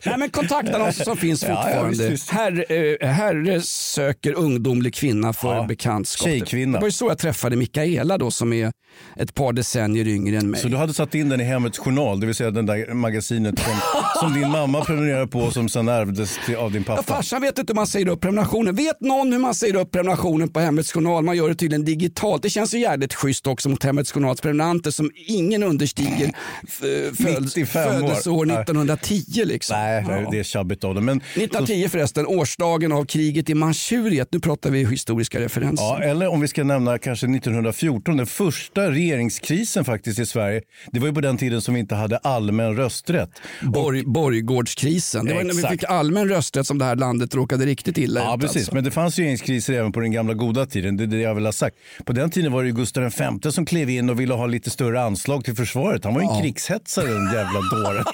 Nej, 0.06 0.18
men 0.18 0.30
kontaktannonser 0.30 1.04
som 1.04 1.18
finns 1.18 1.44
Ja, 1.44 1.50
ja, 1.50 1.56
fortfarande. 1.64 1.90
visst, 1.90 2.10
visst. 2.12 2.30
Herre, 2.30 2.64
eh, 3.02 3.10
herre 3.10 3.62
söker 3.62 4.34
ungdomlig 4.34 4.94
kvinna 4.94 5.34
för 5.34 5.56
Ja, 5.56 5.64
bekantskap. 5.64 6.26
tjejkvinna. 6.28 6.78
Det 6.78 6.82
var 6.82 6.88
ju 6.88 6.92
så 6.92 7.08
jag 7.08 7.18
träffade 7.18 7.56
Mikaela 7.56 8.18
då 8.18 8.32
som 8.32 8.54
är 8.54 8.72
ett 9.20 9.34
par 9.36 9.54
decennier 9.54 10.08
yngre 10.08 10.38
än 10.38 10.52
mig. 10.52 10.62
Så 10.62 10.68
du 10.68 10.78
hade 10.78 10.94
satt 10.94 11.16
in 11.16 11.30
den 11.30 11.42
i 11.42 11.44
Hemmets 11.44 11.78
Journal, 11.80 12.20
det 12.20 12.26
vill 12.26 12.36
säga 12.36 12.52
den 12.52 12.66
där 12.66 12.94
magasinet 12.94 13.60
som, 13.60 13.74
som 14.20 14.34
din 14.42 14.50
mamma 14.52 14.82
prenumererade 14.86 15.28
på 15.28 15.40
och 15.40 15.54
som 15.54 15.70
sen 15.70 15.88
ärvdes 15.88 16.40
till, 16.46 16.56
av 16.56 16.72
din 16.72 16.84
Ja, 16.88 16.96
pappa. 16.96 17.14
farsan 17.16 17.42
vet 17.42 17.58
inte 17.60 17.72
hur 17.74 17.76
man 17.76 17.88
säger 17.88 18.08
upp 18.08 18.22
prenumerationen. 18.22 18.76
Vet 18.76 19.02
någon 19.02 19.32
hur 19.32 19.40
man 19.40 19.56
säger 19.56 19.76
upp 19.76 19.92
prenumerationen 19.92 20.50
på 20.50 20.60
Hemmets 20.60 20.92
Journal? 20.92 21.24
Man 21.24 21.38
gör 21.38 21.50
det 21.50 21.56
tydligen 21.56 21.86
digitalt. 21.86 22.44
Det 22.44 22.50
känns 22.50 22.74
ju 22.74 22.80
jävligt 22.80 23.14
schysst 23.14 23.48
också 23.50 23.70
mot 23.70 23.84
Hemmets 23.84 24.12
Journals 24.12 24.42
prenumeranter 24.42 24.92
som 24.92 25.12
ingen 25.28 25.64
understiger 25.64 26.32
f- 26.64 26.80
föd- 27.18 27.42
95 27.44 27.88
år. 27.88 27.92
födelseår 28.08 28.46
Nej. 28.46 28.56
1910. 28.62 29.24
Liksom. 29.46 29.78
Nej, 29.78 30.06
Ja. 30.08 30.30
det 30.32 30.40
är 30.40 30.44
tjabbigt 30.44 30.84
av 30.84 30.96
det. 30.96 31.02
Men, 31.02 31.18
1910 31.18 31.88
förresten, 31.90 32.26
årsdagen 32.28 32.92
av 32.92 33.06
kriget 33.06 33.50
i 33.50 33.54
Manchuriet. 33.54 34.28
Nu 34.32 34.40
pratar 34.40 34.70
vi 34.70 34.86
historiska 34.86 35.40
referenser. 35.40 35.84
Ja, 35.86 36.00
eller 36.04 36.28
om 36.28 36.42
vi 36.42 36.48
ska 36.48 36.64
nämna 36.64 36.98
kanske 36.98 37.26
1914, 37.28 38.18
den 38.18 38.26
första 38.26 38.92
regeringskrisen 38.92 39.86
faktiskt 39.86 40.20
i 40.20 40.26
Sverige. 40.26 40.62
Det 40.92 41.00
var 41.00 41.08
ju 41.08 41.14
på 41.14 41.22
den 41.22 41.38
tiden 41.38 41.62
som 41.62 41.74
vi 41.74 41.80
inte 41.80 41.96
hade 41.96 42.18
allmän 42.18 42.76
rösträtt. 42.76 43.30
Borg, 43.62 44.04
Borggårdskrisen. 44.06 45.26
Det 45.26 45.34
var 45.34 45.44
när 45.44 45.54
vi 45.54 45.60
Exakt. 45.60 45.72
fick 45.74 45.84
allmän 45.84 46.30
rösträtt 46.30 46.68
som 46.68 46.78
det 46.78 46.86
här 46.86 46.96
landet 46.96 47.36
råkade 47.36 47.66
riktigt 47.66 47.98
illa 47.98 48.20
Ja, 48.20 48.36
ut. 48.36 48.42
precis. 48.42 48.58
Alltså. 48.58 48.76
Men 48.76 48.84
det 48.84 48.92
fanns 48.92 49.20
ju 49.20 49.22
regeringskriser 49.24 49.74
även 49.74 49.92
på 49.92 50.00
den 50.00 50.12
gamla 50.12 50.34
goda 50.34 50.66
tiden. 50.66 50.98
Det 50.98 51.04
är 51.04 51.08
det 51.08 51.18
jag 51.20 51.36
vill 51.36 51.46
ha 51.46 51.52
sagt. 51.52 51.76
På 52.06 52.14
den 52.14 52.30
tiden 52.32 52.52
var 52.52 52.64
det 52.64 52.72
Gustav 52.72 53.04
V 53.04 53.10
som 53.52 53.66
klev 53.66 53.90
in 53.90 54.10
och 54.10 54.20
ville 54.20 54.34
ha 54.34 54.46
lite 54.46 54.70
större 54.70 55.02
anslag 55.02 55.46
till 55.46 55.56
försvaret. 55.56 56.04
Han 56.04 56.14
var 56.14 56.22
ju 56.22 56.28
en 56.28 56.42
krigshetsare 56.42 57.08
den 57.08 57.34
jävla 57.34 57.60
dåren. 57.62 58.06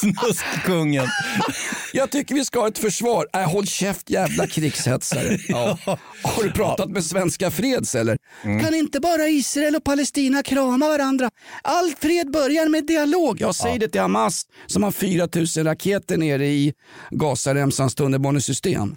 Snuskkungen. 0.00 1.06
Jag 1.92 2.10
tycker 2.10 2.34
vi 2.34 2.44
ska 2.44 2.60
ha 2.60 2.68
ett 2.68 2.78
försvar. 2.78 3.26
Äh, 3.32 3.40
håll 3.40 3.66
käft 3.66 4.10
jävla 4.10 4.46
krigshetsare. 4.46 5.38
Ja. 5.48 5.78
Har 6.22 6.42
du 6.42 6.52
pratat 6.52 6.90
med 6.90 7.04
Svenska 7.04 7.50
Freds 7.50 7.94
eller? 7.94 8.16
Mm. 8.44 8.64
Kan 8.64 8.74
inte 8.74 9.00
bara 9.00 9.28
Israel 9.28 9.76
och 9.76 9.84
Palestina 9.84 10.42
krama 10.42 10.88
varandra? 10.88 11.30
All 11.62 11.92
fred 12.00 12.30
börjar 12.32 12.68
med 12.68 12.86
dialog. 12.86 13.40
Jag 13.40 13.54
säger 13.54 13.78
det 13.78 13.88
till 13.88 14.00
Hamas 14.00 14.46
som 14.66 14.82
har 14.82 14.90
4000 14.90 15.64
raketer 15.64 16.16
nere 16.16 16.46
i 16.46 16.74
Gazaremsans 17.10 17.94
tunnelbanesystem. 17.94 18.96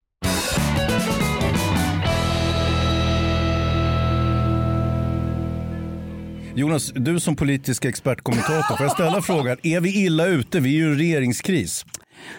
Jonas, 6.55 6.91
du 6.95 7.19
som 7.19 7.35
politisk 7.35 7.85
expertkommentator, 7.85 8.77
får 8.77 8.85
jag 8.85 8.91
ställa 8.91 9.21
frågan, 9.21 9.57
är 9.63 9.79
vi 9.79 10.03
illa 10.05 10.25
ute? 10.25 10.59
Vi 10.59 10.69
är 10.69 10.73
ju 10.73 10.83
i 10.83 10.91
en 10.91 10.97
regeringskris. 10.97 11.85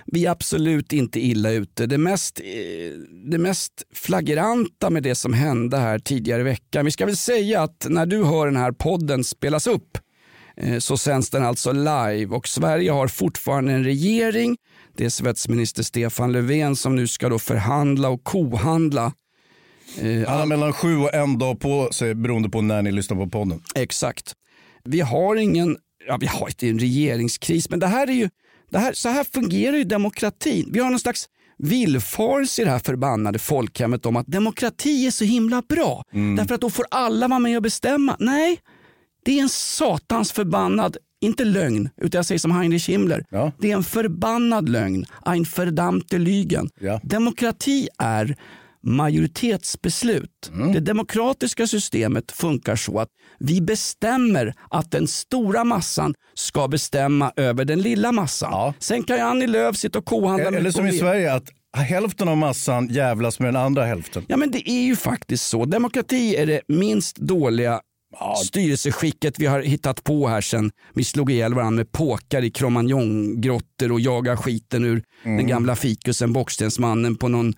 Vi 0.06 0.26
är 0.26 0.30
absolut 0.30 0.92
inte 0.92 1.20
illa 1.20 1.50
ute. 1.50 1.86
Det 1.86 1.98
mest, 1.98 2.40
eh, 2.40 2.98
det 3.30 3.38
mest 3.38 3.72
flagranta 3.94 4.90
med 4.90 5.02
det 5.02 5.14
som 5.14 5.32
hände 5.32 5.76
här 5.76 5.98
tidigare 5.98 6.40
i 6.40 6.44
veckan. 6.44 6.84
Vi 6.84 6.90
ska 6.90 7.06
väl 7.06 7.16
säga 7.16 7.62
att 7.62 7.86
när 7.88 8.06
du 8.06 8.24
hör 8.24 8.46
den 8.46 8.56
här 8.56 8.72
podden 8.72 9.24
spelas 9.24 9.66
upp 9.66 9.98
eh, 10.56 10.78
så 10.78 10.96
sänds 10.96 11.30
den 11.30 11.44
alltså 11.44 11.72
live 11.72 12.26
och 12.26 12.48
Sverige 12.48 12.90
har 12.90 13.08
fortfarande 13.08 13.72
en 13.72 13.84
regering. 13.84 14.56
Det 14.96 15.04
är 15.04 15.10
svetsminister 15.10 15.82
Stefan 15.82 16.32
Löfven 16.32 16.76
som 16.76 16.96
nu 16.96 17.06
ska 17.06 17.28
då 17.28 17.38
förhandla 17.38 18.08
och 18.08 18.24
kohandla. 18.24 19.12
Eh, 20.00 20.28
Han 20.28 20.38
har 20.38 20.46
mellan 20.46 20.72
sju 20.72 20.96
och 20.98 21.14
en 21.14 21.38
dag 21.38 21.60
på 21.60 21.88
sig 21.92 22.14
beroende 22.14 22.48
på 22.48 22.60
när 22.62 22.82
ni 22.82 22.92
lyssnar 22.92 23.16
på 23.16 23.26
podden. 23.26 23.62
Exakt. 23.74 24.32
Vi 24.84 25.00
har 25.00 25.36
ingen, 25.36 25.76
ja 26.08 26.16
vi 26.20 26.26
har 26.26 26.48
inte 26.48 26.68
en 26.68 26.78
regeringskris 26.78 27.70
men 27.70 27.80
det 27.80 27.86
här 27.86 28.06
är 28.06 28.12
ju, 28.12 28.28
det 28.70 28.78
här, 28.78 28.92
så 28.92 29.08
här 29.08 29.24
fungerar 29.24 29.76
ju 29.76 29.84
demokratin. 29.84 30.70
Vi 30.72 30.80
har 30.80 30.90
någon 30.90 31.00
slags 31.00 31.28
villfarelse 31.58 32.62
i 32.62 32.64
det 32.64 32.70
här 32.70 32.78
förbannade 32.78 33.38
folkhemmet 33.38 34.06
om 34.06 34.16
att 34.16 34.26
demokrati 34.26 35.06
är 35.06 35.10
så 35.10 35.24
himla 35.24 35.62
bra. 35.68 36.04
Därför 36.36 36.54
att 36.54 36.60
då 36.60 36.70
får 36.70 36.86
alla 36.90 37.28
vara 37.28 37.38
med 37.38 37.56
och 37.56 37.62
bestämma. 37.62 38.16
Nej, 38.18 38.58
det 39.24 39.38
är 39.38 39.42
en 39.42 39.48
satans 39.48 40.32
förbannad, 40.32 40.96
inte 41.20 41.44
lögn, 41.44 41.88
utan 41.96 42.18
jag 42.18 42.26
säger 42.26 42.38
som 42.38 42.50
Heinrich 42.52 42.88
Himmler. 42.88 43.24
Det 43.58 43.70
är 43.70 43.76
en 43.76 43.84
förbannad 43.84 44.68
lögn. 44.68 45.06
Ein 45.24 45.46
verdammte 45.56 46.18
Lügen. 46.18 46.68
Demokrati 47.02 47.88
är 47.98 48.36
majoritetsbeslut. 48.82 50.50
Det 50.72 50.80
demokratiska 50.80 51.66
systemet 51.66 52.32
funkar 52.32 52.76
så 52.76 52.98
att 53.00 53.08
vi 53.38 53.60
bestämmer 53.60 54.54
att 54.70 54.90
den 54.90 55.08
stora 55.08 55.64
massan 55.64 56.14
ska 56.34 56.68
bestämma 56.68 57.32
över 57.36 57.64
den 57.64 57.80
lilla 57.80 58.12
massan. 58.12 58.72
Sen 58.78 59.02
kan 59.02 59.16
ju 59.16 59.22
Annie 59.22 59.46
Lööf 59.46 59.76
sitta 59.76 59.98
och 59.98 60.04
kohandla 60.04 60.58
Eller 60.58 60.70
som 60.70 60.86
i 60.86 60.98
Sverige, 60.98 61.34
att 61.34 61.48
hälften 61.76 62.28
av 62.28 62.36
massan 62.36 62.88
jävlas 62.88 63.40
med 63.40 63.48
den 63.48 63.62
andra 63.62 63.84
hälften. 63.84 64.24
Ja 64.28 64.36
men 64.36 64.50
det 64.50 64.70
är 64.70 64.82
ju 64.82 64.96
faktiskt 64.96 65.48
så. 65.48 65.64
Demokrati 65.64 66.36
är 66.36 66.46
det 66.46 66.60
minst 66.68 67.16
dåliga 67.16 67.80
styrelseskicket 68.44 69.38
vi 69.38 69.46
har 69.46 69.60
hittat 69.60 70.04
på 70.04 70.28
här 70.28 70.40
sen 70.40 70.70
vi 70.94 71.04
slog 71.04 71.30
ihjäl 71.30 71.54
varandra 71.54 71.76
med 71.76 71.92
påkar 71.92 72.42
i 72.44 72.50
Cromagnon-grottor 72.50 73.92
och 73.92 74.00
jagar 74.00 74.36
skiten 74.36 74.84
ur 74.84 75.02
den 75.24 75.46
gamla 75.46 75.76
fikusen 75.76 76.32
Bockstensmannen 76.32 77.16
på 77.16 77.28
någon 77.28 77.54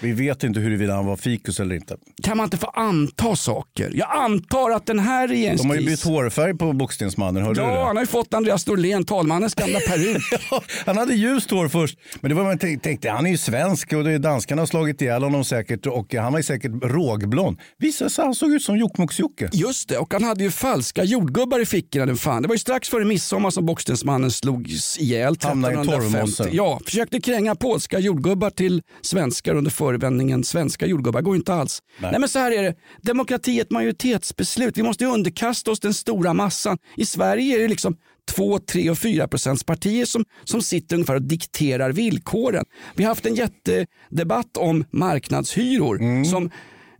Vi 0.00 0.12
vet 0.12 0.42
inte 0.44 0.60
huruvida 0.60 0.94
han 0.94 1.06
var 1.06 1.16
fikus 1.16 1.60
eller 1.60 1.74
inte. 1.74 1.96
kan 2.22 2.36
man 2.36 2.44
inte 2.44 2.56
få 2.56 2.66
anta 2.66 3.36
saker? 3.36 3.90
Jag 3.94 4.08
antar 4.16 4.70
att 4.70 4.86
den 4.86 4.98
här 4.98 5.28
De 5.28 5.34
har 5.34 5.36
ju 5.36 5.42
regeringskrisen... 5.42 5.84
bytt 5.86 6.02
hårfärg 6.04 6.54
på 6.58 6.72
Bockstensmannen, 6.72 7.42
hörde 7.42 7.60
du 7.60 7.66
Ja, 7.66 7.72
det? 7.78 7.84
han 7.84 7.96
har 7.96 8.02
ju 8.02 8.06
fått 8.06 8.34
Andreas 8.34 8.66
Norlén, 8.66 9.04
talmannens 9.04 9.54
gamla 9.54 9.78
peruk. 9.80 10.22
Han 10.86 10.96
hade 10.96 11.14
ljust 11.14 11.50
hår 11.50 11.68
först, 11.68 11.98
men 12.20 12.28
det 12.28 12.34
var 12.34 12.44
man 12.44 12.58
tänkte, 12.58 13.10
han 13.10 13.26
är 13.26 13.30
ju 13.30 13.36
svensk 13.36 13.92
och 13.92 14.04
det 14.04 14.12
är 14.12 14.18
danskarna 14.18 14.62
har 14.62 14.66
slagit 14.66 15.02
ihjäl 15.02 15.22
honom 15.22 15.44
säkert 15.44 15.86
och 15.86 16.14
han 16.14 16.32
var 16.32 16.38
ju 16.38 16.42
säkert 16.42 16.72
rågblond. 16.82 17.58
Visade 17.78 18.10
sig 18.10 18.24
han 18.24 18.34
såg 18.34 18.52
ut 18.52 18.62
som 18.62 18.76
Jokkmokks-Jocke. 18.76 19.48
Just 19.52 19.88
det, 19.88 19.98
och 19.98 20.12
han 20.12 20.24
hade 20.24 20.44
ju 20.44 20.50
falska 20.50 21.04
jordgubbar 21.04 21.60
i 21.60 21.66
fickorna. 21.66 22.06
Den 22.06 22.16
fan. 22.16 22.42
Det 22.42 22.48
var 22.48 22.54
ju 22.54 22.58
strax 22.58 22.88
före 22.88 23.04
midsommar 23.04 23.50
som 23.50 23.66
Bockstensmannen 23.66 24.30
slogs 24.30 24.98
ihjäl. 24.98 25.36
Hamnade 25.42 25.74
i 25.74 25.76
1350. 25.78 26.10
torvmossen. 26.12 26.48
Ja, 26.52 26.80
försökte 26.84 27.20
kränga 27.20 27.54
polska 27.54 27.98
jordgubbar 27.98 28.50
till 28.50 28.82
svenskar 29.02 29.54
under 29.54 29.70
förevändningen 29.86 30.44
svenska 30.44 30.86
jordgubbar. 30.86 31.22
går 31.22 31.36
inte 31.36 31.54
alls. 31.54 31.82
Nej. 32.00 32.18
men 32.18 32.28
så 32.28 32.38
här 32.38 32.50
är 32.52 32.62
det, 32.62 32.74
demokrati 33.02 33.58
är 33.58 33.62
ett 33.62 33.70
majoritetsbeslut. 33.70 34.78
Vi 34.78 34.82
måste 34.82 35.06
underkasta 35.06 35.70
oss 35.70 35.80
den 35.80 35.94
stora 35.94 36.34
massan. 36.34 36.78
I 36.96 37.06
Sverige 37.06 37.56
är 37.56 37.62
det 37.62 37.68
liksom 37.68 37.96
2, 38.30 38.58
3 38.58 38.90
och 38.90 38.98
4 38.98 39.28
procents 39.28 39.64
partier 39.64 40.04
som, 40.04 40.24
som 40.44 40.62
sitter 40.62 40.96
ungefär 40.96 41.14
och 41.14 41.22
dikterar 41.22 41.92
villkoren. 41.92 42.64
Vi 42.94 43.04
har 43.04 43.08
haft 43.08 43.26
en 43.26 43.34
jättedebatt 43.34 44.56
om 44.56 44.84
marknadshyror 44.90 46.00
Mm. 46.00 46.24
som 46.24 46.50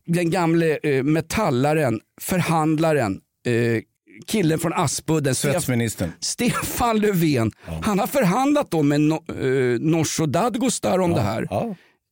den 0.07 0.31
gamle 0.31 0.79
eh, 0.83 1.03
metallaren, 1.03 2.01
förhandlaren, 2.21 3.13
eh, 3.47 3.83
killen 4.27 4.59
från 4.59 4.73
Aspudden, 4.73 5.35
Stef-. 5.35 5.51
Stefan 6.21 7.01
Löfven. 7.01 7.53
Han 7.83 7.99
har 7.99 8.07
förhandlat 8.07 8.71
då 8.71 8.83
med 8.83 9.01
no, 9.01 9.15
eh, 9.29 9.81
Nooshi 9.81 10.27
Dadgostar 10.27 10.99
om 10.99 11.11
det 11.13 11.21
här. 11.21 11.47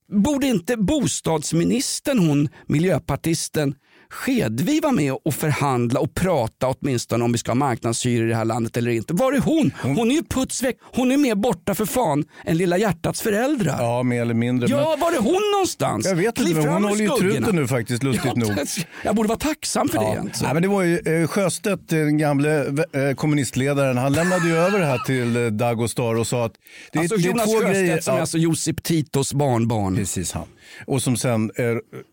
Borde 0.08 0.46
inte 0.46 0.76
bostadsministern, 0.76 2.18
hon 2.18 2.48
miljöpartisten 2.66 3.74
Skedvi 4.14 4.80
vara 4.80 4.92
med 4.92 5.12
och 5.24 5.34
förhandla 5.34 6.00
och 6.00 6.14
prata 6.14 6.68
åtminstone 6.68 7.24
om 7.24 7.32
vi 7.32 7.38
ska 7.38 7.50
ha 7.50 7.54
marknadshyror 7.54 8.26
i 8.26 8.30
det 8.30 8.36
här 8.36 8.44
landet 8.44 8.76
eller 8.76 8.90
inte? 8.90 9.14
Var 9.14 9.32
är 9.32 9.40
hon? 9.40 9.70
Hon 9.82 10.10
är 10.10 10.14
ju 10.14 10.22
puts 10.22 10.62
väck. 10.62 10.76
Hon 10.82 11.12
är 11.12 11.16
mer 11.16 11.34
borta 11.34 11.74
för 11.74 11.86
fan 11.86 12.24
än 12.44 12.56
Lilla 12.56 12.78
hjärtats 12.78 13.22
föräldrar. 13.22 13.76
Ja, 13.78 14.02
mer 14.02 14.22
eller 14.22 14.34
mindre. 14.34 14.68
Ja, 14.70 14.96
var 15.00 15.12
är 15.12 15.18
hon 15.18 15.42
någonstans? 15.54 16.06
Jag 16.06 16.14
vet 16.16 16.38
inte, 16.40 16.54
men 16.54 16.68
hon 16.68 16.84
håller 16.84 17.02
ju 17.02 17.08
truten 17.08 17.56
nu 17.56 17.66
faktiskt, 17.66 18.02
lustigt 18.02 18.24
Ja, 18.26 18.34
nog. 18.34 18.52
Jag 19.04 19.14
borde 19.16 19.28
vara 19.28 19.38
tacksam 19.38 19.88
för 19.88 19.98
det. 19.98 20.04
Ja. 20.04 20.20
Alltså. 20.20 20.44
Nej, 20.44 20.54
men 20.54 20.62
det 20.62 20.68
var 20.68 20.82
ju 20.82 20.98
eh, 21.22 21.26
Sjöstedt, 21.26 21.88
den 21.88 22.18
gamle 22.18 22.66
eh, 22.92 23.14
kommunistledaren, 23.16 23.96
han 23.98 24.12
lämnade 24.12 24.48
ju 24.48 24.56
över 24.56 24.78
det 24.78 24.86
här 24.86 24.98
till 24.98 25.36
eh, 25.36 25.46
Dagostar 25.46 26.14
och 26.14 26.26
sa 26.26 26.44
att 26.46 26.52
det, 26.92 26.98
är- 26.98 27.00
alltså 27.00 27.16
det 27.16 27.22
är 27.22 27.26
Jonas 27.28 27.44
två 27.44 27.52
Sjöstedt 27.52 27.72
grejer. 27.74 28.00
som 28.00 28.14
är 28.16 28.20
alltså 28.20 28.38
Josip 28.38 28.82
Titos 28.82 29.34
barnbarn. 29.34 29.96
Precis 29.96 30.32
han. 30.32 30.44
Och 30.86 31.02
som 31.02 31.16
sen, 31.16 31.50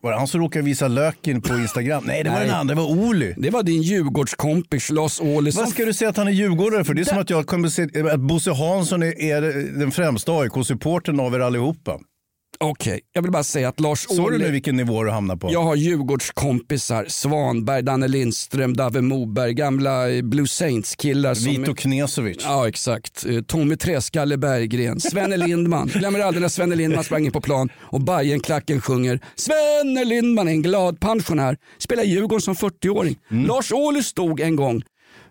var 0.02 0.10
det 0.10 0.18
han 0.18 0.28
som 0.28 0.40
råkade 0.40 0.64
visa 0.64 0.88
löken 0.88 1.42
på 1.42 1.54
Instagram? 1.54 2.04
Nej, 2.06 2.24
det 2.24 2.30
var 2.30 2.36
Nej. 2.36 2.46
den 2.46 2.56
andra, 2.56 2.74
det 2.74 2.80
var 2.80 2.90
Oli. 2.90 3.34
Det 3.36 3.50
var 3.50 3.62
din 3.62 3.82
Djurgårdskompis 3.82 4.90
Lars 4.90 5.12
som 5.12 5.44
Vad 5.62 5.68
ska 5.68 5.84
du 5.84 5.92
säga 5.92 6.10
att 6.10 6.16
han 6.16 6.28
är 6.28 6.32
djurgårdare 6.32 6.84
för? 6.84 6.94
Det 6.94 7.00
är 7.00 7.04
som 7.04 7.18
att 7.18 7.30
jag 7.30 7.46
kommer 7.46 7.68
säga 7.68 8.12
att 8.12 8.20
Bosse 8.20 8.52
Hansson 8.52 9.02
är, 9.02 9.22
är 9.22 9.42
den 9.78 9.90
främsta 9.90 10.32
AIK-supporten 10.32 11.20
av 11.20 11.34
er 11.34 11.40
allihopa. 11.40 11.98
Okej, 12.64 13.00
jag 13.12 13.22
vill 13.22 13.30
bara 13.30 13.42
säga 13.44 13.68
att 13.68 13.80
Lars 13.80 13.98
Såg 14.08 14.16
du 14.30 14.36
Ohly... 14.36 14.44
nu 14.44 14.50
vilken 14.50 14.76
nivå 14.76 15.02
du 15.04 15.10
hamnar 15.10 15.36
på? 15.36 15.52
Jag 15.52 15.62
har 15.62 15.76
Djurgårdskompisar, 15.76 17.04
Svanberg, 17.08 17.82
Danne 17.82 18.08
Lindström, 18.08 18.76
Dave 18.76 19.00
Moberg, 19.00 19.54
gamla 19.54 20.10
eh, 20.10 20.22
Blue 20.22 20.46
Saints-killar. 20.46 21.34
som- 21.34 21.44
Vito 21.52 21.74
Knesovic. 21.74 22.36
Ja, 22.44 22.68
exakt. 22.68 23.26
Eh, 23.26 23.40
Tommy 23.42 23.76
Träskalle 23.76 24.36
Berggren, 24.36 25.00
Svenne 25.00 25.36
Lindman. 25.36 25.88
Glömmer 25.94 26.20
aldrig 26.20 26.40
när 26.42 26.48
Svenne 26.48 26.74
Lindman 26.74 27.04
sprang 27.04 27.24
in 27.26 27.32
på 27.32 27.40
plan 27.40 27.68
och 27.76 28.00
Bajenklacken 28.00 28.80
sjunger 28.80 29.20
Svenne 29.36 30.04
Lindman 30.04 30.48
är 30.48 30.52
en 30.52 30.62
glad 30.62 31.00
pensionär. 31.00 31.56
Spelar 31.78 32.02
Djurgården 32.02 32.40
som 32.42 32.54
40-åring. 32.54 33.16
Mm. 33.30 33.46
Lars 33.46 33.72
Ohly 33.72 34.02
stod 34.02 34.40
en 34.40 34.56
gång 34.56 34.82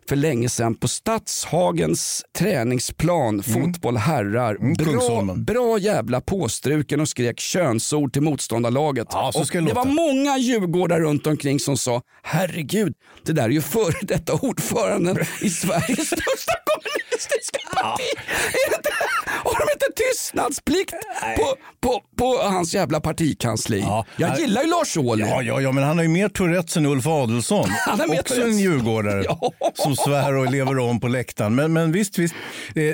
för 0.09 0.15
länge 0.15 0.49
sedan 0.49 0.75
på 0.75 0.87
Stadshagens 0.87 2.23
träningsplan, 2.37 3.43
fotboll 3.43 3.97
herrar. 3.97 4.57
bra, 4.75 5.21
Mm. 5.21 5.43
Bra 5.43 5.77
jävla 5.77 6.21
påstruken 6.21 6.99
och 7.01 7.09
skrek 7.09 7.39
könsord 7.39 8.13
till 8.13 8.21
motståndarlaget. 8.21 9.07
Ja, 9.11 9.31
och 9.35 9.47
det 9.51 9.61
det 9.61 9.73
var 9.73 9.85
många 9.85 10.37
djurgårdar 10.37 10.99
runt 10.99 11.27
omkring 11.27 11.59
som 11.59 11.77
sa 11.77 12.01
herregud, 12.23 12.93
det 13.25 13.31
där 13.33 13.43
är 13.43 13.49
ju 13.49 13.61
före 13.61 13.97
detta 14.01 14.33
ordföranden 14.33 15.17
i 15.41 15.49
Sveriges 15.49 16.07
största 16.07 16.53
kommunistiska 16.65 17.59
parti. 17.75 18.03
Är 18.53 18.77
inte, 18.77 18.89
har 19.27 19.65
de 19.67 19.71
inte 19.73 19.85
tystnadsplikt 19.95 20.93
på, 21.37 21.55
på, 21.81 22.01
på 22.17 22.37
hans 22.43 22.73
jävla 22.73 22.99
partikansli? 22.99 23.79
Jag 23.79 24.05
Nej. 24.29 24.41
gillar 24.41 24.61
ju 24.63 24.69
Lars 24.69 24.97
Ohly. 24.97 25.23
Ja, 25.23 25.41
ja, 25.41 25.61
ja, 25.61 25.71
men 25.71 25.83
han 25.83 25.97
har 25.97 26.03
ju 26.03 26.09
mer 26.09 26.29
Tourettes 26.29 26.77
än 26.77 26.85
Ulf 26.85 27.07
Adelsohn. 27.07 27.69
Han 27.69 28.09
mer 28.09 28.19
Också 28.19 28.41
en 28.41 28.57
djurgårdare 28.57 29.23
som 29.95 30.05
svär 30.05 30.35
och 30.35 30.51
lever 30.51 30.79
om 30.79 30.99
på 30.99 31.07
läktaren. 31.07 31.55
Men, 31.55 31.73
men 31.73 31.91
visst, 31.91 32.19
visst. 32.19 32.35
Eh, 32.75 32.83
eh, 32.83 32.93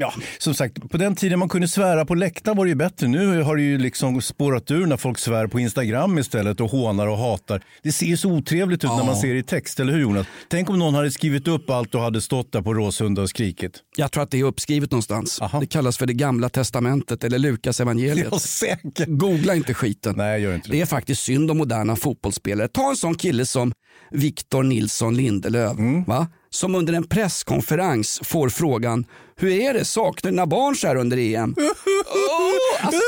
ja, 0.00 0.14
som 0.38 0.54
sagt, 0.54 0.90
på 0.90 0.96
den 0.96 1.16
tiden 1.16 1.38
man 1.38 1.48
kunde 1.48 1.68
svära 1.68 2.04
på 2.04 2.14
läktaren 2.14 2.56
var 2.56 2.64
det 2.64 2.68
ju 2.68 2.74
bättre. 2.74 3.08
Nu 3.08 3.42
har 3.42 3.56
det 3.56 3.62
ju 3.62 3.78
liksom 3.78 4.22
spårat 4.22 4.70
ur 4.70 4.86
när 4.86 4.96
folk 4.96 5.18
svär 5.18 5.46
på 5.46 5.60
Instagram 5.60 6.18
istället 6.18 6.60
och 6.60 6.70
hånar 6.70 7.06
och 7.06 7.18
hatar. 7.18 7.62
Det 7.82 7.92
ser 7.92 8.06
ju 8.06 8.16
så 8.16 8.30
otrevligt 8.30 8.84
ut 8.84 8.90
när 8.90 9.04
man 9.04 9.16
ser 9.16 9.32
det 9.32 9.38
i 9.38 9.42
text, 9.42 9.80
eller 9.80 9.92
hur 9.92 10.00
Jonas? 10.00 10.26
Tänk 10.48 10.70
om 10.70 10.78
någon 10.78 10.94
hade 10.94 11.10
skrivit 11.10 11.48
upp 11.48 11.70
allt 11.70 11.94
och 11.94 12.00
hade 12.00 12.20
stått 12.20 12.52
där 12.52 12.62
på 12.62 12.74
Råsunda 12.74 13.22
och 13.22 13.28
skrikit. 13.28 13.78
Jag 13.96 14.12
tror 14.12 14.22
att 14.22 14.30
det 14.30 14.40
är 14.40 14.44
uppskrivet 14.44 14.90
någonstans. 14.90 15.40
Det 15.60 15.66
kallas 15.66 15.98
för 15.98 16.06
det 16.06 16.14
gamla 16.14 16.48
testamentet 16.48 17.24
eller 17.24 17.38
Lukas 17.38 17.80
evangeliet. 17.80 18.28
Ja, 18.30 18.38
säkert. 18.38 19.08
Googla 19.08 19.54
inte 19.54 19.74
skiten. 19.74 20.14
Nej, 20.16 20.42
gör 20.42 20.54
inte 20.54 20.68
det. 20.68 20.76
Det 20.76 20.80
är 20.80 20.86
faktiskt 20.86 21.22
synd 21.22 21.50
om 21.50 21.58
moderna 21.58 21.96
fotbollsspelare. 21.96 22.68
Ta 22.68 22.90
en 22.90 22.96
sån 22.96 23.14
kille 23.14 23.46
som 23.46 23.72
Victor 24.10 24.62
Nilsson 24.62 25.16
Lindelöf. 25.16 25.78
Mm. 25.78 26.04
Va? 26.04 26.26
Som 26.50 26.74
under 26.74 26.92
en 26.92 27.04
presskonferens 27.04 28.20
får 28.24 28.48
frågan 28.48 29.06
Hur 29.42 29.50
är 29.50 29.74
det? 29.74 29.84
Saknar 29.84 30.30
dina 30.30 30.46
barn 30.46 30.76
så 30.76 30.86
här 30.86 30.96
under 30.96 31.18
EM? 31.18 31.54
oh, 31.58 32.86
alltså, 32.86 33.00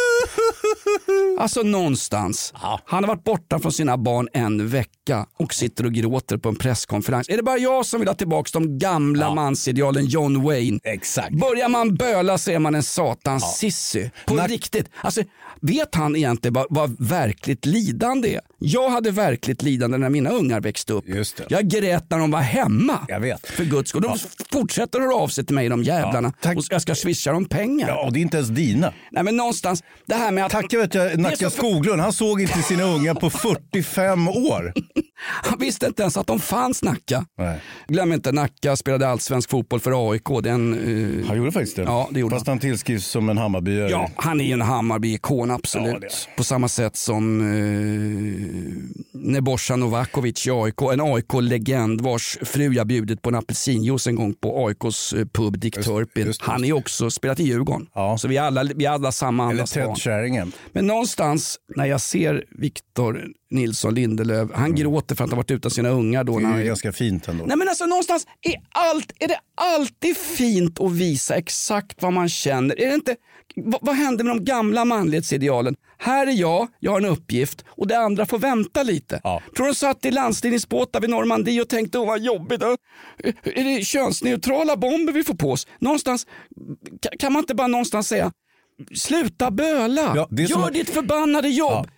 alltså 1.38 1.62
någonstans. 1.62 2.52
Han 2.84 3.04
har 3.04 3.08
varit 3.08 3.24
borta 3.24 3.58
från 3.58 3.72
sina 3.72 3.98
barn 3.98 4.28
en 4.32 4.68
vecka 4.68 5.26
och 5.38 5.54
sitter 5.54 5.86
och 5.86 5.92
gråter 5.92 6.36
på 6.36 6.48
en 6.48 6.56
presskonferens. 6.56 7.28
Är 7.28 7.36
det 7.36 7.42
bara 7.42 7.58
jag 7.58 7.86
som 7.86 8.00
vill 8.00 8.08
ha 8.08 8.14
tillbaka 8.14 8.50
de 8.52 8.78
gamla 8.78 9.34
mansidealen 9.34 10.06
John 10.06 10.42
Wayne? 10.42 10.78
Exakt. 10.84 11.32
Börjar 11.32 11.68
man 11.68 11.94
böla 11.94 12.38
så 12.38 12.50
är 12.50 12.58
man 12.58 12.74
en 12.74 12.82
satans 12.82 13.56
sissy. 13.58 14.10
På 14.26 14.34
riktigt. 14.36 14.88
Alltså, 15.00 15.22
vet 15.60 15.94
han 15.94 16.16
egentligen 16.16 16.54
vad, 16.54 16.66
vad 16.70 16.96
verkligt 17.08 17.66
lidande 17.66 18.34
är? 18.34 18.40
Jag 18.58 18.90
hade 18.90 19.10
verkligt 19.10 19.62
lidande 19.62 19.98
när 19.98 20.10
mina 20.10 20.30
ungar 20.30 20.60
växte 20.60 20.92
upp. 20.92 21.04
Jag 21.48 21.68
grät 21.68 22.10
när 22.10 22.18
de 22.18 22.30
var 22.30 22.40
hemma. 22.40 22.98
Jag 23.08 23.20
vet. 23.20 23.46
För 23.46 23.64
guds 23.64 23.90
skull. 23.90 24.02
De 24.02 24.18
fortsätter 24.52 25.00
höra 25.00 25.14
av 25.14 25.28
sig 25.28 25.46
till 25.46 25.54
mig 25.54 25.68
de 25.68 25.82
jävlarna. 25.82 26.23
Och 26.26 26.64
jag 26.70 26.82
ska 26.82 26.94
swisha 26.94 27.32
dem 27.32 27.44
pengar. 27.44 27.88
Ja, 27.88 28.04
och 28.06 28.12
det 28.12 28.18
är 28.18 28.22
inte 28.22 28.36
ens 28.36 28.48
dina. 28.48 28.92
Nej 29.10 29.22
men 29.24 29.36
någonstans, 29.36 29.82
det 30.06 30.14
här 30.14 30.32
med 30.32 30.44
att... 30.44 30.52
Tack 30.52 30.72
vet 30.72 30.94
jag, 30.94 31.18
Nacka 31.18 31.50
Skoglund, 31.50 32.00
han 32.00 32.12
såg 32.12 32.40
inte 32.40 32.62
sina 32.62 32.82
unga 32.82 33.14
på 33.14 33.30
45 33.30 34.28
år. 34.28 34.72
Han 35.26 35.58
visste 35.58 35.86
inte 35.86 36.02
ens 36.02 36.16
att 36.16 36.26
de 36.26 36.40
fanns 36.40 36.82
Nacka. 36.82 37.26
Nej. 37.38 37.60
Glöm 37.88 38.12
inte 38.12 38.32
Nacka 38.32 38.76
spelade 38.76 39.08
allsvensk 39.08 39.50
fotboll 39.50 39.80
för 39.80 40.10
AIK. 40.10 40.28
Den, 40.42 40.74
eh, 41.20 41.28
Han 41.28 41.36
gjorde 41.36 41.52
faktiskt 41.52 41.76
det. 41.76 41.82
Ja, 41.82 42.08
det 42.10 42.20
gjorde 42.20 42.36
Fast 42.36 42.46
han 42.46 42.58
tillskrivs 42.58 43.06
som 43.06 43.28
en 43.28 43.38
Hammarbyare. 43.38 43.90
Ja, 43.90 44.10
han 44.16 44.40
är 44.40 44.44
ju 44.44 44.52
en 44.52 44.62
Hammarby-ikon 44.62 45.50
absolut. 45.50 45.96
Ja. 46.00 46.32
På 46.36 46.44
samma 46.44 46.68
sätt 46.68 46.96
som 46.96 47.40
eh, 47.40 49.20
Nebojsa 49.20 49.76
Novakovic 49.76 50.46
i 50.46 50.50
AIK, 50.50 50.82
en 50.92 51.00
AIK-legend 51.00 52.00
vars 52.00 52.38
fru 52.42 52.74
jag 52.74 52.86
bjudit 52.86 53.22
på 53.22 53.28
en 53.28 53.34
apelsinjuice 53.34 54.06
en 54.06 54.16
gång 54.16 54.34
på 54.34 54.66
AIKs 54.66 55.12
eh, 55.12 55.24
pub 56.06 56.26
Dick 56.26 56.38
Turpin. 56.38 56.52
Han 56.52 56.64
är 56.64 56.72
också 56.72 57.10
spelat 57.10 57.40
i 57.40 57.44
Djurgården. 57.44 57.86
Så 58.18 58.28
vi 58.28 58.36
är 58.36 58.42
alla, 58.42 58.64
vi 58.64 58.84
är 58.84 58.90
alla 58.90 59.12
samma 59.12 59.42
Eller 59.42 59.52
andas 59.52 59.72
Ted 59.72 59.86
barn. 59.86 59.96
Sheringham. 59.96 60.52
Men 60.72 60.86
någonstans 60.86 61.58
när 61.76 61.86
jag 61.86 62.00
ser 62.00 62.44
Victor 62.50 63.24
Nilsson 63.50 63.94
Lindelöf, 63.94 64.50
han 64.54 64.74
gråter 64.74 65.14
för 65.14 65.24
att 65.24 65.30
han 65.30 65.36
varit 65.36 65.50
utan 65.50 65.70
sina 65.70 65.88
ungar. 65.88 66.24
Då 66.24 66.32
Mm. 66.32 66.42
Det 66.42 66.48
när 66.48 66.48
är 66.48 66.52
han 66.54 66.62
ju 66.62 66.68
ganska 66.68 66.92
fint 66.92 67.28
ändå. 67.28 67.44
Nej 67.46 67.56
men 67.56 67.68
alltså 67.68 67.86
någonstans 67.86 68.26
är, 68.42 68.54
allt, 68.70 69.12
är 69.18 69.28
det 69.28 69.38
alltid 69.54 70.16
fint 70.16 70.80
att 70.80 70.92
visa 70.92 71.34
exakt 71.36 72.02
vad 72.02 72.12
man 72.12 72.28
känner. 72.28 72.80
Är 72.80 72.88
det 72.88 72.94
inte, 72.94 73.16
vad, 73.56 73.78
vad 73.82 73.96
händer 73.96 74.24
med 74.24 74.36
de 74.36 74.44
gamla 74.44 74.84
manlighetsidealen? 74.84 75.76
Här 76.04 76.26
är 76.26 76.32
jag, 76.32 76.68
jag 76.80 76.90
har 76.92 76.98
en 77.00 77.04
uppgift 77.06 77.64
och 77.68 77.86
det 77.86 77.98
andra 77.98 78.26
får 78.26 78.38
vänta 78.38 78.82
lite. 78.82 79.20
Tror 79.56 79.66
du 79.66 79.74
satt 79.74 80.04
i 80.04 80.10
landstigningsbåtar 80.10 81.00
vid 81.00 81.10
Normandie 81.10 81.60
och 81.60 81.68
tänkte 81.68 81.98
åh 81.98 82.06
vad 82.06 82.20
jobbigt. 82.20 82.60
Då? 82.60 82.76
Är 83.44 83.64
det 83.78 83.84
könsneutrala 83.84 84.76
bomber 84.76 85.12
vi 85.12 85.24
får 85.24 85.34
på 85.34 85.50
oss? 85.50 85.66
Någonstans, 85.78 86.26
ka- 87.02 87.16
kan 87.18 87.32
man 87.32 87.40
inte 87.40 87.54
bara 87.54 87.66
någonstans 87.66 88.08
säga 88.08 88.32
Sluta 88.94 89.50
böla! 89.50 90.12
Ja, 90.16 90.28
Gör 90.30 90.46
som- 90.46 90.72
ditt 90.72 90.90
förbannade 90.90 91.48
jobb! 91.48 91.72
Eh, 91.86 91.92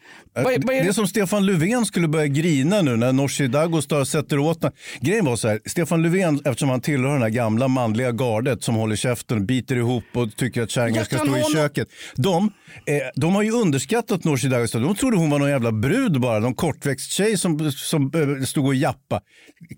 Vad 0.45 0.53
är- 0.55 0.59
vad 0.67 0.75
är 0.75 0.79
det 0.79 0.83
det- 0.85 0.89
är 0.89 0.93
som 0.93 1.07
Stefan 1.09 1.47
Löfven 1.47 1.87
skulle 1.87 2.09
börja 2.09 2.27
grina 2.27 2.83
nu 2.83 2.97
när 2.97 3.13
Nooshi 3.13 3.49
Dadgostar 3.49 4.05
sätter 4.05 4.39
åt. 4.39 4.65
Grejen 5.01 5.25
var 5.25 5.37
så 5.37 5.49
här, 5.49 5.61
Stefan 5.67 6.03
Löfven, 6.03 6.41
eftersom 6.45 6.69
han 6.69 6.81
tillhör 6.81 7.19
den 7.19 7.33
gamla 7.33 7.69
manliga 7.69 8.13
gardet 8.13 8.63
som 8.65 8.75
håller 8.75 8.97
käften, 8.97 9.47
biter 9.47 9.77
ihop 9.77 10.05
och 10.15 10.37
tycker 10.37 10.63
att 10.63 10.71
kärringar 10.71 11.05
ska 11.05 11.17
stå 11.19 11.37
i 11.37 11.43
köket. 11.55 11.89
De, 12.17 12.45
eh, 12.87 12.95
de 13.17 13.35
har 13.35 13.43
ju 13.43 13.51
underskattat 13.53 14.25
Nooshi 14.25 14.49
Dadgostar. 14.49 14.81
De 14.81 14.95
trodde 14.95 15.17
hon 15.17 15.31
var 15.31 15.39
någon 15.39 15.49
jävla 15.51 15.73
brud 15.73 16.21
bara, 16.21 16.39
någon 16.39 16.55
kortväxt 16.55 17.13
tjej 17.13 17.39
som, 17.39 17.73
som 17.73 18.11
eh, 18.39 18.45
stod 18.45 18.67
och 18.67 18.75
jappa. 18.75 19.21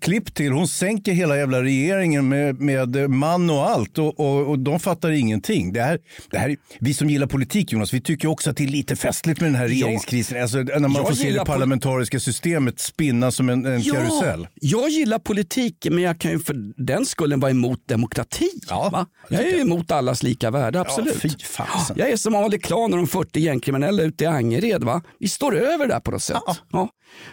Klipp 0.01 0.33
till, 0.35 0.51
hon 0.51 0.67
sänker 0.67 1.11
hela 1.11 1.37
jävla 1.37 1.63
regeringen 1.63 2.29
med, 2.29 2.61
med 2.61 3.09
man 3.09 3.49
och 3.49 3.69
allt 3.69 3.97
och, 3.97 4.19
och, 4.19 4.49
och 4.49 4.59
de 4.59 4.79
fattar 4.79 5.11
ingenting. 5.11 5.73
Det 5.73 5.81
här, 5.81 5.99
det 6.31 6.37
här, 6.37 6.55
vi 6.79 6.93
som 6.93 7.09
gillar 7.09 7.27
politik 7.27 7.71
Jonas, 7.71 7.93
vi 7.93 8.01
tycker 8.01 8.27
också 8.27 8.49
att 8.49 8.57
det 8.57 8.63
är 8.63 8.67
lite 8.67 8.95
festligt 8.95 9.41
med 9.41 9.47
den 9.49 9.55
här 9.55 9.67
regeringskrisen. 9.67 10.37
Alltså, 10.55 10.79
när 10.79 10.87
man 10.87 10.95
Jag 10.95 11.07
får 11.07 11.15
se 11.15 11.31
det 11.31 11.45
parlamentariska 11.45 12.19
systemet 12.19 12.79
spinna 12.79 13.31
som 13.31 13.49
en, 13.49 13.65
en 13.65 13.83
karusell. 13.83 14.47
Jag 14.53 14.89
gillar 14.89 15.19
politik 15.19 15.87
men 15.91 16.03
jag 16.03 16.19
kan 16.19 16.31
ju 16.31 16.39
för 16.39 16.83
den 16.83 17.05
skullen 17.05 17.39
vara 17.39 17.51
emot 17.51 17.87
demokrati. 17.87 18.49
va? 18.69 19.07
Jag 19.29 19.41
är 19.41 19.51
ju 19.51 19.61
emot 19.61 19.91
allas 19.91 20.23
lika 20.23 20.51
värde, 20.51 20.79
absolut. 20.81 21.43
fasen. 21.43 21.95
jag 21.99 22.09
är 22.09 22.17
som 22.17 22.35
Ali 22.35 22.59
Klan 22.59 22.93
och 22.93 22.97
de 22.97 23.07
40 23.07 23.39
gängkriminella 23.39 24.03
ute 24.03 24.23
i 24.23 24.27
Angered. 24.27 24.83
Va? 24.83 25.01
Vi 25.19 25.27
står 25.27 25.57
över 25.57 25.87
där 25.87 25.99
på 25.99 26.11
något 26.11 26.23
sätt. 26.23 26.37
Ja. 26.71 26.89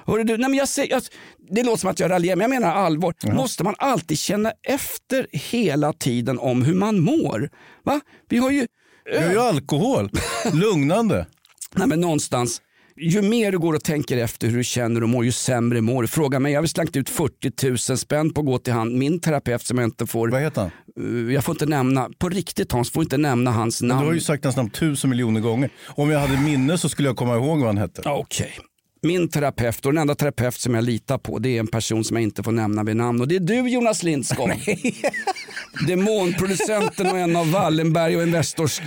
Hörru 0.07 0.25
du, 0.25 0.37
nej 0.37 0.51
men 0.51 0.59
jag 0.59 0.69
säger, 0.69 0.91
jag, 0.91 1.03
det 1.51 1.63
låter 1.63 1.81
som 1.81 1.91
att 1.91 2.01
jag 2.01 2.11
raljerar 2.11 2.37
men 2.37 2.51
jag 2.53 2.61
menar 2.61 2.75
allvar. 2.75 3.15
Måste 3.33 3.65
man 3.65 3.75
alltid 3.79 4.19
känna 4.19 4.53
efter 4.69 5.27
hela 5.33 5.93
tiden 5.93 6.39
om 6.39 6.63
hur 6.63 6.75
man 6.75 7.01
mår? 7.01 7.51
Va? 7.85 8.01
Vi 8.29 8.39
har 8.39 8.51
ju... 8.51 8.67
Vi 9.13 9.19
har 9.19 9.31
ju 9.31 9.41
alkohol, 9.41 10.11
lugnande. 10.53 11.27
Nej, 11.75 11.89
men 11.89 12.01
någonstans, 12.01 12.61
ju 12.97 13.23
mer 13.23 13.53
du 13.53 13.59
går 13.59 13.75
och 13.75 13.85
tänker 13.85 14.17
efter 14.17 14.49
hur 14.49 14.57
du 14.57 14.65
känner 14.65 15.03
och 15.03 15.09
mår, 15.09 15.25
ju 15.25 15.33
sämre 15.33 15.81
mår 15.81 16.03
du. 16.03 16.09
Fråga 16.09 16.39
mig, 16.41 16.53
jag 16.53 16.63
har 16.63 16.67
slängt 16.67 16.97
ut 16.97 17.11
40 17.11 17.69
000 17.91 17.99
spänn 17.99 18.33
på 18.33 18.41
att 18.41 18.47
gå 18.47 18.59
till 18.59 18.73
han, 18.73 18.99
min 18.99 19.21
terapeut 19.21 19.63
som 19.67 19.79
jag 19.79 19.87
inte 19.87 20.07
får... 20.07 20.29
Vad 20.29 20.41
heter 20.43 20.61
han? 20.61 20.71
Uh, 21.05 21.35
Jag 21.35 21.45
får 21.45 21.53
inte 21.55 21.67
nämna, 21.67 22.11
på 22.19 22.29
riktigt 22.29 22.73
Hans, 22.73 22.91
får 22.91 23.03
inte 23.03 23.17
nämna 23.17 23.51
hans 23.51 23.83
Men 23.83 23.89
namn. 23.89 24.01
du 24.01 24.07
har 24.07 24.15
ju 24.15 24.21
sagt 24.21 24.45
hans 24.45 24.57
namn 24.57 24.71
tusen 24.71 25.11
miljoner 25.11 25.41
gånger. 25.41 25.71
Om 25.87 26.11
jag 26.11 26.21
hade 26.21 26.41
minne 26.41 26.79
så 26.79 26.89
skulle 26.89 27.09
jag 27.09 27.17
komma 27.17 27.35
ihåg 27.37 27.59
vad 27.59 27.67
han 27.67 27.79
hette. 27.79 28.03
Okej. 28.05 28.53
Min 29.07 29.29
terapeut 29.29 29.87
och 29.87 29.93
den 29.93 30.01
enda 30.01 30.15
terapeut 30.15 30.55
som 30.55 30.75
jag 30.75 30.85
litar 30.85 31.19
på 31.19 31.39
det 31.39 31.57
är 31.57 31.61
en 31.61 31.67
person 31.67 32.05
som 32.05 32.17
jag 32.17 32.23
inte 32.23 32.43
får 32.43 32.53
nämna 32.53 32.85
vid 32.85 32.97
namn 32.97 33.21
och 33.21 33.29
det 33.29 33.37
är 33.37 33.41
du 33.41 33.69
Jonas 33.69 34.03
Lindskog. 34.03 34.51
Demonproducenten 35.87 37.07
och 37.07 37.19
en 37.19 37.37
av 37.37 37.51
Wallenberg 37.51 38.17
och 38.17 38.23
Investors 38.23 38.81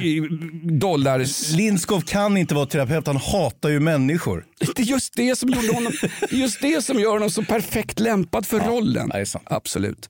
dollar. 0.64 1.26
Lindskov 1.56 2.02
kan 2.02 2.38
inte 2.38 2.56
vara 2.56 2.66
terapeut, 2.66 3.08
han 3.08 3.18
hatar 3.18 3.70
ju 3.70 3.80
människor. 3.80 4.46
Det 4.76 4.82
är 4.82 4.86
just 4.86 5.14
det 5.16 5.38
som, 5.38 5.50
gjorde 5.50 5.74
honom, 5.74 5.94
just 6.30 6.62
det 6.62 6.82
som 6.82 7.00
gör 7.00 7.12
honom 7.12 7.30
så 7.30 7.44
perfekt 7.44 8.00
lämpad 8.00 8.46
för 8.46 8.60
rollen. 8.60 9.12
Absolut. 9.44 10.10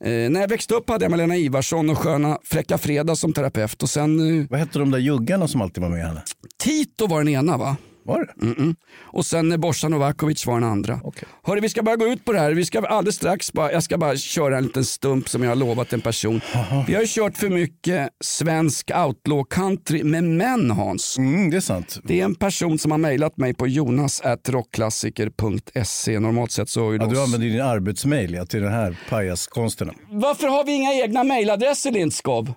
Eh, 0.00 0.30
när 0.30 0.40
jag 0.40 0.48
växte 0.48 0.74
upp 0.74 0.90
hade 0.90 1.04
jag 1.04 1.10
Malena 1.10 1.36
Ivarsson 1.36 1.90
och 1.90 1.98
sköna 1.98 2.38
Fräcka 2.44 2.78
Fredag 2.78 3.16
som 3.16 3.32
terapeut. 3.32 3.82
Och 3.82 3.90
sen, 3.90 4.40
eh, 4.40 4.46
Vad 4.50 4.60
hette 4.60 4.78
de 4.78 4.90
där 4.90 4.98
juggarna 4.98 5.48
som 5.48 5.62
alltid 5.62 5.82
var 5.82 5.90
med 5.90 6.06
henne? 6.06 6.22
Tito 6.62 7.06
var 7.06 7.18
den 7.18 7.28
ena 7.28 7.56
va? 7.56 7.76
Var 8.08 8.20
det? 8.20 8.32
Mm-mm. 8.46 8.74
Och 9.00 9.26
sen 9.26 9.52
eh, 9.52 9.58
Borsa 9.58 9.88
Novakovic 9.88 10.46
var 10.46 10.54
den 10.54 10.64
andra. 10.68 11.00
Hörru, 11.42 11.60
vi 11.60 11.68
ska 11.68 11.82
bara 11.82 11.96
gå 11.96 12.06
ut 12.06 12.24
på 12.24 12.32
det 12.32 12.38
här. 12.38 12.52
Vi 12.52 12.64
ska 12.64 12.80
alldeles 12.80 13.16
strax 13.16 13.52
bara, 13.52 13.72
jag 13.72 13.82
ska 13.82 13.98
bara 13.98 14.16
köra 14.16 14.58
en 14.58 14.64
liten 14.64 14.84
stump 14.84 15.28
som 15.28 15.42
jag 15.42 15.50
har 15.50 15.56
lovat 15.56 15.92
en 15.92 16.00
person. 16.00 16.40
Vi 16.86 16.94
har 16.94 17.00
ju 17.00 17.06
kört 17.08 17.36
för 17.36 17.48
mycket 17.48 18.08
svensk 18.24 18.90
outlaw 19.06 19.44
country 19.50 20.04
med 20.04 20.24
män 20.24 20.70
Hans. 20.70 21.18
Mm, 21.18 21.50
det 21.50 21.56
är 21.56 21.60
sant. 21.60 21.98
Det 22.04 22.20
är 22.20 22.24
en 22.24 22.34
person 22.34 22.78
som 22.78 22.90
har 22.90 22.98
mejlat 22.98 23.36
mig 23.36 23.54
på 23.54 23.66
jonas.rockklassiker.se. 23.66 26.20
Normalt 26.20 26.50
sett 26.50 26.68
så 26.68 26.90
är 26.90 26.98
Ja, 26.98 27.06
du 27.06 27.20
använder 27.20 27.48
din 27.48 27.60
arbetsmail 27.60 28.34
ja, 28.34 28.46
till 28.46 28.62
den 28.62 28.72
här 28.72 28.96
pajaskonsten. 29.08 29.90
Varför 30.10 30.46
har 30.46 30.64
vi 30.64 30.72
inga 30.72 30.94
egna 30.94 31.24
mejladresser 31.24 31.90
Lindskov? 31.90 32.52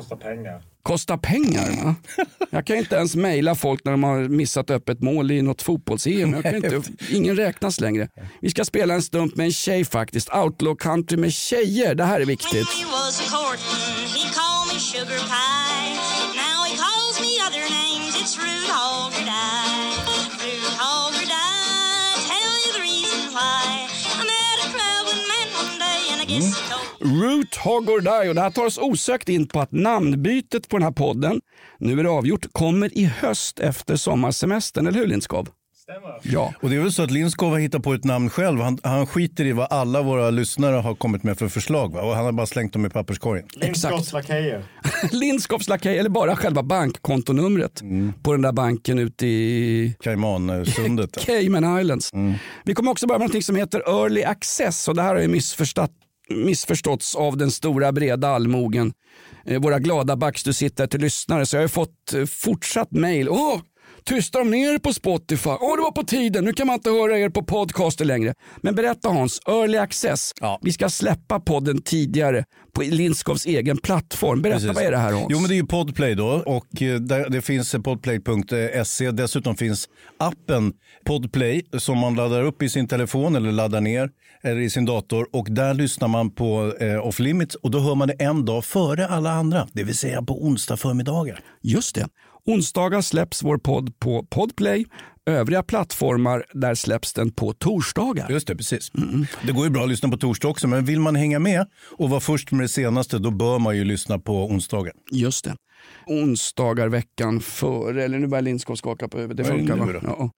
Kostar 0.00 0.16
pengar. 0.16 0.62
Kostar 0.82 1.16
pengar 1.16 1.84
va? 1.84 1.94
Jag 2.50 2.66
kan 2.66 2.76
ju 2.76 2.82
inte 2.82 2.96
ens 2.96 3.16
mejla 3.16 3.54
folk 3.54 3.84
när 3.84 3.92
de 3.92 4.02
har 4.04 4.28
missat 4.28 4.70
öppet 4.70 5.00
mål 5.00 5.30
i 5.30 5.42
något 5.42 5.62
fotbolls-EM. 5.62 6.42
Ingen 7.10 7.36
räknas 7.36 7.80
längre. 7.80 8.08
Vi 8.40 8.50
ska 8.50 8.64
spela 8.64 8.94
en 8.94 9.02
stump 9.02 9.36
med 9.36 9.44
en 9.46 9.52
tjej 9.52 9.84
faktiskt. 9.84 10.34
Outlaw 10.34 10.76
country 10.76 11.16
med 11.16 11.32
tjejer. 11.32 11.94
Det 11.94 12.04
här 12.04 12.20
är 12.20 12.26
viktigt. 12.26 12.68
Root 27.00 27.56
Hog 27.56 27.90
or 27.90 28.00
Die. 28.00 28.28
Och 28.28 28.34
det 28.34 28.40
här 28.40 28.50
tar 28.50 28.66
oss 28.66 28.78
osökt 28.78 29.28
in 29.28 29.46
på 29.46 29.60
att 29.60 29.72
namnbytet 29.72 30.68
på 30.68 30.76
den 30.76 30.84
här 30.84 30.92
podden, 30.92 31.40
nu 31.78 32.00
är 32.00 32.04
det 32.04 32.10
avgjort, 32.10 32.46
kommer 32.52 32.98
i 32.98 33.04
höst 33.04 33.60
efter 33.60 33.96
sommarsemestern. 33.96 34.86
Eller 34.86 34.98
hur 34.98 35.06
Lindskov? 35.06 35.48
Ja. 36.22 36.54
Och 36.62 36.70
det 36.70 36.76
är 36.76 36.80
väl 36.80 36.92
så 36.92 37.02
att 37.02 37.10
Lindskov 37.10 37.50
har 37.50 37.58
hittat 37.58 37.82
på 37.82 37.94
ett 37.94 38.04
namn 38.04 38.30
själv. 38.30 38.60
Han, 38.60 38.78
han 38.82 39.06
skiter 39.06 39.44
i 39.44 39.52
vad 39.52 39.66
alla 39.70 40.02
våra 40.02 40.30
lyssnare 40.30 40.76
har 40.76 40.94
kommit 40.94 41.22
med 41.22 41.38
för 41.38 41.48
förslag. 41.48 41.92
Va? 41.92 42.02
Och 42.02 42.14
han 42.16 42.24
har 42.24 42.32
bara 42.32 42.46
slängt 42.46 42.72
dem 42.72 42.86
i 42.86 42.90
papperskorgen. 42.90 43.46
Lindskows 43.56 44.12
lakejer. 44.12 44.64
Lindskovs 45.12 45.68
lakej, 45.68 45.98
eller 45.98 46.10
bara 46.10 46.36
själva 46.36 46.62
bankkontonumret 46.62 47.82
på 48.22 48.32
den 48.32 48.42
där 48.42 48.52
banken 48.52 48.98
ute 48.98 49.26
i 49.26 49.94
Caymansundet. 50.00 51.18
Cayman 51.26 51.80
Islands. 51.80 52.10
Vi 52.64 52.74
kommer 52.74 52.90
också 52.90 53.06
börja 53.06 53.18
med 53.18 53.34
något 53.34 53.44
som 53.44 53.56
heter 53.56 53.80
Early 53.86 54.22
Access 54.22 54.88
och 54.88 54.94
det 54.94 55.02
här 55.02 55.14
har 55.14 55.22
ju 55.22 55.28
missförstått, 55.28 55.92
missförståtts 56.30 57.14
av 57.16 57.36
den 57.36 57.50
stora 57.50 57.92
breda 57.92 58.28
allmogen. 58.28 58.92
Eh, 59.44 59.60
våra 59.60 59.78
glada 59.78 60.16
backstusittare 60.16 60.88
till 60.88 61.00
lyssnare. 61.00 61.46
Så 61.46 61.56
jag 61.56 61.62
har 61.62 61.68
fått 61.68 62.14
eh, 62.14 62.26
fortsatt 62.26 62.90
mail. 62.90 63.28
Åh, 63.28 63.60
tystar 64.10 64.38
de 64.38 64.50
ner 64.50 64.74
er 64.74 64.78
på 64.78 64.92
Spotify? 64.92 65.50
Åh, 65.50 65.76
det 65.76 65.82
var 65.82 65.92
på 65.92 66.02
tiden. 66.02 66.44
Nu 66.44 66.52
kan 66.52 66.66
man 66.66 66.74
inte 66.74 66.90
höra 66.90 67.18
er 67.18 67.28
på 67.28 67.42
podcaster 67.42 68.04
längre. 68.04 68.34
Men 68.60 68.74
berätta 68.74 69.08
Hans, 69.08 69.40
Early 69.48 69.78
Access. 69.78 70.32
Vi 70.62 70.72
ska 70.72 70.88
släppa 70.88 71.40
podden 71.40 71.82
tidigare 71.82 72.44
på 72.72 72.82
Lindskovs 72.82 73.46
egen 73.46 73.76
plattform. 73.76 74.42
Berätta, 74.42 74.58
Precis. 74.58 74.74
vad 74.74 74.84
är 74.84 74.90
det 74.90 74.96
här 74.96 75.12
Hans? 75.12 75.26
Jo 75.30 75.38
men 75.40 75.48
det 75.48 75.54
är 75.54 75.56
ju 75.56 75.66
Podplay 75.66 76.14
då 76.14 76.42
och 76.46 76.82
eh, 76.82 77.00
där, 77.00 77.30
det 77.30 77.42
finns 77.42 77.74
eh, 77.74 77.80
podplay.se. 77.80 79.10
Dessutom 79.10 79.56
finns 79.56 79.88
appen 80.18 80.72
Podplay 81.04 81.62
som 81.78 81.98
man 81.98 82.14
laddar 82.14 82.42
upp 82.42 82.62
i 82.62 82.68
sin 82.68 82.88
telefon 82.88 83.36
eller 83.36 83.52
laddar 83.52 83.80
ner 83.80 84.10
eller 84.42 84.60
i 84.60 84.70
sin 84.70 84.84
dator 84.84 85.28
och 85.32 85.46
där 85.50 85.74
lyssnar 85.74 86.08
man 86.08 86.30
på 86.30 86.72
eh, 86.80 87.06
Off 87.06 87.18
Limits 87.18 87.54
och 87.54 87.70
då 87.70 87.80
hör 87.80 87.94
man 87.94 88.08
det 88.08 88.14
en 88.14 88.44
dag 88.44 88.64
före 88.64 89.06
alla 89.06 89.30
andra, 89.30 89.68
det 89.72 89.84
vill 89.84 89.96
säga 89.96 90.22
på 90.22 90.44
onsdag 90.44 90.76
förmiddagar. 90.76 91.40
Just 91.62 91.94
det. 91.94 92.08
Onsdagar 92.46 93.00
släpps 93.00 93.42
vår 93.42 93.58
podd 93.58 93.98
på 93.98 94.26
Podplay. 94.30 94.86
Övriga 95.26 95.62
plattformar 95.62 96.44
där 96.52 96.74
släpps 96.74 97.12
den 97.12 97.32
på 97.32 97.52
torsdagar. 97.52 98.30
Just 98.30 98.46
det, 98.46 98.56
precis. 98.56 98.92
Det 99.46 99.52
går 99.52 99.64
ju 99.64 99.70
bra 99.70 99.82
att 99.82 99.88
lyssna 99.88 100.08
på 100.08 100.16
torsdag 100.16 100.48
också, 100.48 100.68
men 100.68 100.84
vill 100.84 101.00
man 101.00 101.16
hänga 101.16 101.38
med 101.38 101.66
och 101.98 102.10
vara 102.10 102.20
först 102.20 102.50
med 102.50 102.64
det 102.64 102.68
senaste, 102.68 103.18
då 103.18 103.30
bör 103.30 103.58
man 103.58 103.76
ju 103.76 103.84
lyssna 103.84 104.18
på 104.18 104.44
onsdagar. 104.44 104.92
Just 105.10 105.44
det. 105.44 105.56
Onsdagar 106.10 106.88
veckan 106.88 107.40
före. 107.40 108.04
Eller 108.04 108.18
nu 108.18 108.26
börjar 108.26 108.42
Lindskov 108.42 108.74
skaka 108.74 109.08
på 109.08 109.18
huvudet. 109.18 109.46
Det 109.46 109.52
funkar 109.52 109.76
va? 109.76 110.00
Ja. 110.02 110.30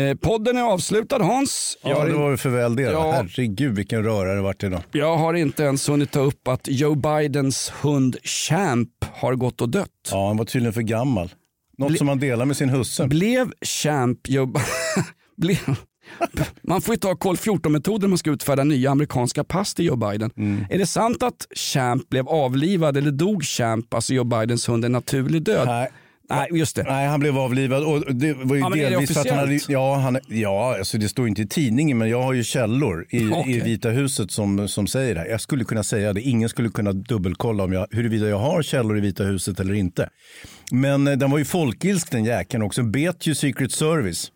Eh, 0.00 0.14
podden 0.16 0.56
är 0.56 0.62
avslutad 0.62 1.22
Hans. 1.22 1.78
Ja, 1.82 1.98
har 1.98 2.06
det 2.06 2.12
var 2.12 2.28
väl 2.28 2.38
för 2.38 2.50
väl 2.50 2.76
det. 2.76 2.82
Ja. 2.82 3.12
Herregud 3.12 3.74
vilken 3.76 4.04
röra 4.04 4.34
det 4.34 4.40
vart 4.40 4.62
idag. 4.62 4.80
Jag 4.92 5.16
har 5.16 5.34
inte 5.34 5.62
ens 5.62 5.88
hunnit 5.88 6.10
ta 6.10 6.20
upp 6.20 6.48
att 6.48 6.68
Joe 6.68 6.94
Bidens 6.94 7.72
hund 7.82 8.16
Champ 8.24 8.88
har 9.12 9.34
gått 9.34 9.60
och 9.60 9.68
dött. 9.68 9.88
Ja, 10.10 10.26
han 10.28 10.36
var 10.36 10.44
tydligen 10.44 10.72
för 10.72 10.82
gammal. 10.82 11.30
Något 11.78 11.92
Ble- 11.92 11.96
som 11.96 12.08
han 12.08 12.18
delar 12.18 12.44
med 12.44 12.56
sin 12.56 12.68
husse. 12.68 13.06
Blev 13.06 13.52
Champ 13.64 14.28
Joe... 14.28 14.52
Blev... 15.36 15.58
Man 16.62 16.82
får 16.82 16.94
ju 16.94 16.98
ta 16.98 17.16
kol 17.16 17.36
14-metoder 17.36 18.04
om 18.04 18.10
man 18.10 18.18
ska 18.18 18.30
utfärda 18.30 18.64
nya 18.64 18.90
amerikanska 18.90 19.44
pass 19.44 19.74
till 19.74 19.84
Joe 19.84 19.96
Biden. 19.96 20.30
Mm. 20.36 20.64
Är 20.70 20.78
det 20.78 20.86
sant 20.86 21.22
att 21.22 21.46
Champ 21.54 22.08
blev 22.08 22.28
avlivad 22.28 22.96
eller 22.96 23.10
dog 23.10 23.44
Champ, 23.44 23.94
alltså 23.94 24.14
Joe 24.14 24.24
Bidens 24.24 24.68
hund, 24.68 24.84
en 24.84 24.92
naturlig 24.92 25.42
död? 25.42 25.66
Nej. 25.66 25.90
Nej, 26.30 26.48
just 26.52 26.76
det. 26.76 26.82
Nej, 26.82 27.06
han 27.06 27.20
blev 27.20 27.38
avlivad 27.38 27.84
och 27.84 28.14
det 28.14 28.32
var 28.32 28.56
ju 28.56 28.62
Ja, 28.62 28.68
delvis 28.68 29.12
för 29.12 29.20
att 29.20 29.28
han 29.28 29.38
hade, 29.38 29.58
ja, 29.68 29.96
han, 29.96 30.18
ja, 30.28 30.78
alltså 30.78 30.98
det 30.98 31.08
står 31.08 31.28
inte 31.28 31.42
i 31.42 31.46
tidningen 31.46 31.98
men 31.98 32.08
jag 32.08 32.22
har 32.22 32.32
ju 32.32 32.44
källor 32.44 33.06
i, 33.10 33.30
Okej. 33.32 33.56
i 33.56 33.60
Vita 33.60 33.88
huset 33.90 34.30
som, 34.30 34.68
som 34.68 34.86
säger 34.86 35.14
det 35.14 35.20
här. 35.20 35.26
Jag 35.26 35.40
skulle 35.40 35.64
kunna 35.64 35.82
säga 35.82 36.12
det, 36.12 36.20
ingen 36.20 36.48
skulle 36.48 36.68
kunna 36.68 36.92
dubbelkolla 36.92 37.64
om 37.64 37.72
jag, 37.72 37.86
huruvida 37.90 38.28
jag 38.28 38.38
har 38.38 38.62
källor 38.62 38.98
i 38.98 39.00
Vita 39.00 39.24
huset 39.24 39.60
eller 39.60 39.74
inte. 39.74 40.08
Men 40.70 41.06
eh, 41.06 41.16
den 41.16 41.30
var 41.30 41.38
ju 41.38 41.44
folkilsk 41.44 42.10
den 42.10 42.24
jäkeln 42.24 42.62
också, 42.62 42.82
bet 42.82 43.26
ju 43.26 43.34
Secret 43.34 43.72
Service. 43.72 44.31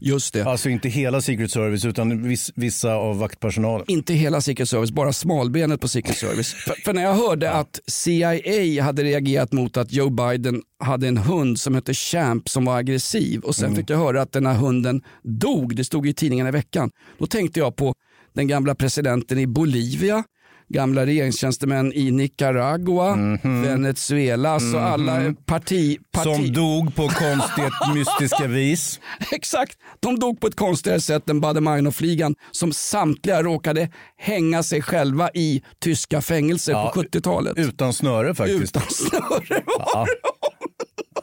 Just 0.00 0.34
det. 0.34 0.44
Alltså 0.44 0.68
inte 0.68 0.88
hela 0.88 1.20
Secret 1.20 1.50
Service 1.50 1.84
utan 1.84 2.22
viss, 2.22 2.52
vissa 2.54 2.94
av 2.94 3.18
vaktpersonalen. 3.18 3.84
Inte 3.88 4.14
hela 4.14 4.40
Secret 4.40 4.68
Service, 4.68 4.90
bara 4.90 5.12
smalbenet 5.12 5.80
på 5.80 5.88
Secret 5.88 6.16
Service. 6.16 6.54
för, 6.54 6.74
för 6.84 6.92
när 6.92 7.02
jag 7.02 7.14
hörde 7.14 7.52
att 7.52 7.80
CIA 7.86 8.82
hade 8.82 9.02
reagerat 9.02 9.52
mot 9.52 9.76
att 9.76 9.92
Joe 9.92 10.10
Biden 10.10 10.62
hade 10.80 11.08
en 11.08 11.16
hund 11.16 11.60
som 11.60 11.74
hette 11.74 11.94
Champ 11.94 12.48
som 12.48 12.64
var 12.64 12.76
aggressiv 12.76 13.40
och 13.40 13.56
sen 13.56 13.76
fick 13.76 13.90
jag 13.90 13.98
höra 13.98 14.22
att 14.22 14.32
den 14.32 14.46
här 14.46 14.54
hunden 14.54 15.02
dog, 15.22 15.76
det 15.76 15.84
stod 15.84 16.08
i 16.08 16.14
tidningarna 16.14 16.48
i 16.48 16.52
veckan. 16.52 16.90
Då 17.18 17.26
tänkte 17.26 17.60
jag 17.60 17.76
på 17.76 17.94
den 18.34 18.48
gamla 18.48 18.74
presidenten 18.74 19.38
i 19.38 19.46
Bolivia, 19.46 20.24
gamla 20.68 21.06
regeringstjänstemän 21.06 21.92
i 21.92 22.10
Nicaragua, 22.10 23.16
Venezuela, 23.42 24.50
alltså 24.50 24.78
alla 24.78 25.34
parti, 25.46 25.98
parti... 26.12 26.24
Som 26.24 26.52
dog 26.52 26.94
på 26.94 27.08
konstigt 27.08 27.74
mystiska 27.94 28.46
vis. 28.46 29.00
Exakt, 29.32 29.78
de 30.00 30.18
dog 30.18 30.40
på 30.40 30.46
ett 30.46 30.56
konstigare 30.56 31.00
sätt 31.00 31.30
än 31.30 31.40
Baader-Meinhof-ligan 31.40 32.34
som 32.50 32.72
samtliga 32.72 33.42
råkade 33.42 33.88
hänga 34.16 34.62
sig 34.62 34.82
själva 34.82 35.30
i 35.34 35.62
tyska 35.80 36.20
fängelser 36.20 36.72
Ja, 36.72 36.92
på 36.94 37.02
70-talet. 37.02 37.58
Utan 37.58 37.92
snöre 37.92 38.34
faktiskt. 38.34 38.76
Utan 38.76 38.82
snöre 38.88 39.62
Ja. 39.66 40.06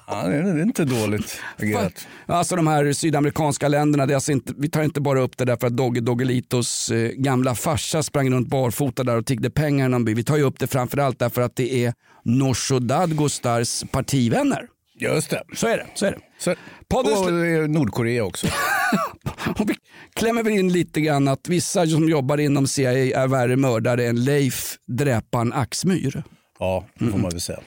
Ja, 0.08 0.24
det 0.28 0.36
är 0.36 0.62
inte 0.62 0.86
dåligt 0.86 1.42
agerat. 1.58 2.08
Alltså 2.26 2.56
de 2.56 2.68
här 2.68 2.94
sydamerikanska 2.94 3.68
länderna, 3.68 4.06
det 4.06 4.16
alltså 4.16 4.32
inte, 4.32 4.54
vi 4.58 4.70
tar 4.70 4.84
inte 4.84 5.02
bara 5.02 5.22
upp 5.22 5.38
det 5.38 5.46
där 5.46 5.56
för 5.56 5.68
att 5.68 5.78
Dogge 5.78 6.02
Doggelitos 6.02 6.92
eh, 6.92 7.10
gamla 7.10 7.56
farsa 7.56 8.04
sprang 8.04 8.32
runt 8.32 8.48
barfota 8.48 9.04
där 9.04 9.18
och 9.18 9.26
tiggde 9.26 9.50
pengar 9.50 9.86
i 9.86 9.90
någon 9.90 10.06
by. 10.06 10.14
Vi 10.14 10.24
tar 10.24 10.38
ju 10.38 10.44
upp 10.44 10.60
det 10.60 10.68
framförallt 10.68 11.20
därför 11.20 11.42
att 11.42 11.56
det 11.56 11.86
är 11.86 11.94
Norsho 12.24 12.80
Dadgostars 12.80 13.84
partivänner. 13.92 14.68
Just 15.00 15.30
det. 15.30 15.44
Så 15.56 15.68
är 15.68 15.78
det. 15.78 15.88
Så 15.96 16.06
är 16.06 16.12
det. 16.12 16.20
Så, 16.40 16.56
Podden 16.88 17.18
och 17.18 17.46
eh, 17.46 17.68
Nordkorea 17.68 18.24
också. 18.24 18.48
Och 19.60 19.70
vi 19.70 19.76
klämmer 20.14 20.44
väl 20.44 20.54
in 20.54 20.72
lite 20.74 21.02
grann 21.02 21.28
att 21.28 21.50
vissa 21.50 21.88
som 21.88 22.10
jobbar 22.10 22.38
inom 22.38 22.68
CIA 22.68 22.92
är 23.24 23.28
värre 23.28 23.56
mördare 23.56 24.08
än 24.08 24.24
Leif 24.24 24.76
Dräpan 24.88 25.54
Axmyr. 25.54 26.24
Ja, 26.64 26.86
det 27.00 27.12
får 27.12 27.18
man 27.18 27.30
väl 27.32 27.42
säga. 27.42 27.60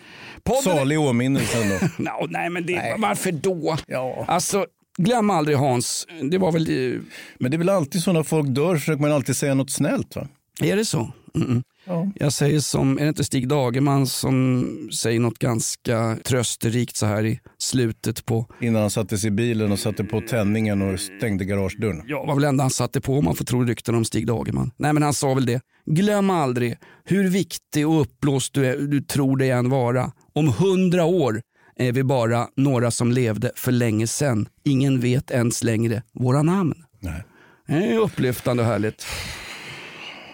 Podden- 0.44 0.62
Salig 0.62 1.01
åminnelse 1.01 1.62
ändå. 1.62 1.74
No, 1.99 2.26
nej, 2.30 2.51
men 2.51 2.66
det, 2.66 2.94
varför 2.99 3.32
då? 3.32 3.76
Ja. 3.86 4.24
Alltså, 4.28 4.66
glöm 4.99 5.30
aldrig 5.30 5.57
Hans, 5.57 6.07
det 6.30 6.38
var 6.38 6.53
väl... 6.53 7.01
Men 7.38 7.51
det 7.51 7.57
är 7.57 7.59
väl 7.59 7.68
alltid 7.68 8.03
så 8.03 8.12
när 8.12 8.22
folk 8.22 8.49
dör 8.49 8.76
försöker 8.76 9.03
man 9.03 9.12
alltid 9.12 9.36
säga 9.36 9.55
något 9.55 9.70
snällt 9.70 10.16
va? 10.16 10.28
Är 10.61 10.76
det 10.76 10.84
så? 10.84 11.12
Mm-mm. 11.34 11.62
Ja. 11.87 12.09
Jag 12.14 12.32
säger 12.32 12.61
som, 12.61 12.99
är 12.99 13.03
det 13.03 13.09
inte 13.09 13.24
Stig 13.24 13.49
Dagerman 13.49 14.07
som 14.07 14.66
säger 14.93 15.20
något 15.20 15.39
ganska 15.39 16.16
trösterikt 16.24 16.97
så 16.97 17.07
här 17.07 17.24
i 17.24 17.41
slutet 17.59 18.26
på, 18.26 18.47
Innan 18.61 18.80
han 18.80 18.91
satte 18.91 19.18
sig 19.18 19.28
i 19.28 19.30
bilen 19.30 19.72
och 19.72 19.78
satte 19.78 20.05
på 20.05 20.20
tändningen 20.20 20.82
och 20.82 21.01
stängde 21.01 21.45
garagedörren. 21.45 22.03
ja 22.07 22.24
vad 22.26 22.37
väl 22.37 22.45
ändå 22.45 22.62
han 22.62 22.70
satte 22.70 23.01
på 23.01 23.18
om 23.18 23.24
man 23.24 23.34
får 23.37 23.45
tro 23.45 23.64
rykten 23.64 23.95
om 23.95 24.05
Stig 24.05 24.26
Dagerman. 24.26 24.70
Nej 24.76 24.93
men 24.93 25.03
han 25.03 25.14
sa 25.14 25.34
väl 25.34 25.47
det, 25.47 25.61
glöm 25.87 26.30
aldrig 26.30 26.76
hur 27.05 27.28
viktig 27.28 27.89
och 27.89 28.01
uppblåst 28.01 28.55
du, 28.55 28.66
är, 28.66 28.76
du 28.76 29.01
tror 29.01 29.37
dig 29.37 29.51
än 29.51 29.70
vara. 29.70 30.12
Om 30.32 30.49
hundra 30.49 31.05
år 31.05 31.41
är 31.76 31.93
vi 31.93 32.05
bara 32.05 32.49
några 32.57 32.91
som 32.91 33.12
levde 33.12 33.53
för 33.57 33.72
länge 33.72 34.07
sedan. 34.07 34.49
Ingen 34.64 35.01
vet 35.01 35.30
ens 35.30 35.62
längre 35.64 36.03
våra 36.12 36.43
namn. 36.43 36.74
Nej. 37.01 37.22
Det 37.66 37.74
är 37.74 37.99
upplyftande 37.99 38.62
och 38.62 38.68
härligt. 38.68 39.07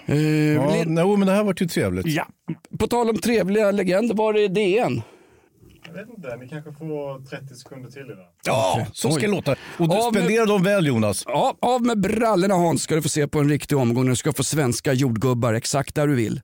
Eh, 0.06 0.16
Ja, 0.54 0.84
no, 0.86 1.16
men 1.16 1.26
det 1.26 1.32
här 1.34 1.44
vart 1.44 1.60
ju 1.62 1.66
trevligt. 1.66 2.06
Ja. 2.06 2.26
På 2.78 2.86
tal 2.86 3.10
om 3.10 3.16
trevliga 3.18 3.70
legender, 3.70 4.14
var 4.14 4.34
är 4.34 4.48
DN? 4.48 5.02
Jag 5.86 5.92
vet 5.92 6.08
inte, 6.16 6.36
ni 6.36 6.48
kanske 6.48 6.72
får 6.72 7.26
30 7.26 7.54
sekunder 7.54 7.90
till 7.90 8.02
idag. 8.02 8.26
Ja, 8.46 8.86
så 8.92 9.08
ska 9.10 9.16
Oj. 9.16 9.22
det 9.22 9.28
låta. 9.36 9.52
Och 9.52 9.88
du 9.88 9.94
Av 9.94 10.12
med- 10.12 10.22
spenderar 10.22 10.46
dem 10.46 10.62
väl 10.62 10.86
Jonas. 10.86 11.22
Ja, 11.26 11.56
av 11.60 11.82
med 11.86 12.00
brallorna 12.00 12.54
Hans 12.54 12.82
ska 12.82 12.94
du 12.94 13.02
få 13.02 13.08
se 13.08 13.28
på 13.28 13.38
en 13.40 13.48
riktig 13.48 13.78
omgång 13.78 14.04
när 14.04 14.10
du 14.10 14.16
ska 14.16 14.32
få 14.32 14.44
svenska 14.44 14.92
jordgubbar 14.92 15.54
exakt 15.54 15.94
där 15.94 16.06
du 16.06 16.14
vill. 16.14 16.40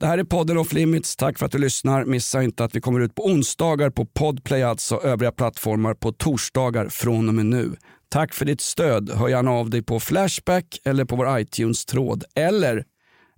Det 0.00 0.06
här 0.06 0.18
är 0.18 0.24
podden 0.24 0.58
Off 0.58 0.72
Limits. 0.72 1.16
Tack 1.16 1.38
för 1.38 1.46
att 1.46 1.52
du 1.52 1.58
lyssnar. 1.58 2.04
Missa 2.04 2.42
inte 2.42 2.64
att 2.64 2.74
vi 2.76 2.80
kommer 2.80 3.00
ut 3.00 3.14
på 3.14 3.24
onsdagar 3.26 3.90
på 3.90 4.06
Podplay, 4.06 4.62
alltså 4.62 5.00
övriga 5.02 5.32
plattformar 5.32 5.94
på 5.94 6.12
torsdagar 6.12 6.88
från 6.88 7.28
och 7.28 7.34
med 7.34 7.46
nu. 7.46 7.76
Tack 8.08 8.34
för 8.34 8.44
ditt 8.44 8.60
stöd. 8.60 9.10
Hör 9.10 9.28
gärna 9.28 9.50
av 9.50 9.70
dig 9.70 9.82
på 9.82 10.00
Flashback 10.00 10.80
eller 10.84 11.04
på 11.04 11.16
vår 11.16 11.38
iTunes-tråd. 11.40 12.24
Eller 12.34 12.84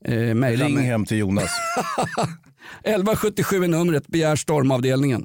eh, 0.04 0.34
mejla 0.34 0.64
Ring 0.64 0.74
mig. 0.74 0.84
hem 0.84 1.04
till 1.04 1.18
Jonas. 1.18 1.50
1177 2.84 3.64
är 3.64 3.68
numret, 3.68 4.06
begär 4.06 4.36
stormavdelningen. 4.36 5.24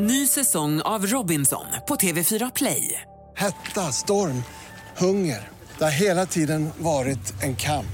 Ny 0.00 0.26
säsong 0.26 0.80
av 0.80 1.06
Robinson 1.06 1.64
på 1.88 1.94
TV4 1.96 2.52
Play. 2.54 3.02
Hetta, 3.36 3.92
storm, 3.92 4.42
hunger. 4.96 5.48
Det 5.78 5.84
har 5.84 5.90
hela 5.90 6.26
tiden 6.26 6.70
varit 6.78 7.42
en 7.42 7.56
kamp. 7.56 7.86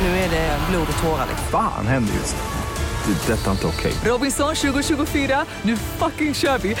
Nu 0.00 0.06
är 0.08 0.30
det 0.30 0.58
blod 0.70 0.86
och 0.96 1.02
tårar. 1.02 1.26
Fan 1.50 1.86
händer 1.86 2.14
just 2.14 2.36
det. 2.36 3.12
Det 3.26 3.32
är 3.32 3.36
detta 3.36 3.50
inte 3.50 3.66
okej. 3.66 3.92
Robinson 4.04 4.54
2024, 4.54 5.44
nu 5.62 5.76
fucking 5.76 6.34
kör 6.34 6.58
vi! 6.58 6.76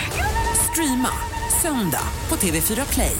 Streama 0.72 1.08
söndag 1.62 2.02
på 2.28 2.36
TV4 2.36 2.92
Play. 2.92 3.16